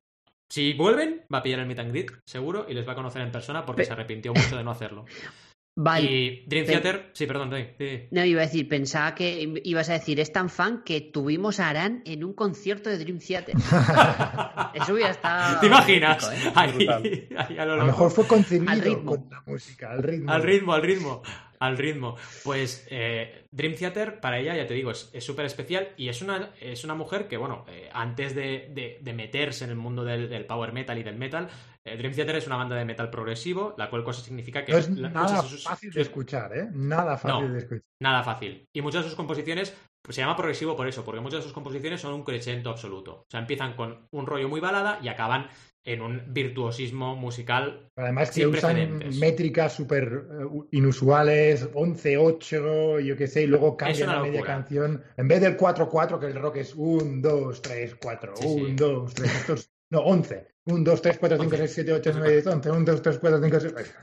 [0.51, 3.21] Si vuelven, va a pillar el meet and greet seguro y les va a conocer
[3.21, 5.05] en persona porque Pe- se arrepintió mucho de no hacerlo.
[5.73, 6.11] Vale.
[6.11, 8.07] Y Dream Theater, sí, perdón, sí, sí.
[8.11, 11.69] No, iba a decir, pensaba que ibas a decir, es tan fan que tuvimos a
[11.69, 13.55] Aran en un concierto de Dream Theater.
[14.73, 15.59] Eso hubiera estado.
[15.61, 16.29] ¿Te imaginas?
[16.33, 16.51] ¿eh?
[16.55, 17.03] Ahí, Brutal.
[17.37, 17.85] ahí a lo A lo loco.
[17.87, 19.11] mejor fue Al concebido ritmo.
[19.11, 20.31] con la música, al ritmo.
[20.31, 21.21] Al ritmo, al ritmo,
[21.61, 22.15] al ritmo.
[22.43, 26.21] Pues eh, Dream Theater, para ella, ya te digo, es es súper especial y es
[26.21, 30.03] una, es una mujer que, bueno, eh, antes de, de- de meterse en el mundo
[30.03, 31.47] del, del power metal y del metal,
[31.85, 34.77] eh, Dream Theater es una banda de metal progresivo, la cual cosa significa que No
[34.79, 36.67] es la- nada sus- fácil de escuchar, ¿eh?
[36.73, 37.53] Nada fácil No.
[37.53, 37.83] de escuchar.
[38.01, 38.65] Nada fácil.
[38.73, 41.53] Y muchas de sus composiciones pues, se llama progresivo por eso, porque muchas de sus
[41.53, 43.13] composiciones son un crescendo absoluto.
[43.21, 45.47] O sea, empiezan con un rollo muy balada y acaban
[45.83, 47.89] en un virtuosismo musical.
[47.97, 49.17] Además que Sin usan precedentes.
[49.17, 54.41] métricas súper eh, inusuales, 11, 8, yo qué sé, y luego cambian una a media
[54.43, 55.03] canción.
[55.17, 58.61] En vez del 4-4, que el rock es 1, 2, 3, 4, Sí, sí.
[58.61, 60.47] 1, 2, 3, 4, no, 11.
[60.65, 61.57] 1, 2, 3, 4, 5, 11.
[61.67, 62.71] 6, 7, 8, 9, 10, 11.
[62.71, 63.95] 1, 2, 3, 4, 5, 6.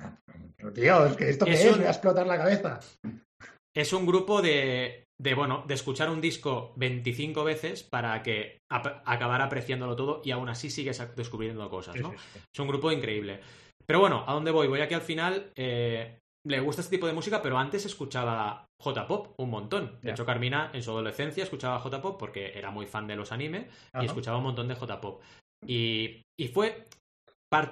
[0.74, 2.80] Tío, es que esto qué Es es, un- me va a explotar la cabeza.
[3.74, 9.02] Es un grupo de, de, bueno, de escuchar un disco 25 veces para que ap-
[9.04, 12.12] acabar apreciándolo todo y aún así sigues descubriendo cosas, ¿no?
[12.14, 13.40] Es un grupo increíble.
[13.86, 14.68] Pero bueno, ¿a dónde voy?
[14.68, 15.50] Voy aquí al final.
[15.56, 19.98] eh, le gusta este tipo de música, pero antes escuchaba J-pop un montón.
[20.02, 23.68] De hecho, Carmina en su adolescencia escuchaba J-pop porque era muy fan de los anime
[23.92, 24.02] Ajá.
[24.02, 25.20] y escuchaba un montón de J-pop.
[25.66, 26.84] Y, y fue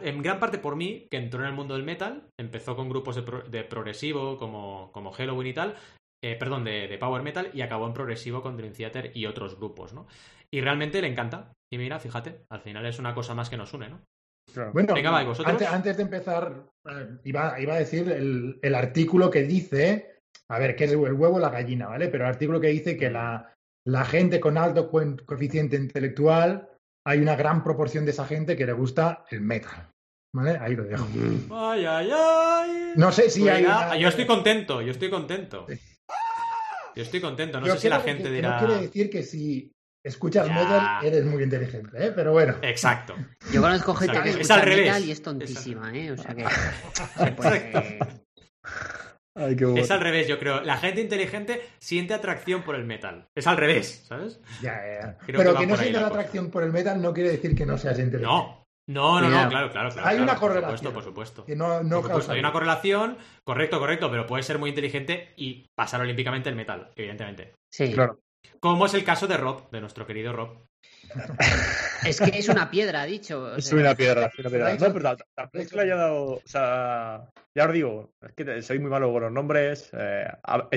[0.02, 2.28] en gran parte por mí que entró en el mundo del metal.
[2.38, 5.76] Empezó con grupos de, pro- de progresivo como, como Halloween y tal.
[6.32, 9.56] Eh, perdón, de, de power metal y acabó en progresivo con Dream Theater y otros
[9.58, 10.06] grupos, ¿no?
[10.50, 11.52] Y realmente le encanta.
[11.72, 14.00] Y mira, fíjate, al final es una cosa más que nos une, ¿no?
[14.52, 14.72] Claro.
[14.72, 15.52] Bueno, Venga, va, ¿y vosotros?
[15.52, 20.58] Antes, antes de empezar, eh, iba, iba a decir el, el artículo que dice, a
[20.58, 22.08] ver, que es el huevo o la gallina, ¿vale?
[22.08, 23.52] Pero el artículo que dice que la,
[23.84, 26.68] la gente con alto coeficiente intelectual,
[27.04, 29.90] hay una gran proporción de esa gente que le gusta el metal,
[30.34, 30.58] ¿vale?
[30.60, 31.06] Ahí lo dejo.
[31.50, 32.92] Ay, ay, ay.
[32.96, 35.66] No sé si hay una- Yo estoy contento, yo estoy contento.
[36.96, 37.60] Yo estoy contento.
[37.60, 38.60] No Yo sé si la gente que dirá.
[38.60, 39.70] No quiere decir que si
[40.04, 40.54] escuchas Ya.
[40.54, 42.12] metal eres muy inteligente, ¿eh?
[42.14, 42.56] Pero bueno.
[42.62, 43.14] Exacto.
[43.52, 44.22] Yo conozco gente Exacto.
[44.24, 44.86] que Es escucha al revés.
[44.86, 46.12] metal y es tontísima, ¿eh?
[46.12, 46.44] O sea que.
[47.24, 47.98] se puede-
[49.38, 49.82] Ay, qué bueno.
[49.82, 50.62] Es al revés, yo creo.
[50.62, 53.28] La gente inteligente siente atracción por el metal.
[53.34, 54.40] Es al revés, ¿sabes?
[54.62, 55.18] Ya, ya.
[55.18, 56.14] Creo Pero que no sientas cosa.
[56.14, 58.24] atracción por el metal no quiere decir que no seas inteligente.
[58.26, 58.65] No.
[58.88, 60.08] No, no, no, claro, claro, claro.
[60.08, 60.78] Hay una por correlación.
[60.78, 61.44] supuesto, por supuesto.
[61.44, 65.32] Que no, no Por supuesto, hay una correlación, correcto, correcto, pero puede ser muy inteligente
[65.36, 67.54] y pasar olímpicamente el metal, evidentemente.
[67.72, 67.92] Sí.
[67.92, 68.20] Claro.
[68.60, 70.64] Como es el caso de Rob, de nuestro querido Rob.
[72.04, 73.42] Es que es una piedra, ha dicho.
[73.42, 74.74] o Es una piedra, es una piedra.
[74.76, 74.92] No,
[75.50, 76.24] pero le haya dado.
[76.34, 79.90] O sea, ya os digo, es que soy muy malo con los nombres.
[79.94, 80.28] eh,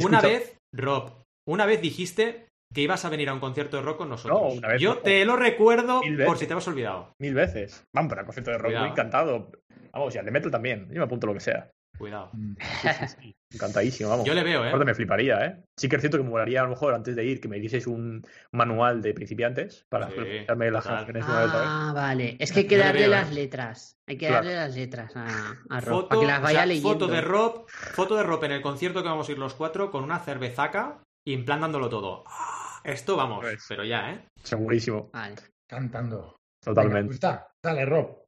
[0.01, 1.11] Una vez, Rob,
[1.47, 4.39] una vez dijiste que ibas a venir a un concierto de rock con nosotros.
[4.39, 4.99] No, una vez Yo no.
[5.01, 6.39] te lo recuerdo Mil por veces.
[6.39, 7.13] si te habías olvidado.
[7.19, 7.83] Mil veces.
[7.93, 8.85] Vamos, pero el concierto de rock, Cuidado.
[8.85, 9.51] muy encantado.
[9.91, 10.87] Vamos, y al de metal también.
[10.89, 11.69] Yo me apunto lo que sea.
[11.97, 12.29] Cuidado.
[12.33, 12.55] Mm.
[13.53, 14.25] Encantadísimo, vamos.
[14.25, 14.67] Yo le veo, ¿eh?
[14.67, 15.63] Aparte me fliparía, ¿eh?
[15.75, 17.59] Sí que es cierto que me molaría a lo mejor antes de ir que me
[17.59, 18.21] dieseis un
[18.51, 21.51] manual de principiantes para Sí, escucharme las canciones una vez.
[21.55, 22.37] Ah, vale.
[22.39, 23.33] Es que hay que Yo le darle veo, las ¿eh?
[23.33, 23.97] letras.
[24.07, 24.45] Hay que Claro.
[24.45, 25.95] darle las letras a, a Rob.
[26.03, 26.89] Foto, para que las o vaya sea, leyendo.
[26.89, 29.89] foto de Rob, foto de Rob en el concierto que vamos a ir los cuatro
[29.89, 32.23] con una cervezaca y en plan dándolo todo.
[32.27, 33.65] Ah, Esto vamos, Pues.
[33.67, 34.25] pero ya, ¿eh?
[34.43, 35.35] Segurísimo, Vale.
[35.67, 36.17] Cantando.
[36.21, 36.35] Venga,
[36.81, 37.05] totalmente.
[37.05, 37.47] pues está.
[37.63, 38.25] Dale, Rob.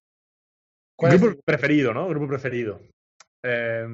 [0.97, 2.07] ¿Cuál es Grupo preferido, ¿no?
[2.07, 2.79] Grupo preferido.
[3.43, 3.87] Eh,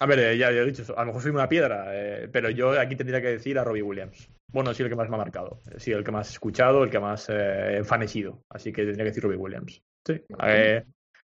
[0.00, 2.50] a ver, eh, ya, ya he dicho, a lo mejor soy una piedra, eh, pero
[2.50, 4.28] yo aquí tendría que decir a Robbie Williams.
[4.52, 5.60] Bueno, sí, el que más me ha marcado.
[5.76, 8.42] Sí, el que más he escuchado, el que más eh, fan he sido.
[8.50, 9.80] Así que tendría que decir Robbie Williams.
[10.06, 10.20] Sí.
[10.44, 10.84] Eh,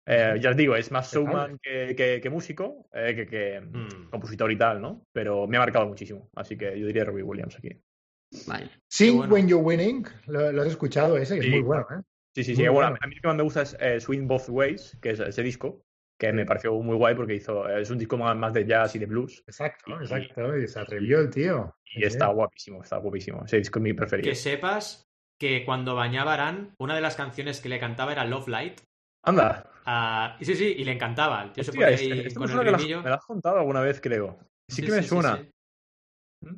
[0.06, 4.10] eh, ya os digo, es más showman que, que- que músico, eh, que, que Mm.
[4.10, 5.04] compositor y tal, ¿no?
[5.12, 6.28] Pero me ha marcado muchísimo.
[6.36, 7.70] Así que yo diría Robbie Williams aquí.
[8.46, 8.70] Vale.
[8.88, 9.34] Sing bueno.
[9.34, 10.06] When You're Winning.
[10.26, 11.50] Lo, lo has escuchado ese, que es Sí.
[11.52, 12.02] muy bueno, ¿eh?
[12.34, 12.62] Sí, sí, sí.
[12.62, 12.98] Bueno, bueno.
[13.00, 15.42] a mí lo que más me gusta es eh, Swing Both Ways, que es ese
[15.42, 15.84] disco,
[16.18, 18.98] que me pareció muy guay porque hizo, es un disco más, más de jazz y
[18.98, 19.42] de blues.
[19.46, 20.56] Exacto, Y- exacto.
[20.56, 21.74] Y se atrevió el tío.
[21.94, 23.42] Y está guapísimo, está guapísimo.
[23.44, 24.28] Ese disco es mi preferido.
[24.30, 25.06] Que sepas
[25.38, 28.80] que cuando bañaba a Aran, una de las canciones que le cantaba era Love Light.
[29.24, 29.70] Anda.
[29.84, 31.42] Ah, y sí, sí, y le encantaba.
[31.44, 33.02] El tío se Hostia, ponía este- ahí con me el que la- ritmillo.
[33.02, 34.38] me lo has contado alguna vez, creo.
[34.68, 35.36] Sí, que me sí, suena.
[35.36, 35.50] sí.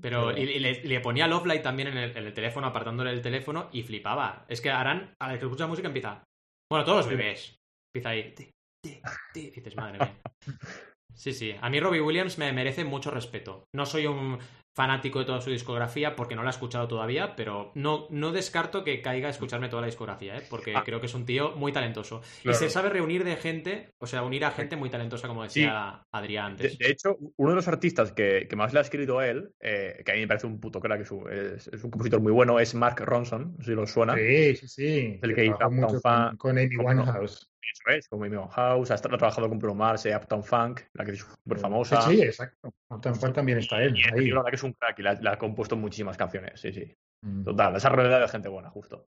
[0.01, 3.11] Pero y, y le, le ponía Love Light también en el, en el teléfono, apartándole
[3.11, 4.45] el teléfono y flipaba.
[4.49, 6.25] Es que Aran, a la que escucha música, empieza.
[6.71, 7.57] Bueno, todos los bebés.
[7.95, 8.35] Empieza ahí.
[8.35, 8.51] ti,
[8.85, 9.01] ti,
[9.33, 10.21] ti, y dices, madre mía.
[11.17, 11.55] Sí, sí.
[11.61, 13.67] A mí Robbie Williams me merece mucho respeto.
[13.73, 14.37] No soy un
[14.75, 18.83] fanático de toda su discografía porque no la he escuchado todavía, pero no, no descarto
[18.83, 20.43] que caiga a escucharme toda la discografía, ¿eh?
[20.51, 20.83] porque Ah.
[20.85, 22.23] creo que es un tío muy talentoso.
[22.45, 26.03] Y se sabe reunir de gente, o sea, unir a gente muy talentosa, como decía
[26.11, 26.77] Adrián antes.
[26.77, 30.03] de hecho, uno de los artistas que, que más le ha escrito a él, eh,
[30.05, 32.33] que a mí me parece un puto crack, es un, es, es un compositor muy
[32.33, 34.15] bueno, es Mark Ronson, no sé si lo suena.
[34.17, 35.19] Sí, sí, sí.
[35.23, 37.49] El que hizo mucho Funk, con, con Amy con- Winehouse.
[37.73, 40.83] Eso es, con Amy House, ha, tra- ha trabajado con Bruno Mars, eh, Uptown Funk,
[40.93, 42.01] la que es súper famosa.
[42.03, 42.73] Sí, sí, exacto.
[42.91, 43.97] Uptown Funk también está él.
[43.97, 44.29] Y ahí.
[44.29, 46.95] la verdad que es un crack y la, la ha compuesto muchísimas canciones, sí, sí.
[47.23, 47.45] Mm.
[47.45, 49.07] Total, esa realidad de gente buena, justo.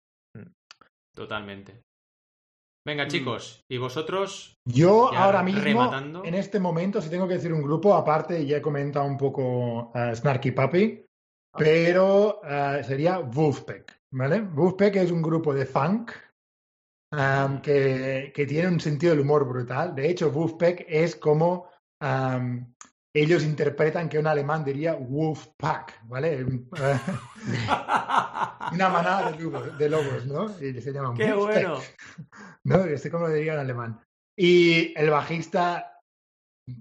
[1.13, 1.81] Totalmente.
[2.87, 4.55] Venga, chicos, ¿y vosotros?
[4.65, 6.23] Yo ahora mismo, rematando.
[6.23, 9.91] en este momento, si tengo que decir un grupo, aparte ya he comentado un poco
[9.95, 11.03] eh, Snarky Puppy,
[11.57, 14.41] pero eh, sería Wolfpack, ¿vale?
[14.41, 16.11] Wolfpack es un grupo de funk
[17.15, 19.95] um, que, que tiene un sentido del humor brutal.
[19.95, 21.69] De hecho, Wolfpack es como
[22.01, 22.73] um,
[23.13, 26.43] ellos interpretan que un alemán diría Wolfpack, ¿vale?
[26.43, 26.69] Un,
[28.73, 30.45] una manada de lobos, de lobos, ¿no?
[30.59, 31.63] Y se llaman ¡Qué Wolfpack.
[31.63, 31.79] bueno!
[32.65, 32.83] ¿no?
[32.83, 34.01] Este como lo diría en alemán.
[34.37, 36.01] Y el bajista,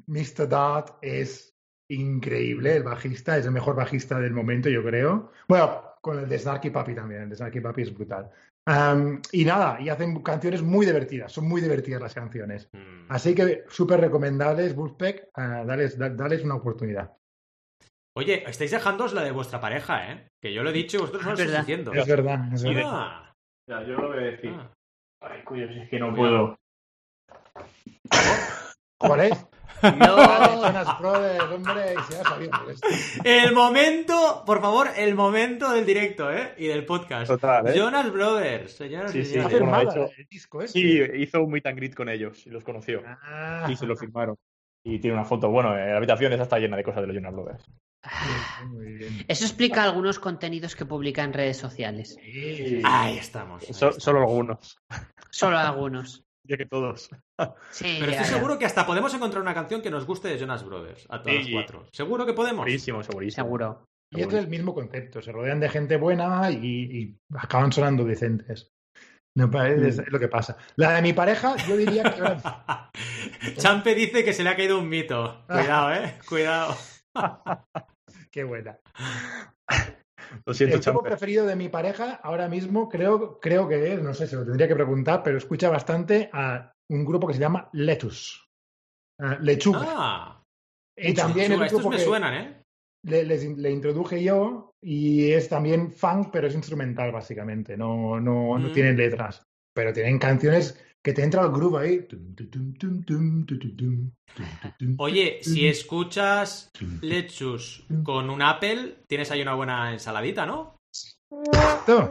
[0.08, 0.48] Mr.
[0.48, 1.54] Dart, es
[1.88, 2.76] increíble.
[2.76, 5.30] El bajista es el mejor bajista del momento, yo creo.
[5.46, 7.22] Bueno, con el de Snarky Puppy también.
[7.22, 8.28] El de Snarky Puppy es brutal.
[8.66, 11.30] Um, y nada, y hacen canciones muy divertidas.
[11.32, 12.68] Son muy divertidas las canciones.
[12.72, 13.06] Mm.
[13.10, 15.28] Así que súper recomendables, Wolfpack.
[15.36, 17.12] Uh, dales, da- dales una oportunidad.
[18.16, 20.28] Oye, estáis dejándoos la de vuestra pareja, ¿eh?
[20.42, 21.92] Que yo lo he dicho y vosotros no lo Es estáis diciendo.
[21.92, 22.54] Es verdad.
[22.54, 22.82] es verdad.
[22.86, 23.32] Ah,
[23.68, 24.50] Ya, yo lo voy a decir.
[24.54, 24.72] ah.
[25.22, 26.56] Ay, coño, es que no puedo.
[28.98, 29.46] ¿Cuál es?
[29.82, 30.16] No.
[30.64, 32.86] Jonas Brothers, hombre, si esto.
[33.24, 36.54] El momento, por favor, el momento del directo, ¿eh?
[36.56, 37.26] Y del podcast.
[37.28, 37.74] Total, ¿eh?
[37.76, 39.50] Jonas Brothers, señoras Sí, y sí, señores.
[39.60, 40.72] bueno, de firmada hecho- el disco ese.
[40.72, 43.02] Sí, hizo un meet and greet con ellos y los conoció.
[43.06, 43.66] Ah.
[43.68, 44.36] Y se lo firmaron.
[44.86, 45.48] Y tiene una foto.
[45.50, 47.64] Bueno, eh, la habitación esa está llena de cosas de los Jonas Brothers.
[48.66, 49.24] Muy bien.
[49.28, 52.16] Eso explica algunos contenidos que publica en redes sociales.
[52.22, 52.82] Sí.
[52.84, 53.62] Ahí estamos.
[53.62, 54.02] ahí So- estamos.
[54.02, 54.76] solo algunos.
[55.30, 56.23] Solo algunos.
[56.46, 57.10] Ya que todos.
[57.70, 58.36] Sí, Pero ya, estoy ya.
[58.36, 61.06] seguro que hasta podemos encontrar una canción que nos guste de Jonas Brothers.
[61.10, 61.52] A todas las Sí.
[61.52, 61.86] cuatro.
[61.92, 62.64] Seguro que podemos.
[62.64, 63.44] Segurísimo, segurísimo.
[63.44, 63.84] Seguro.
[64.12, 68.70] Y es el mismo concepto, se rodean de gente buena y, y acaban sonando decentes.
[69.36, 70.56] Me parece es lo que pasa.
[70.76, 74.88] La de mi pareja, yo diría que Champe dice que se le ha caído un
[74.88, 75.44] mito.
[75.48, 76.18] Cuidado, ¿eh?
[76.28, 76.76] Cuidado.
[78.30, 78.78] qué buena.
[80.46, 81.10] Lo siento, El grupo Champer.
[81.12, 84.68] preferido de mi pareja ahora mismo creo, creo que es, no sé, se lo tendría
[84.68, 88.46] que preguntar, pero escucha bastante a un grupo que se llama Letus.
[89.20, 89.84] Ah, Lechuga.
[89.86, 90.42] Ah,
[90.96, 92.62] y también es chulo, un estos grupo me que suenan, ¿eh?
[93.06, 98.58] le, les- le introduje yo y es también funk, pero es instrumental básicamente, no, no,
[98.58, 98.72] no Mm.
[98.72, 99.42] tienen letras,
[99.74, 102.08] pero tienen canciones que te entra el groove ahí.
[104.96, 106.70] Oye, si escuchas
[107.02, 110.78] Lechus con un Apple, tienes ahí una buena ensaladita, ¿no?
[111.52, 112.10] ¿Esto?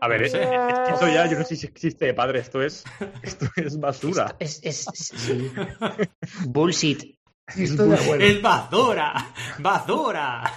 [0.00, 2.82] A ver, es, esto ya, yo no sé si existe, padre, esto es,
[3.22, 4.34] esto es basura.
[4.40, 5.52] Esto es, sí.
[6.46, 7.14] bullshit.
[7.56, 10.52] Esto es basura, basura.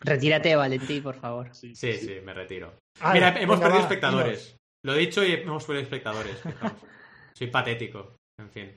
[0.00, 1.54] Retírate, Valentí, por favor.
[1.54, 2.78] Sí, sí, me retiro.
[3.12, 4.56] Mira, hemos perdido espectadores.
[4.86, 6.40] Lo he dicho y hemos perdido espectadores.
[7.34, 8.18] Soy patético.
[8.38, 8.72] En fin.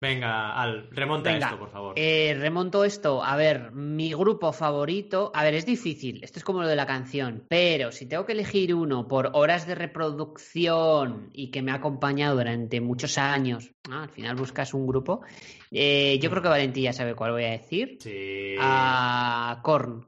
[0.00, 1.94] Venga, Al, remonta Venga, esto, por favor.
[1.96, 3.24] Eh, remonto esto.
[3.24, 5.32] A ver, mi grupo favorito.
[5.34, 6.22] A ver, es difícil.
[6.22, 7.44] Esto es como lo de la canción.
[7.48, 12.36] Pero si tengo que elegir uno por horas de reproducción y que me ha acompañado
[12.36, 15.22] durante muchos años, ah, al final buscas un grupo.
[15.72, 17.98] eh, yo creo que Valentín ya sabe cuál voy a decir.
[18.00, 18.54] Sí.
[18.60, 20.06] A Korn.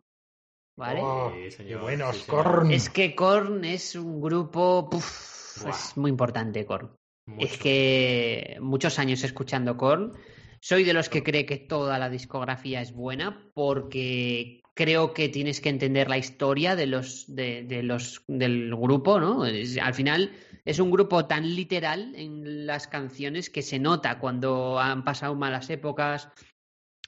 [0.76, 1.00] ¿Vale?
[1.02, 2.44] Oh, Sí, qué señor, buenos, sí, señor.
[2.44, 2.70] Korn.
[2.72, 4.88] Es que Korn es un grupo.
[4.90, 6.90] puf, es muy importante, Korn.
[7.26, 7.46] Mucho.
[7.46, 10.12] Es que muchos años escuchando Korn.
[10.60, 15.60] Soy de los que cree que toda la discografía es buena porque creo que tienes
[15.60, 19.44] que entender la historia de los, de, de los del grupo, ¿no?
[19.46, 20.32] Es- al final
[20.64, 25.70] es un grupo tan literal en las canciones que se nota cuando han pasado malas
[25.70, 26.28] épocas.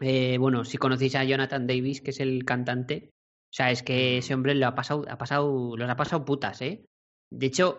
[0.01, 3.11] Eh, bueno, si conocéis a Jonathan Davis, que es el cantante,
[3.57, 6.85] sea, es que ese hombre lo ha pasado, ha pasado, los ha pasado putas, ¿eh?
[7.33, 7.79] De hecho,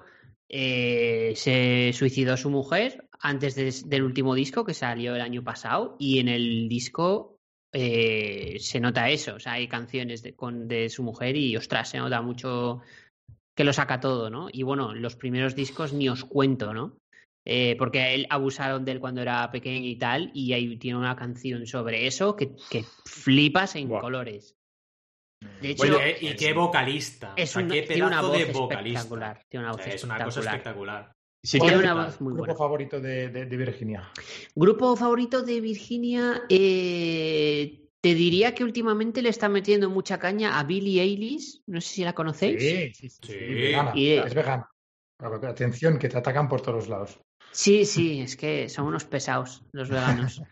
[0.50, 5.96] eh, se suicidó su mujer antes de- del último disco que salió el año pasado
[6.00, 7.36] y en el disco
[7.74, 11.90] eh, se nota eso, o sea, hay canciones de, con, de su mujer y ostras,
[11.90, 12.82] se nota mucho
[13.56, 14.48] que lo saca todo, ¿no?
[14.52, 16.98] Y bueno, los primeros discos ni os cuento, ¿no?
[17.46, 20.98] Eh, porque a él abusaron de él cuando era pequeño y tal, y ahí tiene
[20.98, 24.57] una canción sobre eso que, que flipas en colores.
[25.62, 27.34] De hecho, Bueno, y qué vocalista.
[27.36, 29.00] es O sea, un- qué tiene una voz de vocalista.
[29.00, 29.42] espectacular.
[29.50, 31.12] Tiene una O voz sea, es una cosa espectacular.
[31.44, 32.56] Sí, Tiene una voz muy grupo buena.
[32.58, 34.12] favorito de, de- de Virginia.
[34.56, 40.64] Grupo favorito de Virginia, eh, te diría que últimamente le está metiendo mucha caña a
[40.64, 41.62] Billie Eilish.
[41.68, 42.62] No sé si la conocéis.
[42.62, 43.18] Sí, sí, sí.
[43.22, 43.34] Sí.
[43.38, 44.70] vegana, Y- Es vegana.
[45.20, 47.20] Pero, Atención, que te atacan por todos lados.
[47.52, 50.42] Sí, sí, es que son unos pesados los veganos.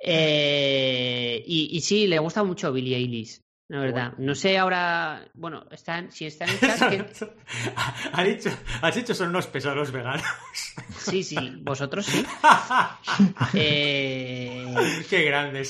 [0.00, 4.12] Eh, y, y sí, le gusta mucho Billie Eilish, la verdad.
[4.18, 7.04] No sé ahora, bueno, están, si están en chat, que-
[8.12, 8.50] ha dicho,
[8.82, 10.22] has dicho son unos pesados veganos.
[10.98, 12.24] sí, sí, vosotros sí.
[13.54, 14.74] Eh,
[15.08, 15.62] Qué grande.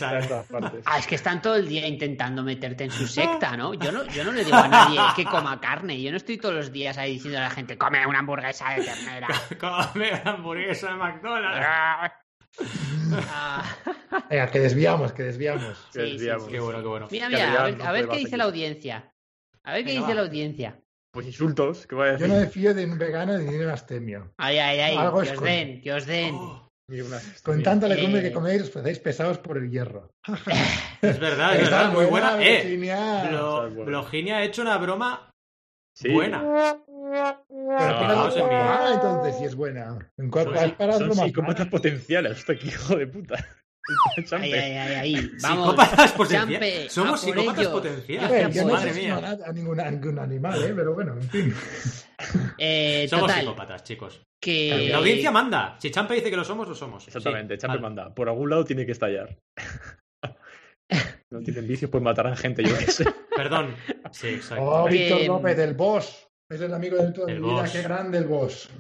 [0.85, 3.75] Ah, es que están todo el día intentando meterte en su secta, ¿no?
[3.75, 6.01] Yo no, yo no le digo a nadie que coma carne.
[6.01, 8.83] Yo no estoy todos los días ahí diciendo a la gente, come una hamburguesa de
[8.85, 9.29] ternera.
[9.59, 11.67] Come la hamburguesa de McDonald's.
[13.31, 13.65] Ah,
[14.31, 15.77] Venga, que desviamos, que desviamos.
[15.91, 16.45] sí, sí, Desviamos.
[16.47, 16.53] sí.
[16.53, 17.09] Qué bueno, qué bueno.
[17.11, 19.13] Mira, Que mira, a ver, no a ver puede qué dice la audiencia.
[19.65, 20.15] A ver qué Venga, dice va.
[20.23, 20.81] la audiencia.
[21.13, 22.29] Pues insultos, ¿qué voy a Yo decir?
[22.29, 24.33] no me fío de un vegano ni de un astemio.
[24.39, 26.35] Ay, ay, ay, Algo que os den, que os den.
[26.35, 26.71] Oh,
[27.43, 30.11] Con tanta Eh, legumbre que coméis, os pesados por el hierro.
[31.03, 32.47] es verdad, es verdad, muy buena, buena.
[32.51, 33.31] Eh, Virginia.
[33.31, 33.85] Blo- Está buena.
[33.85, 35.31] Bloginia ha hecho una broma
[35.95, 36.09] Sí.
[36.11, 36.79] buena.
[37.11, 37.77] Pero No.
[38.51, 39.99] Ah, entonces, si es buena.
[40.17, 43.37] ¿En para las Son psicópatas potenciales, qué hijo de puta.
[44.17, 44.59] Ay, Champe.
[44.59, 45.31] ay, ay, ay.
[45.43, 45.71] Vamos.
[45.71, 46.93] Psicópatas potenciales.
[46.93, 47.73] Somos psicópatas ellos.
[47.73, 48.55] potenciales.
[48.55, 49.17] Yo no Madre mía.
[49.47, 50.73] a ningún, a ningún animal, ¿eh?
[50.77, 51.55] pero bueno, en fin.
[52.59, 54.23] Eh, Somos total, psicópatas, chicos.
[54.43, 54.89] que...
[54.91, 55.77] La audiencia manda.
[55.79, 57.07] Si Champe dice que lo somos, lo somos.
[57.07, 57.83] Exactamente, Sí, Champe vale.
[57.83, 58.13] manda.
[58.13, 59.39] Por algún lado tiene que estallar.
[61.31, 63.05] no tienen vicios, pues matarán gente, yo qué sé.
[63.37, 63.75] Perdón.
[64.11, 64.65] Sí, exacto.
[64.65, 66.28] Oh, Víctor López, del boss.
[66.51, 67.65] Es el amigo de toda El mi vida.
[67.71, 68.71] Qué grande el boss.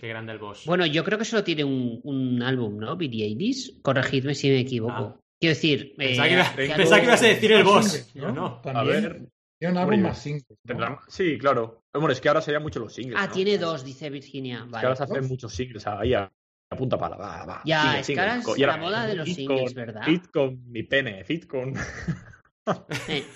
[0.00, 0.64] Qué grande el boss.
[0.66, 2.96] Bueno, yo creo que solo tiene un, un álbum, ¿no?
[3.00, 3.80] Eilish.
[3.82, 4.92] Corregidme si me equivoco.
[4.94, 5.20] Ah.
[5.40, 5.94] Quiero decir...
[5.98, 8.14] eh, Pensaba, que, iba- pensaba que ibas a decir el boss.
[8.14, 8.46] no.
[8.46, 9.02] A También.
[9.02, 10.44] ver, Tiene un álbum más singles.
[10.64, 10.98] ¿no?
[11.08, 11.82] Sí, claro.
[11.92, 13.18] Bueno, es que ahora serían muchos los singles.
[13.20, 13.32] Ah, ¿no?
[13.32, 14.58] tiene dos, dice Virginia.
[14.58, 14.86] Es que Vale.
[14.86, 16.30] ahora se hacen muchos singles ahí a,
[16.70, 17.16] a punta pala.
[17.16, 17.62] Va, va.
[17.64, 20.02] Ya, Single, es que ahora es la moda de los singles, con- ¿verdad?
[20.04, 21.74] Fit con mi pene, fit con.
[23.08, 23.24] Eh.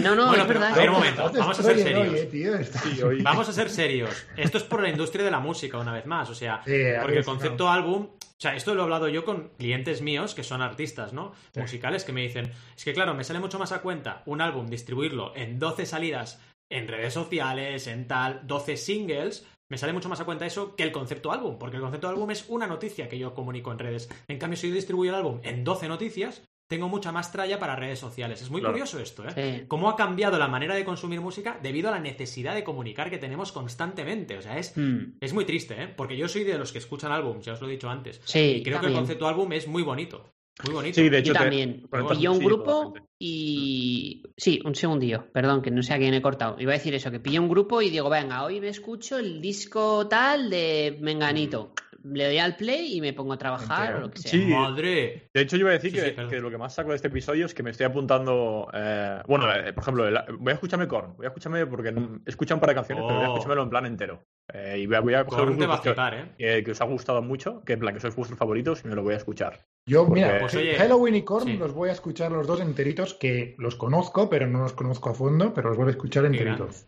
[0.00, 0.72] No, no, Bueno, es pero, verdad.
[0.72, 1.30] a ver, un momento.
[1.38, 2.08] Vamos a ser serios.
[2.08, 2.54] hoy, eh, tío.
[2.56, 4.26] Estás- Sí, hoy- Vamos a ser serios.
[4.36, 6.28] Esto es por la industria de la música, una vez más.
[6.30, 8.08] O sea, Sí, porque el concepto álbum.
[8.12, 11.32] O sea, esto lo he hablado yo con clientes míos que son artistas, ¿no?
[11.54, 11.60] Sí.
[11.60, 14.66] Musicales que me dicen, es que claro, me sale mucho más a cuenta un álbum
[14.66, 20.20] distribuirlo en 12 salidas en redes sociales, en tal, 12 singles, me sale mucho más
[20.20, 23.18] a cuenta eso que el concepto álbum, porque el concepto álbum es una noticia que
[23.18, 24.08] yo comunico en redes.
[24.26, 27.76] En cambio, si yo distribuyo el álbum en 12 noticias, tengo mucha más tralla para
[27.76, 28.42] redes sociales.
[28.42, 28.72] Es muy Claro.
[28.72, 29.32] curioso esto, ¿eh?
[29.60, 29.64] Sí.
[29.68, 33.18] cómo ha cambiado la manera de consumir música debido a la necesidad de comunicar que
[33.18, 34.36] tenemos constantemente.
[34.38, 35.14] O sea, es, Hmm.
[35.20, 35.88] es muy triste, ¿eh?
[35.88, 38.20] Porque yo soy de los que escuchan álbums, ya os lo he dicho antes.
[38.24, 40.32] Sí, Y creo que el concepto álbum es muy bonito.
[40.64, 40.94] Muy bonito.
[41.00, 41.28] Sí, de hecho.
[41.28, 41.88] Yo te- también.
[42.10, 44.22] Pillé un grupo y.
[44.36, 45.24] Sí, un segundillo.
[45.32, 46.56] Perdón, que no sé a quién he cortado.
[46.58, 49.40] Iba a decir eso, que pillé un grupo y digo, venga, hoy me escucho el
[49.40, 51.72] disco tal de Menganito.
[52.04, 53.98] Le doy al play y me pongo a trabajar Entero.
[53.98, 54.30] o lo que sea.
[54.30, 54.46] Sí.
[54.46, 55.28] Madre.
[55.32, 56.96] De hecho, yo iba a decir Sí, que, sí, que lo que más saco de
[56.96, 58.68] este episodio es que me estoy apuntando.
[58.74, 61.14] eh, bueno, eh, por ejemplo, el- voy a escucharme Korn.
[61.16, 63.32] Voy a escucharme porque no- escucha un par de canciones, pero voy a Oh.
[63.34, 64.24] escuchármelo en plan entero.
[64.52, 66.56] Eh, y voy a, voy a coger un te va a grupo que, ¿eh?
[66.56, 68.94] que- que os ha gustado mucho, que en plan que sois vuestros favoritos y me
[68.94, 69.60] lo voy a escuchar.
[69.88, 71.56] Yo, Porque- mira, Pues, oye, Halloween y Korn sí.
[71.56, 75.14] los voy a escuchar los dos enteritos, que los conozco, pero no los conozco a
[75.14, 76.86] fondo, pero los voy a escuchar enteritos.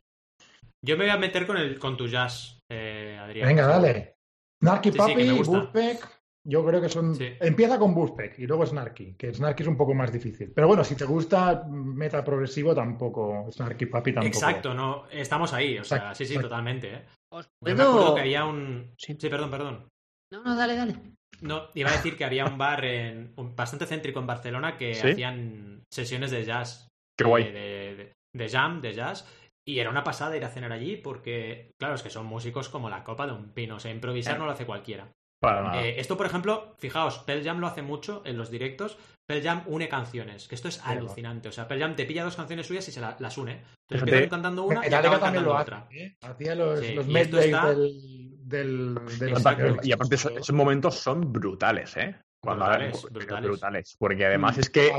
[0.85, 3.49] Yo me voy a meter con, el, con tu jazz, eh, Adrián.
[3.49, 4.14] Venga, dale.
[4.63, 5.59] Snarky Sí, sí, me gusta.
[5.59, 7.15] Wolfpack, yo creo que son...
[7.15, 7.29] Sí.
[7.41, 10.53] Empieza con Wolfpack y luego Snarky, que Snarky es un poco más difícil.
[10.55, 14.27] Pero bueno, si te gusta metal progresivo, tampoco, Snarky Puppy tampoco.
[14.35, 16.49] Exacto, no, estamos ahí, o sea, sí, sí, exacto.
[16.49, 17.05] totalmente, ¿eh?
[17.33, 18.93] ¿Os Yo me acuerdo puedo- que había un...
[18.99, 19.17] Sí.
[19.19, 19.89] Sí, perdón, perdón.
[20.33, 20.95] No, no, dale, dale.
[21.41, 24.95] No, iba a decir que había un bar en, un- bastante céntrico en Barcelona que
[24.95, 25.09] ¿Sí?
[25.09, 26.89] hacían sesiones de jazz.
[27.19, 27.45] Qué de- guay.
[27.45, 27.51] De,
[27.97, 29.27] de- de jam, de jazz.
[29.67, 32.91] Y era una pasada ir a cenar allí porque, claro, es que son músicos como
[32.91, 33.77] la copa de un pino.
[33.77, 35.09] O sea, improvisar no lo hace cualquiera.
[35.41, 35.83] Para nada.
[35.85, 38.99] Eh, esto, por ejemplo, fijaos, Pearl Jam lo hace mucho en los directos.
[39.27, 41.01] Pearl Jam une canciones, que esto es Claro.
[41.01, 41.49] alucinante.
[41.49, 43.53] O sea, Pearl Jam te pilla dos canciones suyas y se la- las une.
[43.53, 44.11] Entonces Fíjate.
[44.13, 45.89] empiezan cantando una y acaban cantando lo otra.
[45.93, 46.15] ¿eh?
[46.23, 49.65] Hacía los, Sí, los y está- del, del, Exacto.
[49.95, 52.15] aparte, esos, momentos son brutales, ¿eh?
[52.41, 53.51] Cuando Brutales, brutales.
[53.51, 53.97] brutales.
[53.99, 54.91] Porque además es que.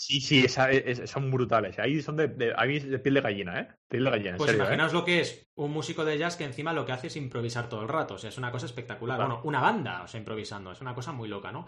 [0.00, 1.76] Sí, sí, esa- es- son brutales.
[1.78, 3.68] Ahí son de, de, ahí es de piel de gallina, ¿eh?
[3.88, 4.66] Piel de gallina, Pues serio, ¿eh?
[4.66, 7.68] imaginaos lo que es un músico de jazz que encima lo que hace es improvisar
[7.68, 8.14] todo el rato.
[8.14, 9.16] O sea, es una cosa espectacular.
[9.16, 9.34] Claro.
[9.34, 10.70] Bueno, una banda, o sea, improvisando.
[10.70, 11.66] Es una cosa muy loca, ¿no?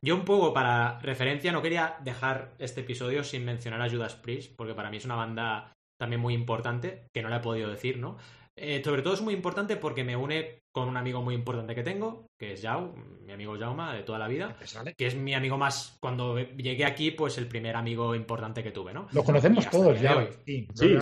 [0.00, 4.54] Yo un poco para referencia no quería dejar este episodio sin mencionar a Judas Priest,
[4.56, 7.98] porque para mí es una banda también muy importante, que no la he podido decir,
[7.98, 8.16] ¿no?
[8.56, 11.82] Eh, sobre todo es muy importante porque me une con un amigo muy importante que
[11.82, 12.94] tengo, que es Jau,
[13.26, 14.56] mi amigo Jauma de toda la vida,
[14.96, 18.94] que es mi amigo más, cuando llegué aquí, pues el primer amigo importante que tuve,
[18.94, 19.06] ¿no?
[19.12, 20.26] Lo conocemos todos ya.
[20.46, 20.96] Sí, sí,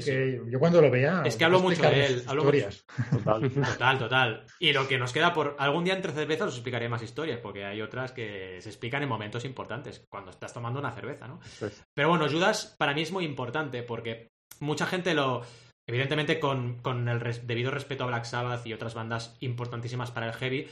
[0.00, 0.12] sí,
[0.50, 1.22] Yo cuando lo veía...
[1.24, 2.22] Es que hablo mucho de él.
[2.26, 2.84] Hablo historias.
[3.10, 3.50] Total.
[3.52, 4.46] total, total.
[4.58, 5.56] Y lo que nos queda por...
[5.58, 9.08] Algún día entre cervezas os explicaré más historias, porque hay otras que se explican en
[9.10, 11.40] momentos importantes, cuando estás tomando una cerveza, ¿no?
[11.58, 15.42] Pues Pero bueno, Judas para mí es muy importante, porque mucha gente lo
[15.88, 20.68] Evidentemente, con, el debido respeto a Black Sabbath y otras bandas importantísimas para el heavy,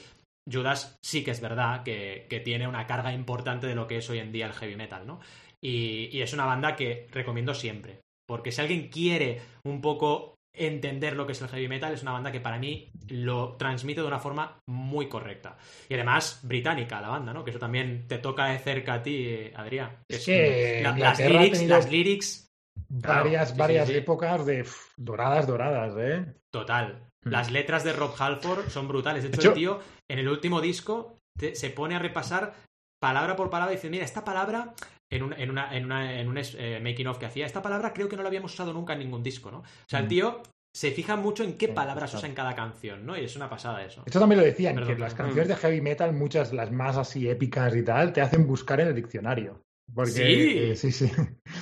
[0.49, 4.19] Judas sí que es verdad que, tiene una carga importante de lo que es hoy
[4.19, 5.21] en día el heavy metal, ¿no?
[5.65, 8.01] Y, es una banda que recomiendo siempre.
[8.29, 12.13] Porque si alguien quiere un poco entender lo que es el heavy metal, es una
[12.13, 15.57] banda que para mí lo transmite de una forma muy correcta.
[15.89, 17.43] Y además, británica la banda, ¿no?
[17.43, 19.97] Que eso también te toca de cerca a ti, Adrián.
[20.09, 22.46] Es, que las, las lyrics
[22.89, 24.67] varias, varias épocas de
[24.97, 26.35] doradas, doradas, ¿eh?
[26.51, 27.09] Total.
[27.23, 27.31] Hmm.
[27.31, 29.23] Las letras de Rob Halford son brutales.
[29.23, 31.19] De hecho, el tío, en el último disco,
[31.55, 32.55] se pone a repasar
[33.01, 34.75] palabra por palabra y dice, mira, esta palabra,
[35.11, 37.93] en, un, en, una, en, una, en un eh, making of que hacía, esta palabra
[37.93, 39.59] creo que no la habíamos usado nunca en ningún disco, ¿no?
[39.59, 40.09] O sea, el hmm.
[40.09, 40.43] tío
[40.77, 43.17] se fija mucho en qué palabras usa en cada canción, ¿no?
[43.17, 44.03] Y es una pasada eso.
[44.05, 47.75] Esto también lo decían, que las canciones de heavy metal, muchas, las más así épicas
[47.75, 49.63] y tal, te hacen buscar en el diccionario.
[50.05, 51.11] Sí, eh, sí, sí.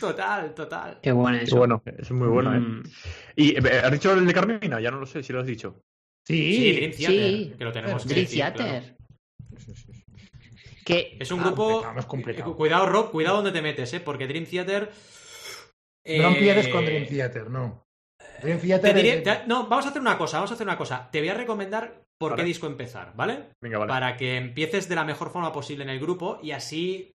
[0.00, 0.98] Total, total.
[1.02, 1.56] Qué bueno eso.
[1.56, 2.60] bueno, es muy bueno, ¿eh?
[2.60, 2.82] Mm.
[3.36, 4.80] ¿Y eh, has dicho el de Carmina?
[4.80, 5.82] Ya no lo sé si lo has dicho.
[6.26, 8.96] Sí, sí, que lo tenemos Dream Theater.
[10.84, 11.16] Que...
[11.20, 11.82] Es un grupo...
[11.82, 14.00] Eh, cuidado, Rob, cuidado donde te metes, ¿eh?
[14.00, 14.90] Porque Dream Theater...
[16.06, 17.86] No empieces con Dream Theater, no.
[18.42, 19.44] Dream Theater...
[19.46, 21.10] No, vamos a hacer una cosa, vamos a hacer una cosa.
[21.10, 23.50] Te voy a recomendar por qué disco empezar, ¿vale?
[23.62, 23.88] Venga, vale.
[23.88, 27.12] Para que empieces de la mejor forma posible en el grupo y así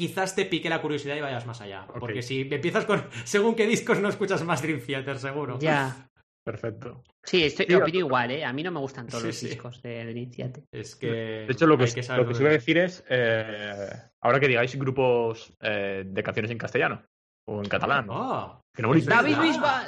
[0.00, 1.86] quizás te pique la curiosidad y vayas más allá.
[1.86, 5.58] Porque si empiezas con según qué discos no escuchas más Dream Theater, seguro.
[5.58, 6.08] Ya.
[6.44, 7.02] Perfecto.
[7.22, 8.44] Sí, estoy, opino igual, ¿eh?
[8.46, 10.64] A mí no me gustan todos los discos de Dream Theater.
[10.72, 11.10] Es que.
[11.46, 13.04] De hecho, lo que, lo que os iba a decir es.
[13.10, 13.90] Eh,
[14.22, 17.02] ahora que digáis grupos eh, de canciones en castellano
[17.46, 18.06] o en catalán.
[18.08, 19.86] Oh, que no David Bisbal.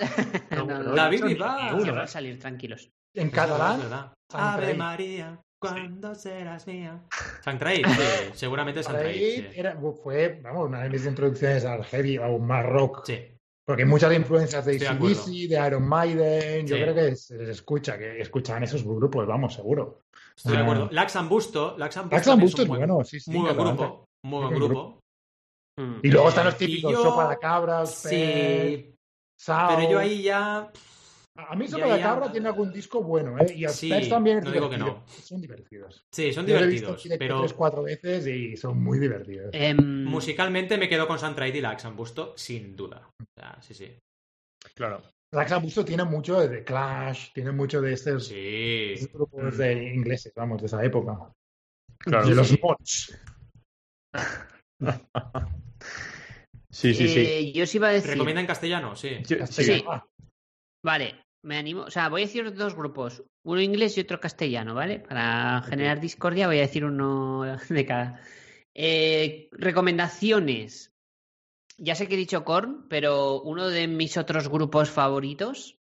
[0.94, 1.98] David Bisbal.
[1.98, 2.90] a salir tranquilos.
[3.14, 4.12] En catalán.
[4.34, 5.40] Ave María.
[5.62, 7.00] ¿Cuándo serás mía?
[7.44, 7.86] Sanctraid,
[8.34, 9.46] seguramente Sanctraid.
[10.02, 13.04] Fue, vamos, una de mis introducciones al heavy o más rock.
[13.06, 13.28] Sí.
[13.64, 18.20] Porque muchas influencias de ACDC, de Iron Maiden, yo creo que se les escucha, que
[18.20, 20.00] escuchan esos grupos, vamos, seguro.
[20.36, 20.62] Estoy de ah.
[20.62, 20.88] acuerdo.
[20.90, 22.00] Lax Busto, Lax
[22.40, 23.30] Busto, es, bueno, sí, sí.
[23.30, 25.00] Muy buen grupo, muy buen grupo.
[26.02, 28.94] Y luego están los típicos, sopa de cabras, sí.
[29.46, 30.70] Pero yo ahí ya...
[31.48, 33.52] A mí Sopa de Cabra tiene algún disco bueno, ¿eh?
[33.54, 35.04] Y sí, también no digo que no.
[35.06, 36.04] Son divertidos.
[36.10, 37.02] Sí, son divertidos.
[37.18, 39.50] pero tres, cuatro veces y son muy divertidos.
[39.52, 43.10] Em, Musicalmente me quedo con Santraid y Lax Busto, sin duda.
[43.20, 43.98] O sea, sí, sí.
[44.74, 45.02] Claro.
[45.32, 48.94] Lax Busto tiene mucho de Clash, tiene mucho de estos, sí.
[49.12, 51.32] grupos de ingleses, vamos, de esa época.
[51.98, 53.18] Claro, de los mods.
[56.70, 57.20] sí, sí, sí.
[57.20, 58.10] Eh, yo sí iba a decir.
[58.10, 58.94] ¿Recomienda en castellano?
[58.94, 59.22] Sí.
[59.24, 59.84] sí.
[60.84, 61.82] Vale, me animo.
[61.82, 65.00] O sea, voy a decir dos grupos, uno inglés y otro castellano, ¿vale?
[65.00, 68.20] Para generar discordia voy a decir uno de cada.
[68.74, 70.92] Eh, recomendaciones.
[71.78, 75.78] Ya sé que he dicho Korn, pero uno de mis otros grupos favoritos,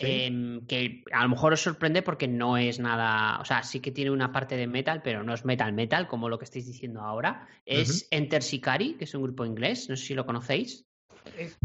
[0.00, 3.90] em, que a lo mejor os sorprende porque no es nada, o sea, sí que
[3.90, 7.00] tiene una parte de metal, pero no es metal metal, como lo que estáis diciendo
[7.00, 10.86] ahora, es Enter Sicari, que es un grupo inglés, no sé si lo conocéis.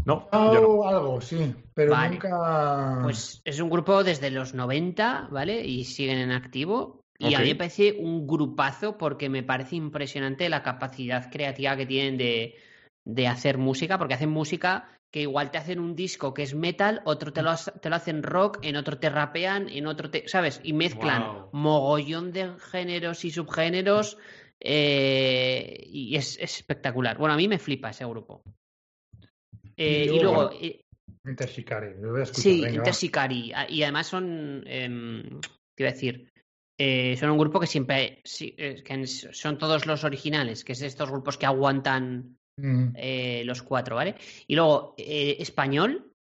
[0.04, 3.00] No, algo, sí, pero nunca.
[3.02, 5.64] Pues es un grupo desde los 90, ¿vale?
[5.64, 7.04] Y siguen en activo.
[7.18, 11.84] Y a mí me parece un grupazo porque me parece impresionante la capacidad creativa que
[11.84, 12.54] tienen de,
[13.04, 17.02] de hacer música, porque hacen música que igual te hacen un disco que es metal,
[17.04, 20.28] otro te lo, te lo hacen rock, en otro te rapean, en otro te.
[20.28, 20.60] ¿Sabes?
[20.62, 24.16] Y mezclan mogollón de géneros y subgéneros.
[24.60, 27.18] Eh, y es, espectacular.
[27.18, 28.42] Bueno, a mí me flipa ese grupo.
[29.80, 30.50] Eh, y, luego.
[30.52, 30.84] Eh,
[31.24, 32.42] Intersicari, lo voy a escuchar.
[32.42, 33.52] Sí, Intersicari.
[33.54, 34.62] Ah, y además son.
[34.66, 35.22] Eh,
[35.74, 36.30] te iba a decir.
[36.78, 38.22] Eh, son un grupo que siempre.
[38.24, 43.44] que son todos los originales, que es estos grupos que aguantan mm.
[43.44, 44.16] los cuatro, ¿vale?
[44.46, 46.12] Y luego, español.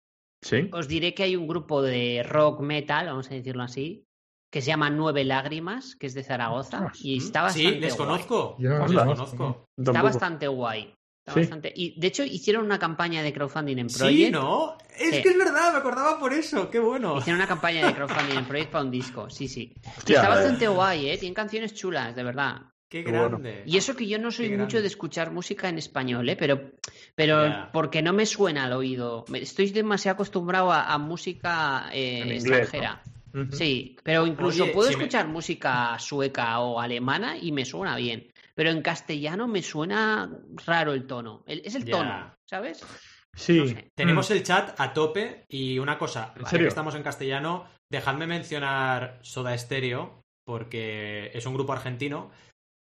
[0.41, 0.69] Sí.
[0.71, 4.05] Os diré que hay un grupo de rock metal, vamos a decirlo así,
[4.49, 6.91] que se llama Nueve Lágrimas, que es de Zaragoza.
[7.01, 7.73] y está bastante.
[7.73, 8.55] Sí, les conozco.
[8.57, 9.65] Yo les conozco.
[9.77, 10.93] Está bastante guay.
[11.75, 14.17] Y de hecho hicieron una campaña de crowdfunding en Project.
[14.17, 14.77] Sí, ¿no?
[14.97, 17.17] Es que es verdad, me acordaba por eso, qué bueno.
[17.17, 19.73] Hicieron una campaña de crowdfunding en Project para un disco, sí, sí.
[20.07, 21.17] está bastante guay, ¿eh?
[21.17, 22.61] Tienen canciones chulas, de verdad.
[22.89, 23.63] Qué grande.
[23.67, 26.35] Y eso que yo no soy mucho de escuchar música en español, ¿eh?
[26.35, 26.71] Pero,
[27.15, 29.25] pero porque no me suena al oído.
[29.33, 33.03] Estoy demasiado acostumbrado a, música eh, extranjera.
[33.51, 37.95] Sí, pero incluso Oye, puedo si me- escuchar música sueca o alemana y me suena
[37.95, 38.31] bien.
[38.59, 40.29] Pero en castellano me suena
[40.65, 41.45] raro el tono.
[41.47, 42.85] El- es el tono, ¿sabes?
[43.33, 43.57] Sí.
[43.57, 43.87] No sé.
[43.95, 44.33] Tenemos Mm.
[44.33, 46.65] el chat a tope y una cosa, ¿En serio?
[46.65, 52.31] que estamos en castellano, dejadme mencionar Soda Stereo, porque es un grupo argentino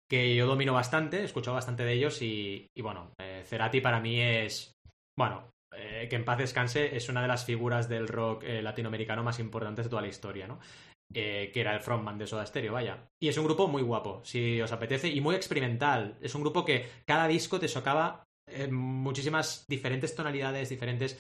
[0.10, 4.00] que yo domino bastante, he escuchado bastante de ellos y, y bueno, eh, Cerati para
[4.00, 4.72] mí es,
[5.18, 9.24] bueno, eh, que en paz descanse, es una de las figuras del rock eh, latinoamericano
[9.24, 10.60] más importantes de toda la historia, ¿no?
[11.12, 13.08] Eh, que era el frontman de Soda Stereo, vaya.
[13.20, 16.16] Y es un grupo muy guapo, si os apetece, y muy experimental.
[16.22, 21.14] Es un grupo que cada disco te socava en muchísimas diferentes tonalidades, diferentes...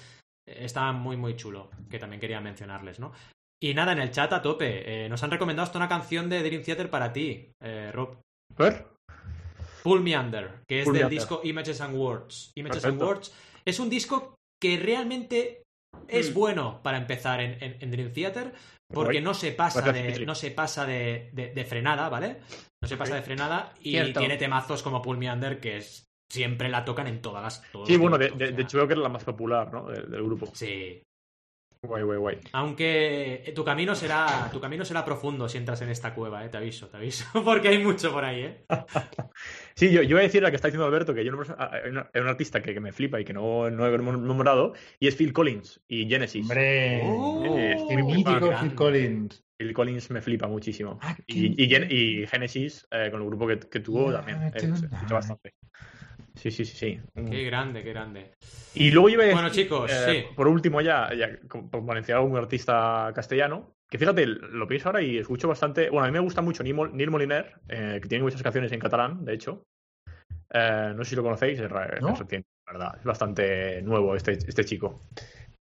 [0.48, 3.14] eh, Estaba muy, muy chulo, que también quería mencionarles, ¿no?
[3.62, 5.06] Y nada, en el chat a tope.
[5.06, 8.20] eh, nos han recomendado hasta una canción de Dream Theater para ti, eh, Rob.
[8.58, 8.88] Ver.
[9.84, 12.52] Pull Me Under, que es Pull del disco Images and Words.
[12.56, 13.02] Images and.
[13.02, 13.34] Words
[13.66, 15.64] es un disco que realmente
[16.08, 16.34] es Mm.
[16.34, 18.54] bueno para empezar en, en- en Dream Theater
[18.92, 22.38] porque no se pasa de no se pasa de, de- de frenada, ¿vale?
[22.82, 24.20] No se pasa de frenada y Cierto.
[24.20, 27.88] tiene temazos como Pull Me Under que es siempre la tocan en todas las todos
[27.88, 29.88] Sí, bueno, de, hecho creo que era la más popular, ¿no?
[29.88, 30.48] Del, del grupo.
[30.54, 31.02] Sí.
[31.82, 32.38] Guay, guay, guay.
[32.52, 36.58] Aunque tu camino será tu camino será profundo si entras en esta cueva, eh, te
[36.58, 38.66] aviso, te aviso, porque hay mucho por ahí, eh.
[39.76, 42.22] Sí, yo, yo voy a decir la que está diciendo Alberto, que yo una- hay
[42.22, 45.32] un artista que, que me flipa y que no, no he nombrado, y es Phil
[45.32, 46.44] Collins y Genesis.
[46.44, 48.50] Hombre, Oh, Eh, el mítico.
[48.60, 49.46] Phil Collins.
[49.58, 51.00] Phil Collins me flipa muchísimo.
[51.02, 54.42] Ah, qué Y, y, y Genesis, eh, con el grupo que, que tuvo, Ya, también.
[54.44, 55.54] eh, qué escucha bastante.
[56.40, 57.00] Sí, sí, sí, sí.
[57.16, 57.30] Mm.
[57.30, 58.32] Qué grande, qué grande.
[58.74, 60.34] Y luego yo iba a decir, Bueno, chicos, eh, sí.
[60.36, 65.02] por último ya, ya como por mencionar un artista castellano, que fíjate, lo pienso ahora
[65.02, 68.08] y escucho bastante, bueno, a mí me gusta mucho Neil Mol- Neil Moliner, eh, que
[68.08, 69.66] tiene muchas canciones en catalán, de hecho.
[70.52, 72.14] Eh, no sé si lo conocéis, es, ra- ¿No?
[72.14, 75.02] es reciente, la verdad, es bastante nuevo este, este chico.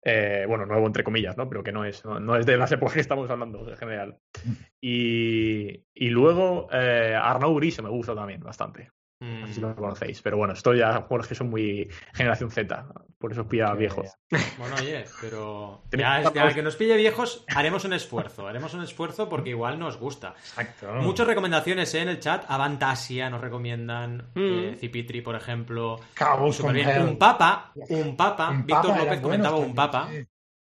[0.05, 1.49] Eh, bueno, nuevo entre comillas, ¿no?
[1.49, 4.17] Pero que no es, no, no es de las épocas que estamos hablando en general.
[4.81, 8.91] Y, y luego eh, Arnau Gris me gusta también bastante.
[9.21, 12.53] No sé si Mm, lo conocéis, pero bueno, esto ya juegos que son muy generación
[12.53, 12.87] Z,
[13.19, 14.07] por eso os pilla viejos.
[14.59, 18.47] Bueno, oye, pero ya, que ya hablar- que nos pille viejos, haremos un esfuerzo.
[18.47, 20.35] Haremos un esfuerzo porque igual nos gusta.
[20.37, 20.93] Exacto.
[21.03, 22.03] Muchas recomendaciones ¿eh?
[22.03, 22.45] en el chat.
[22.49, 24.31] Avantasia nos recomiendan.
[24.35, 24.41] Mm.
[24.41, 25.99] eh, Cipitri, por ejemplo.
[26.15, 27.03] Cabos Súper con bien.
[27.09, 27.73] Un papa.
[27.75, 28.51] Un papa.
[28.51, 30.09] Un Víctor papa López comentaba buenos un también, papa.
[30.13, 30.29] sí.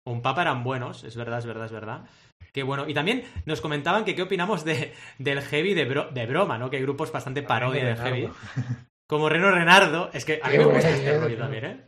[0.08, 1.04] Un papa eran buenos.
[1.04, 2.02] Es verdad, es verdad, es verdad.
[2.56, 2.88] Qué bueno.
[2.88, 6.70] Y también nos comentaban que qué opinamos de, del heavy de, bro- de broma, ¿no?
[6.70, 8.30] Que hay grupos bastante parodia de heavy.
[9.10, 10.10] Como Reno Renardo.
[10.14, 11.88] Es que a mí Qué me gusta bueno, este rollo también, ¿eh?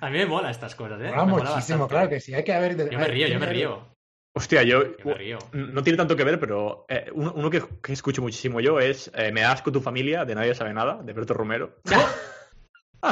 [0.00, 1.04] A mí me mola estas cosas, ¿eh?
[1.04, 1.88] Mola Me mola muchísimo, bastante.
[1.94, 2.34] claro que sí.
[2.34, 2.76] Hay que haber.
[2.90, 3.94] Yo me río, yo me río.
[4.34, 5.38] Hostia, yo Yo me río.
[5.52, 9.08] no tiene tanto que ver, pero eh, uno, uno que, que escucho muchísimo yo es
[9.14, 11.76] eh, Me das con tu familia, de Nadie sabe nada, de Berto Romero.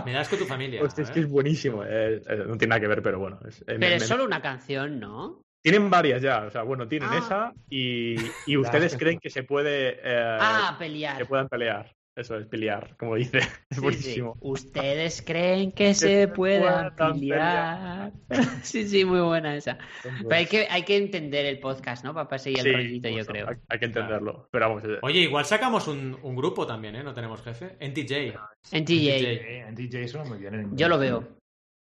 [0.05, 0.83] Me das con tu familia.
[0.83, 1.85] Hostia, es que es buenísimo.
[1.85, 3.39] eh, eh, no tiene nada que ver, pero bueno.
[3.47, 5.43] es- eh, me- Pero es me- solo una canción, ¿no?
[5.63, 7.19] Tienen varias ya, o sea, bueno, tienen Ah.
[7.19, 8.17] esa y,
[8.47, 11.27] y ustedes creen que se puede eh, Ah, que pelear.
[11.27, 11.95] puedan pelear.
[12.17, 13.39] Eso es pelear, como dice.
[13.39, 13.81] Es Sí, sí.
[13.81, 14.37] buenísimo.
[14.41, 18.11] Ustedes creen que se se puedan pelear.
[18.63, 19.79] sí, sí, muy buena esa.
[20.03, 22.13] Pero hay que, hay que entender el podcast, ¿no?
[22.13, 23.49] Para seguir el Sí, rollito, yo creo.
[23.49, 24.49] Hay, hay que entenderlo.
[24.51, 27.03] Pero vamos, eh, Oye, igual sacamos un, un grupo también, ¿eh?
[27.05, 27.77] No tenemos jefe.
[27.81, 28.35] NTJ.
[28.73, 30.55] En TJ, en DJ suena muy bien.
[30.55, 31.40] en- yo lo veo.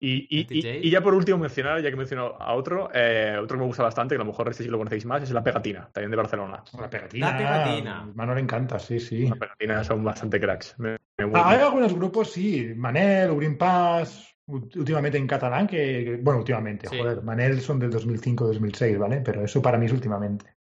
[0.03, 0.79] Y, y- y- NTJ.
[0.83, 3.83] y ya por último mencionar, ya que menciono a otro, eh, otro que me gusta
[3.83, 6.17] bastante, que a lo mejor este sí lo conocéis más, es La Pegatina, también de
[6.17, 6.63] Barcelona.
[6.79, 7.31] La pegatina.
[7.31, 8.11] La pegatina.
[8.15, 9.27] Mano le encanta, sí, sí.
[9.29, 10.73] La Pegatina son bastante cracks.
[10.79, 12.73] Me- me- Ah, hay algunos grupos, sí.
[12.75, 16.97] Manel, Green Pass, ú- últimamente en catalán, que, bueno, últimamente, Sí.
[16.97, 19.21] joder, Manel son del 2005-2006, ¿vale?
[19.23, 20.55] Pero eso para mí es últimamente.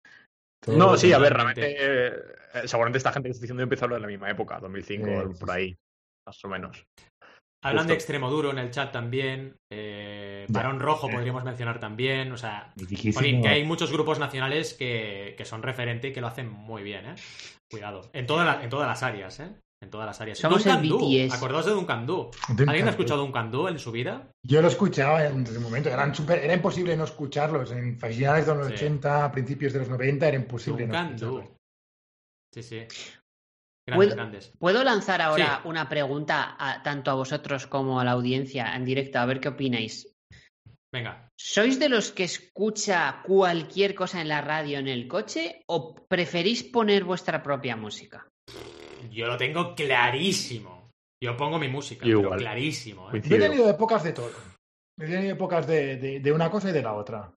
[0.60, 2.10] Todo- No, sí, a ver, realmente, eh,
[2.64, 5.28] seguramente esta gente que está diciendo empezó a hablar en la misma época, 2005, Sí,
[5.34, 5.76] sí, por ahí,
[6.26, 6.86] más o menos.
[7.66, 7.88] Hablan Justo.
[7.88, 9.56] de extremo duro en el chat también.
[9.72, 10.46] Eh.
[10.48, 12.30] Barón Rojo podríamos mencionar también.
[12.32, 12.72] O sea,
[13.14, 16.82] jolín, que hay muchos grupos nacionales que, que son referente y que lo hacen muy
[16.82, 17.14] bien, ¿eh?
[17.70, 18.08] Cuidado.
[18.12, 19.48] En, toda la- en todas las áreas, ¿eh?
[19.82, 20.38] En todas las áreas.
[20.38, 20.98] Somos Duncan el Du.
[20.98, 21.34] BTS.
[21.34, 22.30] Acordaos de Duncan Du.
[22.48, 24.30] Duncan ¿Alguien ha escuchado Duncan Du en su vida?
[24.46, 27.72] Yo lo escuchaba en ese momento, eran super, era imposible no escucharlos.
[27.72, 28.72] En finales de los Sí.
[28.74, 31.26] 80, principios de los 90, era imposible no Duncan Du.
[31.38, 31.56] escucharlos.
[32.54, 32.86] Sí, sí.
[33.86, 34.52] Grandes, ¿Puedo- grandes.
[34.58, 35.68] ¿Puedo lanzar ahora Sí.
[35.68, 39.18] una pregunta a- tanto a vosotros como a la audiencia en directo?
[39.20, 40.12] A ver qué opináis.
[40.92, 41.28] Venga.
[41.38, 46.64] ¿Sois de los que escucha cualquier cosa en la radio en el coche o preferís
[46.64, 48.26] poner vuestra propia música?
[49.10, 50.90] Yo lo tengo clarísimo.
[51.22, 52.38] Yo pongo mi música, Yo pero igual.
[52.40, 53.02] clarísimo.
[53.02, 53.12] ¿eh?
[53.12, 53.38] Yo he Coincido.
[53.50, 54.30] tenido épocas de todo.
[54.98, 57.32] He tenido épocas de, de- de una cosa y de la otra.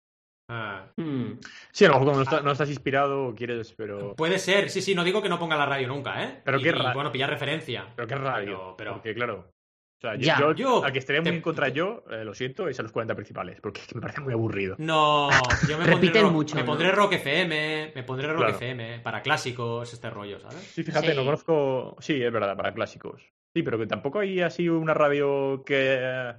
[0.49, 0.87] Ah.
[0.95, 1.33] Hmm.
[1.71, 4.15] Sí, a lo mejor cuando no, está- no estás inspirado quieres, pero...
[4.15, 6.41] Puede ser, sí, sí, no digo que no ponga la radio nunca, ¿eh?
[6.43, 7.87] Pero y, qué y, ra- bueno, pillar referencia.
[7.95, 8.45] Pero qué radio.
[8.57, 9.51] Pero- pero- Porque claro,
[9.97, 10.39] O sea, yo, Ya.
[10.39, 12.83] yo- Yo al que estaría muy te- en contra yo, eh, lo siento, es a
[12.83, 14.75] los 40 principales, porque es que me parece muy aburrido.
[14.77, 15.27] No,
[15.67, 16.67] yo me pondré, rock- mucho, me ¿no?
[16.67, 18.55] pondré Rock FM, me pondré Rock Claro.
[18.55, 20.57] FM para clásicos, este rollo, ¿sabes?
[20.59, 21.17] Sí, fíjate, Sí.
[21.17, 21.95] no conozco.
[21.99, 23.23] Sí, es verdad, para clásicos.
[23.55, 26.35] Sí, pero que tampoco hay así una radio que,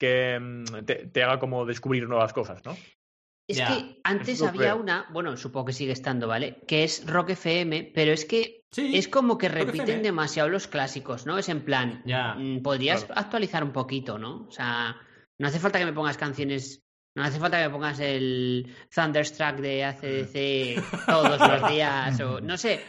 [0.00, 2.76] que mm, te, te haga como descubrir nuevas cosas, ¿no?
[3.48, 6.62] Es que antes había una, bueno, supongo que sigue estando, ¿vale?
[6.66, 11.24] Que es Rock FM, pero es que Sí, es como que repiten demasiado los clásicos,
[11.26, 11.38] ¿no?
[11.38, 13.20] Es en plan, Ya, mm, podrías claro.
[13.20, 14.46] actualizar un poquito, ¿no?
[14.48, 14.96] O sea,
[15.38, 16.82] no hace falta que me pongas canciones,
[17.14, 20.34] no hace falta que me pongas el Thunderstruck de ACDC
[21.06, 22.80] todos los días, o no sé.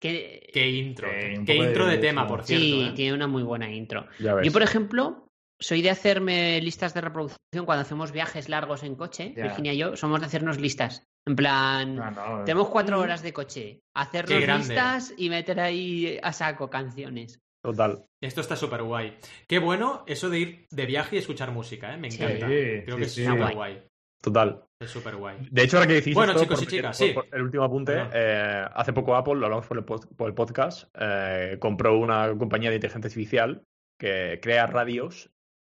[0.00, 2.64] Que, qué intro, Eh, qué intro de, de- tema, por cierto.
[2.64, 2.92] sí, ¿eh?
[2.94, 4.06] tiene una muy buena intro.
[4.18, 5.25] Yo, por ejemplo,
[5.60, 9.32] soy de hacerme listas de reproducción cuando hacemos viajes largos en coche.
[9.36, 11.02] Virginia y yo somos de hacernos listas.
[11.26, 13.80] En plan, Ah, no, tenemos cuatro horas de coche.
[13.94, 17.40] Hacernos listas y meter ahí a saco canciones.
[17.64, 18.04] Total.
[18.22, 19.16] Esto está súper guay.
[19.48, 21.96] Qué bueno eso de ir de viaje y escuchar música, ¿eh?
[21.96, 22.46] Me encanta.
[22.46, 23.24] Sí, Creo sí, que es sí.
[23.24, 23.54] súper Guay.
[23.54, 23.82] guay.
[24.22, 24.62] Total.
[24.80, 25.36] Es súper guay.
[25.50, 27.12] De hecho, ahora que decís Bueno, esto, chicos y chicas, por- sí.
[27.12, 30.34] por- el último apunte, eh, hace poco Apple, lo hablamos por el, pod- por el
[30.34, 33.62] podcast, eh, compró una compañía de inteligencia artificial
[33.98, 35.30] que crea radios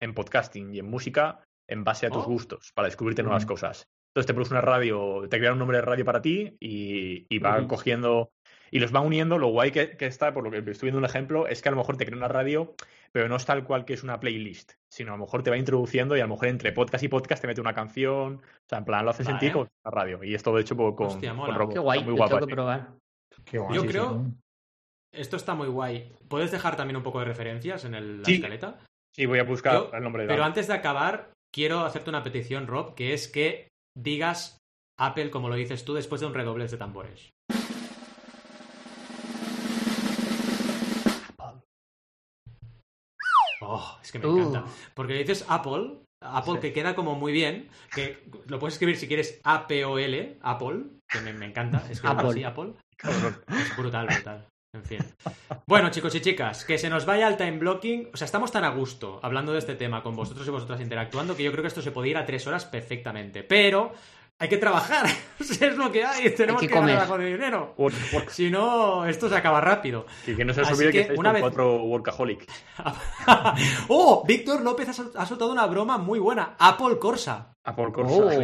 [0.02, 2.28] en podcasting y en música en base a tus Oh.
[2.30, 3.48] gustos, para descubrirte nuevas Mm.
[3.48, 3.84] cosas.
[4.14, 7.40] Entonces te pones una radio, te crea un nombre de radio para ti y, y
[7.40, 7.68] va Ujú.
[7.68, 8.30] cogiendo
[8.72, 9.38] y los va uniendo.
[9.38, 11.72] Lo guay que, que está, por lo que estoy viendo un ejemplo, es que a
[11.72, 12.74] lo mejor te crea una radio,
[13.12, 15.58] pero no es tal cual que es una playlist, sino a lo mejor te va
[15.58, 18.36] introduciendo y a lo mejor entre podcast y podcast te mete una canción.
[18.38, 19.34] O sea, en plan, lo hace Vale.
[19.34, 20.24] sentir como una radio.
[20.24, 21.54] Y esto, de hecho, pues, con, Hostia, con.
[21.54, 21.74] Robo.
[21.74, 22.56] Qué guay, Está muy lo guapa, tengo que sí.
[22.56, 22.88] probar.
[23.46, 24.34] Qué guay, Yo sí, creo- sí.
[25.14, 26.12] Esto está muy guay.
[26.28, 28.36] ¿Puedes dejar también un poco de referencias en el, la Sí.
[28.36, 28.80] escaleta?
[29.18, 32.24] Sí, voy a buscar Yo- el nombre de Pero antes de acabar, quiero hacerte una
[32.24, 33.68] petición, Rob, que es que
[33.98, 34.60] digas
[35.00, 37.30] Apple como lo dices tú después de un redobles de tambores.
[43.62, 44.38] Oh, es que me Uh.
[44.50, 44.66] encanta.
[44.94, 46.60] Porque dices Apple, Apple Sí.
[46.60, 51.34] que queda como muy bien, que lo puedes escribir si quieres A-P-O-L, Apple, que me,
[51.34, 52.30] me encanta escribirlo Apple.
[52.30, 52.74] así, Apple.
[53.48, 54.48] Es brutal, brutal.
[54.78, 55.00] En fin.
[55.66, 58.10] Bueno, chicos y chicas, que se nos vaya al time blocking.
[58.14, 61.36] O sea, estamos tan a gusto hablando de este tema con vosotros y vosotras interactuando
[61.36, 63.44] que yo creo que esto se puede ir a tres horas perfectamente.
[63.44, 63.92] Pero
[64.40, 65.08] hay que trabajar.
[65.40, 66.30] Es lo que hay.
[66.36, 67.74] Tenemos que que, ganar algo de dinero.
[67.78, 70.06] Work- work- Si no, esto se acaba rápido.
[70.28, 72.46] Y que no se os olvide que, que, estáis una con vez- cuatro workaholic.
[73.88, 74.24] ¡Oh!
[74.28, 76.56] Víctor López ha sol- ha soltado una broma muy buena.
[76.60, 77.56] Apple Corsa.
[77.64, 78.14] A por Corsa.
[78.16, 78.30] Oh.
[78.30, 78.38] sí.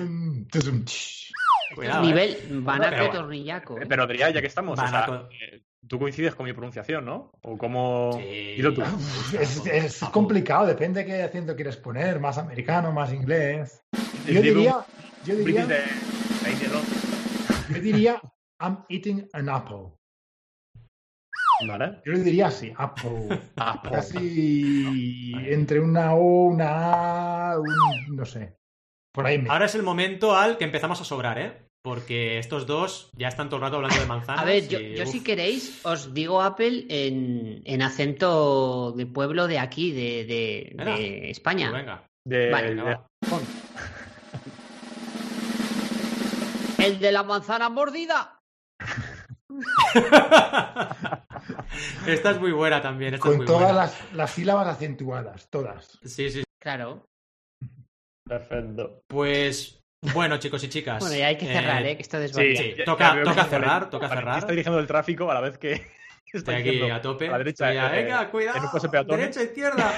[0.00, 0.46] Muy
[0.84, 1.19] tsh.
[1.74, 2.06] Cuidado, ¿eh?
[2.06, 2.36] Nivel
[2.66, 3.78] Pero- tornillaco.
[3.78, 3.86] ¿eh?
[3.88, 7.32] Pero Adrián, ya que estamos, o sea, eh, tú coincides con mi pronunciación, ¿no?
[7.42, 8.10] O cómo...
[8.14, 8.54] Sí.
[8.56, 8.82] Dilo tú.
[9.38, 13.82] Es, complicado, depende de qué acento quieres poner, más americano, más inglés.
[14.26, 14.84] Yo diría,
[15.24, 15.66] yo diría,
[17.68, 18.20] yo diría,
[18.60, 19.92] I'm eating an apple.
[21.66, 22.00] Vale.
[22.06, 23.40] Yo le diría así, apple.
[23.56, 23.90] Apple.
[23.90, 28.56] Casi entre una O, una A, un, no sé.
[29.12, 29.50] Por ahí me.
[29.50, 31.62] Ahora es el momento al que empezamos a sobrar, ¿eh?
[31.82, 34.42] Porque estos dos ya están todo el rato hablando de manzanas.
[34.42, 35.10] A ver, yo, y, yo uf.
[35.10, 40.96] si queréis os digo Apple en, en acento de pueblo de aquí, de, de- Venga.
[40.96, 41.70] de España.
[41.70, 42.04] Pues venga.
[42.26, 43.06] De, Vale, de- va.
[46.78, 48.38] El de la manzana mordida.
[52.06, 53.14] esta es muy buena también.
[53.14, 53.76] Esta es Con muy todas buena.
[53.78, 55.98] las, las sílabas acentuadas, todas.
[56.04, 56.42] Sí, sí.
[56.60, 57.06] Claro.
[58.30, 59.02] Perfecto.
[59.08, 59.82] Pues
[60.14, 61.00] bueno, chicos y chicas.
[61.00, 61.96] Bueno, ya hay que cerrar, ¿eh?
[61.96, 62.56] Que esto Sí, desvaría.
[62.62, 64.38] Sí, toca- toca cerrar, toca cerrar.
[64.38, 65.72] está dirigiendo el tráfico a la vez que
[66.32, 67.26] está Estoy aquí a tope.
[67.28, 67.72] a la derecha.
[67.72, 69.16] Estoy ya, eh, venga, en un cuidado.
[69.16, 69.92] Derecha, izquierda.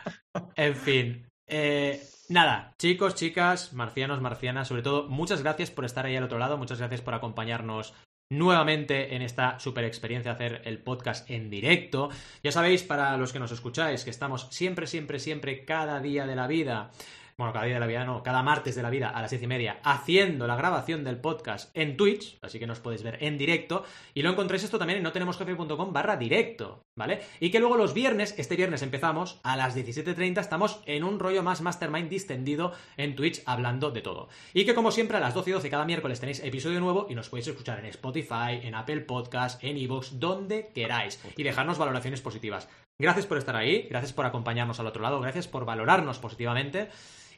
[0.56, 1.26] en fin.
[1.46, 6.38] eh, nada, chicos, chicas, marcianos, marcianas, sobre todo, muchas gracias por estar ahí al otro
[6.38, 6.58] lado.
[6.58, 7.94] Muchas gracias por acompañarnos
[8.30, 12.10] nuevamente en esta super experiencia de hacer el podcast en directo.
[12.42, 16.36] Ya sabéis, para los que nos escucháis, que estamos siempre, siempre, siempre, cada día de
[16.36, 16.90] la vida.
[17.38, 19.40] Bueno, cada día de la vida no, cada martes de la vida a las diez
[19.44, 23.38] y media, haciendo la grabación del podcast en Twitch, así que nos podéis ver en
[23.38, 27.20] directo, y lo encontráis esto también en notenemosjefe.com barra directo, ¿vale?
[27.38, 31.44] Y que luego los viernes, este viernes empezamos, a las 17.30 estamos en un rollo
[31.44, 34.28] más mastermind distendido en Twitch hablando de todo.
[34.52, 37.14] Y que como siempre a las 12 y 12 cada miércoles tenéis episodio nuevo y
[37.14, 42.20] nos podéis escuchar en Spotify, en Apple Podcast, en Evox, donde queráis, y dejarnos valoraciones
[42.20, 42.68] positivas.
[42.98, 46.88] Gracias por estar ahí, gracias por acompañarnos al otro lado, gracias por valorarnos positivamente.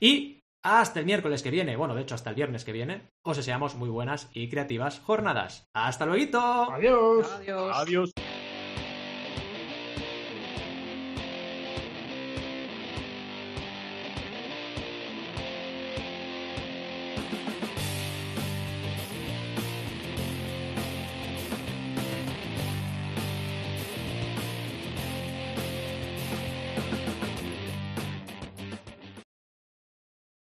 [0.01, 3.37] Y hasta el miércoles que viene, bueno, de hecho hasta el viernes que viene, os
[3.37, 5.69] deseamos muy buenas y creativas jornadas.
[5.75, 6.73] ¡Hasta luego!
[6.73, 7.31] Adiós.
[7.33, 7.77] Adiós.
[7.77, 8.13] Adiós.